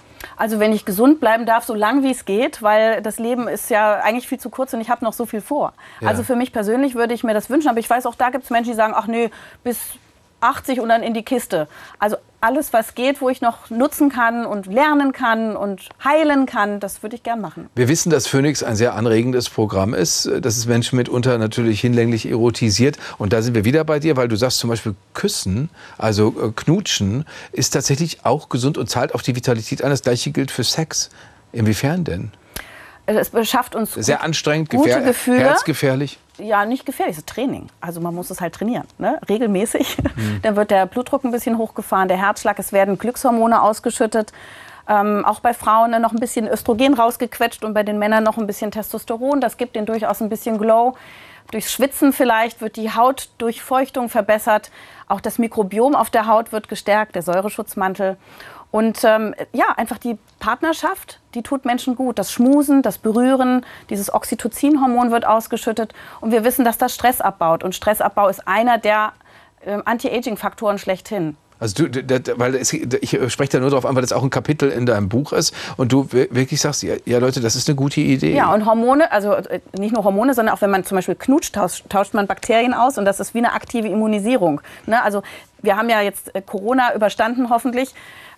Also 0.44 0.60
wenn 0.60 0.74
ich 0.74 0.84
gesund 0.84 1.22
bleiben 1.22 1.46
darf, 1.46 1.64
so 1.64 1.74
lang 1.74 2.04
wie 2.04 2.12
es 2.12 2.26
geht, 2.26 2.62
weil 2.62 3.02
das 3.02 3.18
Leben 3.18 3.48
ist 3.48 3.70
ja 3.70 4.02
eigentlich 4.02 4.28
viel 4.28 4.42
zu 4.42 4.50
kurz 4.50 4.74
und 4.74 4.82
ich 4.82 4.90
habe 4.90 5.06
noch 5.06 5.14
so 5.14 5.26
viel 5.26 5.40
vor. 5.40 5.72
Ja. 6.02 6.10
Also 6.10 6.22
für 6.22 6.36
mich 6.36 6.52
persönlich 6.52 6.96
würde 6.96 7.14
ich 7.14 7.24
mir 7.24 7.34
das 7.34 7.50
wünschen, 7.50 7.70
aber 7.70 7.80
ich 7.80 7.90
weiß 7.90 8.06
auch, 8.08 8.16
da 8.16 8.30
gibt 8.30 8.44
es 8.44 8.50
Menschen, 8.50 8.72
die 8.72 8.76
sagen, 8.76 8.92
ach 8.94 9.08
nee, 9.08 9.32
bis 9.64 9.80
80 10.44 10.80
und 10.80 10.90
dann 10.90 11.02
in 11.04 11.14
die 11.14 11.24
Kiste. 11.24 11.68
Also 12.00 12.18
alles, 12.42 12.74
was 12.74 12.94
geht, 12.94 13.22
wo 13.22 13.30
ich 13.30 13.40
noch 13.40 13.70
nutzen 13.70 14.10
kann 14.10 14.46
und 14.46 14.66
lernen 14.66 15.14
kann 15.14 15.56
und 15.56 15.88
heilen 16.04 16.46
kann, 16.46 16.82
das 16.82 17.02
würde 17.02 17.16
ich 17.16 17.24
gern 17.24 17.40
machen. 17.40 17.70
Wir 17.74 17.88
wissen, 17.88 18.10
dass 18.10 18.28
Phoenix 18.28 18.64
ein 18.64 18.76
sehr 18.76 18.96
anregendes 18.96 19.50
Programm 19.50 19.94
ist, 19.94 20.30
dass 20.42 20.58
es 20.58 20.66
Menschen 20.66 20.98
mitunter 20.98 21.38
natürlich 21.38 21.80
hinlänglich 21.80 22.30
erotisiert. 22.30 22.98
Und 23.18 23.32
da 23.32 23.42
sind 23.42 23.56
wir 23.56 23.64
wieder 23.64 23.86
bei 23.86 24.00
dir, 24.00 24.18
weil 24.18 24.28
du 24.28 24.36
sagst 24.36 24.60
zum 24.60 24.70
Beispiel 24.70 24.94
Küssen, 25.14 25.70
also 25.98 26.36
äh, 26.38 26.52
Knutschen, 26.54 27.24
ist 27.54 27.70
tatsächlich 27.70 28.26
auch 28.26 28.50
gesund 28.50 28.78
und 28.78 28.90
zahlt 28.90 29.16
auf 29.16 29.22
die 29.22 29.38
Vitalität 29.38 29.82
ein. 29.82 29.90
Das 29.90 30.02
gleiche 30.02 30.32
gilt 30.32 30.52
für 30.52 30.66
Sex. 30.66 31.10
Inwiefern 31.54 32.04
denn? 32.04 32.32
Es 33.06 33.30
beschafft 33.32 33.76
uns 33.76 33.94
Sehr 33.94 34.16
gut- 34.18 34.26
anstrengend, 34.26 34.70
gute 34.70 35.02
Gefühle. 35.02 35.40
herzgefährlich. 35.40 36.20
Ja, 36.38 36.66
nicht 36.66 36.86
gefährlich, 36.86 37.14
es 37.14 37.20
ist 37.20 37.28
Training. 37.30 37.68
Also 37.82 38.00
man 38.02 38.16
muss 38.16 38.30
es 38.32 38.42
halt 38.42 38.56
trainieren, 38.56 38.88
ne? 38.98 39.20
regelmäßig. 39.30 39.98
Mhm. 40.16 40.40
Dann 40.42 40.56
wird 40.56 40.72
der 40.72 40.86
Blutdruck 40.86 41.24
ein 41.26 41.32
bisschen 41.32 41.58
hochgefahren, 41.58 42.08
der 42.08 42.18
Herzschlag, 42.18 42.58
es 42.60 42.72
werden 42.72 42.98
Glückshormone 42.98 43.62
ausgeschüttet. 43.62 44.32
Ähm, 44.88 45.24
auch 45.26 45.40
bei 45.42 45.54
Frauen 45.54 45.92
ne, 45.92 46.00
noch 46.00 46.12
ein 46.12 46.20
bisschen 46.20 46.48
Östrogen 46.48 46.94
rausgequetscht 46.94 47.64
und 47.64 47.74
bei 47.74 47.84
den 47.84 48.00
Männern 48.00 48.24
noch 48.24 48.38
ein 48.38 48.48
bisschen 48.48 48.72
Testosteron. 48.72 49.40
Das 49.42 49.58
gibt 49.58 49.76
denen 49.76 49.86
durchaus 49.86 50.22
ein 50.22 50.30
bisschen 50.30 50.58
Glow. 50.58 50.96
Durchs 51.52 51.72
Schwitzen 51.72 52.14
vielleicht 52.14 52.62
wird 52.62 52.76
die 52.78 52.92
Hautdurchfeuchtung 52.92 54.10
verbessert. 54.10 54.72
Auch 55.08 55.22
das 55.22 55.38
Mikrobiom 55.40 55.96
auf 55.96 56.10
der 56.10 56.28
Haut 56.28 56.52
wird 56.52 56.68
gestärkt, 56.68 57.16
der 57.16 57.22
Säureschutzmantel. 57.22 58.18
Und 58.74 59.04
ähm, 59.04 59.36
ja, 59.54 59.66
einfach 59.78 60.00
die 60.00 60.18
Partnerschaft, 60.40 61.20
die 61.36 61.44
tut 61.44 61.64
Menschen 61.64 61.96
gut. 61.96 62.18
Das 62.18 62.32
Schmusen, 62.32 62.82
das 62.82 62.98
Berühren, 62.98 63.64
dieses 63.92 64.12
Oxytocin-Hormon 64.12 65.12
wird 65.12 65.28
ausgeschüttet. 65.28 65.94
Und 66.22 66.32
wir 66.32 66.44
wissen, 66.44 66.66
dass 66.66 66.80
das 66.80 66.92
Stress 66.96 67.22
abbaut. 67.22 67.64
Und 67.64 67.76
Stressabbau 67.76 68.30
ist 68.30 68.48
einer 68.48 68.80
der 68.80 69.14
ähm, 69.64 69.84
Anti-Aging-Faktoren 69.86 70.80
schlechthin. 70.80 71.38
Also 71.60 71.86
du, 71.86 72.02
d- 72.02 72.02
d- 72.20 72.34
weil 72.38 72.56
es, 72.56 72.74
ich 72.74 73.12
spreche 73.32 73.52
da 73.52 73.60
nur 73.60 73.70
darauf 73.70 73.86
an, 73.86 73.94
weil 73.94 74.02
das 74.02 74.12
auch 74.12 74.24
ein 74.24 74.32
Kapitel 74.32 74.70
in 74.72 74.88
deinem 74.88 75.08
Buch 75.08 75.34
ist 75.34 75.54
und 75.78 75.92
du 75.92 76.12
wir- 76.12 76.34
wirklich 76.34 76.60
sagst, 76.60 76.82
ja, 76.82 76.96
ja 77.06 77.20
Leute, 77.20 77.42
das 77.42 77.56
ist 77.56 77.70
eine 77.70 77.76
gute 77.76 78.02
Idee. 78.02 78.34
Ja, 78.36 78.52
und 78.52 78.66
Hormone, 78.66 79.12
also 79.12 79.34
äh, 79.34 79.60
nicht 79.78 79.94
nur 79.94 80.04
Hormone, 80.04 80.34
sondern 80.34 80.56
auch 80.56 80.62
wenn 80.62 80.72
man 80.72 80.84
zum 80.84 80.96
Beispiel 80.98 81.14
knutscht, 81.16 81.54
tauscht, 81.54 81.86
tauscht 81.90 82.16
man 82.16 82.26
Bakterien 82.26 82.74
aus 82.74 82.98
und 82.98 83.06
das 83.06 83.20
ist 83.20 83.36
wie 83.36 83.38
eine 83.38 83.54
aktive 83.54 83.88
Immunisierung. 83.88 84.62
Ne? 84.88 85.02
Also 85.04 85.22
wir 85.62 85.78
haben 85.78 85.90
ja 85.90 86.02
jetzt 86.02 86.34
äh, 86.36 86.42
Corona 86.42 86.96
überstanden 86.96 87.52
hoffentlich. 87.52 87.94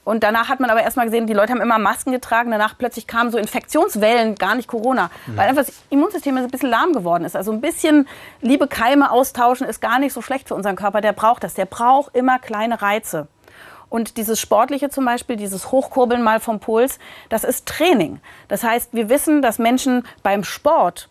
Und 0.05 0.23
danach 0.23 0.49
hat 0.49 0.59
man 0.59 0.69
aber 0.69 0.83
erstmal 0.83 1.07
gesehen, 1.07 1.25
die 1.25 1.33
Leute 1.33 1.51
haben 1.51 1.61
immer 1.61 1.79
Masken 1.79 2.11
getragen. 2.11 2.51
Danach 2.51 2.77
plötzlich 2.77 3.07
kamen 3.07 3.31
so 3.31 3.39
Infektionswellen, 3.39 4.35
gar 4.35 4.53
nicht 4.53 4.67
Corona. 4.67 5.09
Weil 5.25 5.49
einfach 5.49 5.65
das 5.65 5.73
Immunsystem 5.89 6.37
ein 6.37 6.47
bisschen 6.47 6.69
lahm 6.69 6.93
geworden 6.93 7.25
ist. 7.25 7.35
Also 7.35 7.51
ein 7.51 7.59
bisschen 7.59 8.07
liebe 8.39 8.67
Keime 8.67 9.11
austauschen 9.11 9.67
ist 9.67 9.81
gar 9.81 9.97
nicht 9.97 10.13
so 10.13 10.21
schlecht 10.21 10.47
für 10.47 10.53
unseren 10.53 10.75
Körper. 10.75 11.01
Der 11.01 11.11
braucht 11.11 11.43
das. 11.43 11.55
Der 11.55 11.65
braucht 11.65 12.15
immer 12.15 12.37
kleine 12.37 12.83
Reize. 12.83 13.27
Und 13.89 14.17
dieses 14.17 14.39
Sportliche 14.39 14.89
zum 14.89 15.05
Beispiel, 15.05 15.37
dieses 15.37 15.71
Hochkurbeln 15.71 16.21
mal 16.21 16.39
vom 16.39 16.59
Puls, 16.59 16.99
das 17.29 17.43
ist 17.43 17.67
Training. 17.67 18.19
Das 18.47 18.63
heißt, 18.63 18.93
wir 18.93 19.09
wissen, 19.09 19.41
dass 19.41 19.57
Menschen 19.57 20.05
beim 20.21 20.43
Sport 20.43 21.09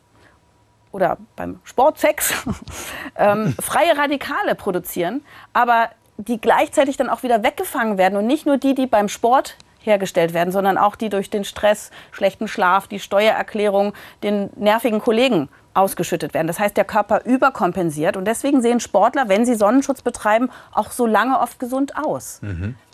oder 0.92 1.16
beim 1.35 1.59
Sportsex 1.64 2.33
ähm, 3.16 3.57
freie 3.61 3.98
Radikale 3.98 4.54
produzieren, 4.54 5.24
aber 5.52 5.90
die 6.16 6.40
gleichzeitig 6.40 6.96
dann 6.96 7.09
auch 7.09 7.22
wieder 7.22 7.42
weggefangen 7.42 7.98
werden 7.98 8.16
und 8.16 8.27
nicht 8.27 8.46
nur 8.46 8.59
die, 8.59 8.74
die 8.74 8.87
beim 8.87 9.09
Sport 9.09 9.57
hergestellt 9.81 10.35
werden, 10.35 10.50
sondern 10.50 10.79
auch 10.79 10.96
die 10.96 11.11
durch 11.11 11.31
den 11.31 11.44
Stress, 11.44 11.90
schlechten 12.12 12.48
Schlaf, 12.48 12.87
die 12.88 13.00
Steuererklärung, 13.00 13.92
den 14.22 14.50
nervigen 14.57 15.00
Kollegen 15.00 15.48
ausgeschüttet 15.74 16.35
werden. 16.35 16.46
Das 16.46 16.59
heißt, 16.59 16.77
der 16.77 16.85
Körper 16.85 17.24
überkompensiert 17.24 18.16
und 18.16 18.27
deswegen 18.27 18.62
sehen 18.62 18.79
Sportler, 18.81 19.29
wenn 19.29 19.44
sie 19.44 19.57
Sonnenschutz 19.57 20.03
betreiben, 20.03 20.48
auch 20.72 20.92
so 20.92 21.05
lange 21.05 21.40
oft 21.40 21.59
gesund 21.59 21.96
aus. 21.96 22.40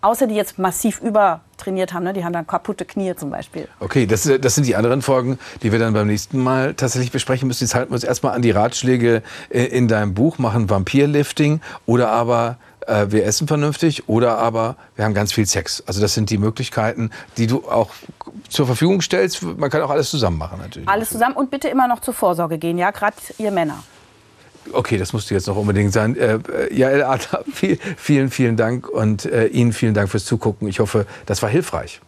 Außer 0.00 0.26
die 0.26 0.35
jetzt 0.35 0.59
massiv 0.59 1.02
übertrainiert 1.02 1.92
haben, 1.92 2.04
ne? 2.04 2.14
die 2.14 2.24
haben 2.24 2.33
dann 2.33 2.46
kaputte 2.46 2.87
Knie 2.87 3.14
zum 3.14 3.30
Beispiel. 3.30 3.68
Okay, 3.80 4.06
das, 4.06 4.30
das 4.40 4.54
sind 4.54 4.66
die 4.66 4.76
anderen 4.76 5.02
Folgen, 5.02 5.38
die 5.62 5.72
wir 5.72 5.78
dann 5.78 5.92
beim 5.92 6.06
nächsten 6.06 6.42
Mal 6.42 6.72
tatsächlich 6.72 7.12
besprechen 7.12 7.48
müssen. 7.48 7.64
Jetzt 7.64 7.74
halten 7.74 7.90
wir 7.90 7.96
uns 7.96 8.04
erstmal 8.04 8.35
an 8.35 8.40
die 8.40 8.50
Ratschläge 8.50 9.22
äh, 9.50 9.64
in 9.64 9.87
deinem 9.87 10.14
Buch, 10.14 10.38
machen 10.38 10.70
Vampirlifting 10.70 11.61
oder 11.85 12.11
aber 12.11 12.56
äh, 12.90 13.12
wir 13.12 13.24
essen 13.24 13.46
vernünftig 13.46 14.09
oder 14.09 14.38
aber 14.38 14.76
wir 14.96 15.05
haben 15.05 15.14
ganz 15.14 15.33
viel 15.33 15.46
Sex. 15.46 15.83
Also 15.87 16.00
das 16.00 16.14
sind 16.14 16.31
die 16.31 16.38
Möglichkeiten, 16.38 17.11
die 17.38 17.46
du 17.46 17.68
auch 17.68 17.90
zur 18.48 18.66
Verfügung 18.66 19.00
stellst. 19.00 19.42
Man 19.42 19.70
kann 19.70 19.83
auch 19.83 19.90
alles 19.90 20.11
zusammen 20.11 20.38
machen 20.38 20.59
natürlich. 20.61 20.88
Alles 20.88 21.11
zusammen 21.11 21.37
und 21.37 21.50
bitte 21.50 21.68
immer 21.68 21.88
noch 21.88 22.00
zur 22.00 22.14
Vorsorge 22.14 22.59
gehen, 22.59 22.79
ja, 22.79 22.90
gerade 22.90 23.16
ihr 23.38 23.50
Männer. 23.50 23.83
Okay, 24.72 24.98
das 24.98 25.12
musste 25.12 25.35
jetzt 25.35 25.46
noch 25.46 25.57
unbedingt 25.57 25.92
sein. 25.92 26.16
Äh, 26.16 26.38
Jael 26.72 27.03
Adler, 27.03 27.44
viel, 27.53 27.79
vielen, 27.96 28.31
vielen 28.31 28.57
Dank 28.57 28.88
und 28.88 29.24
äh, 29.24 29.46
Ihnen 29.46 29.72
vielen 29.72 29.94
Dank 29.94 30.11
fürs 30.11 30.24
Zugucken. 30.24 30.68
Ich 30.68 30.81
hoffe, 30.81 31.07
das 31.26 31.42
war 31.42 31.48
hilfreich. 31.48 32.00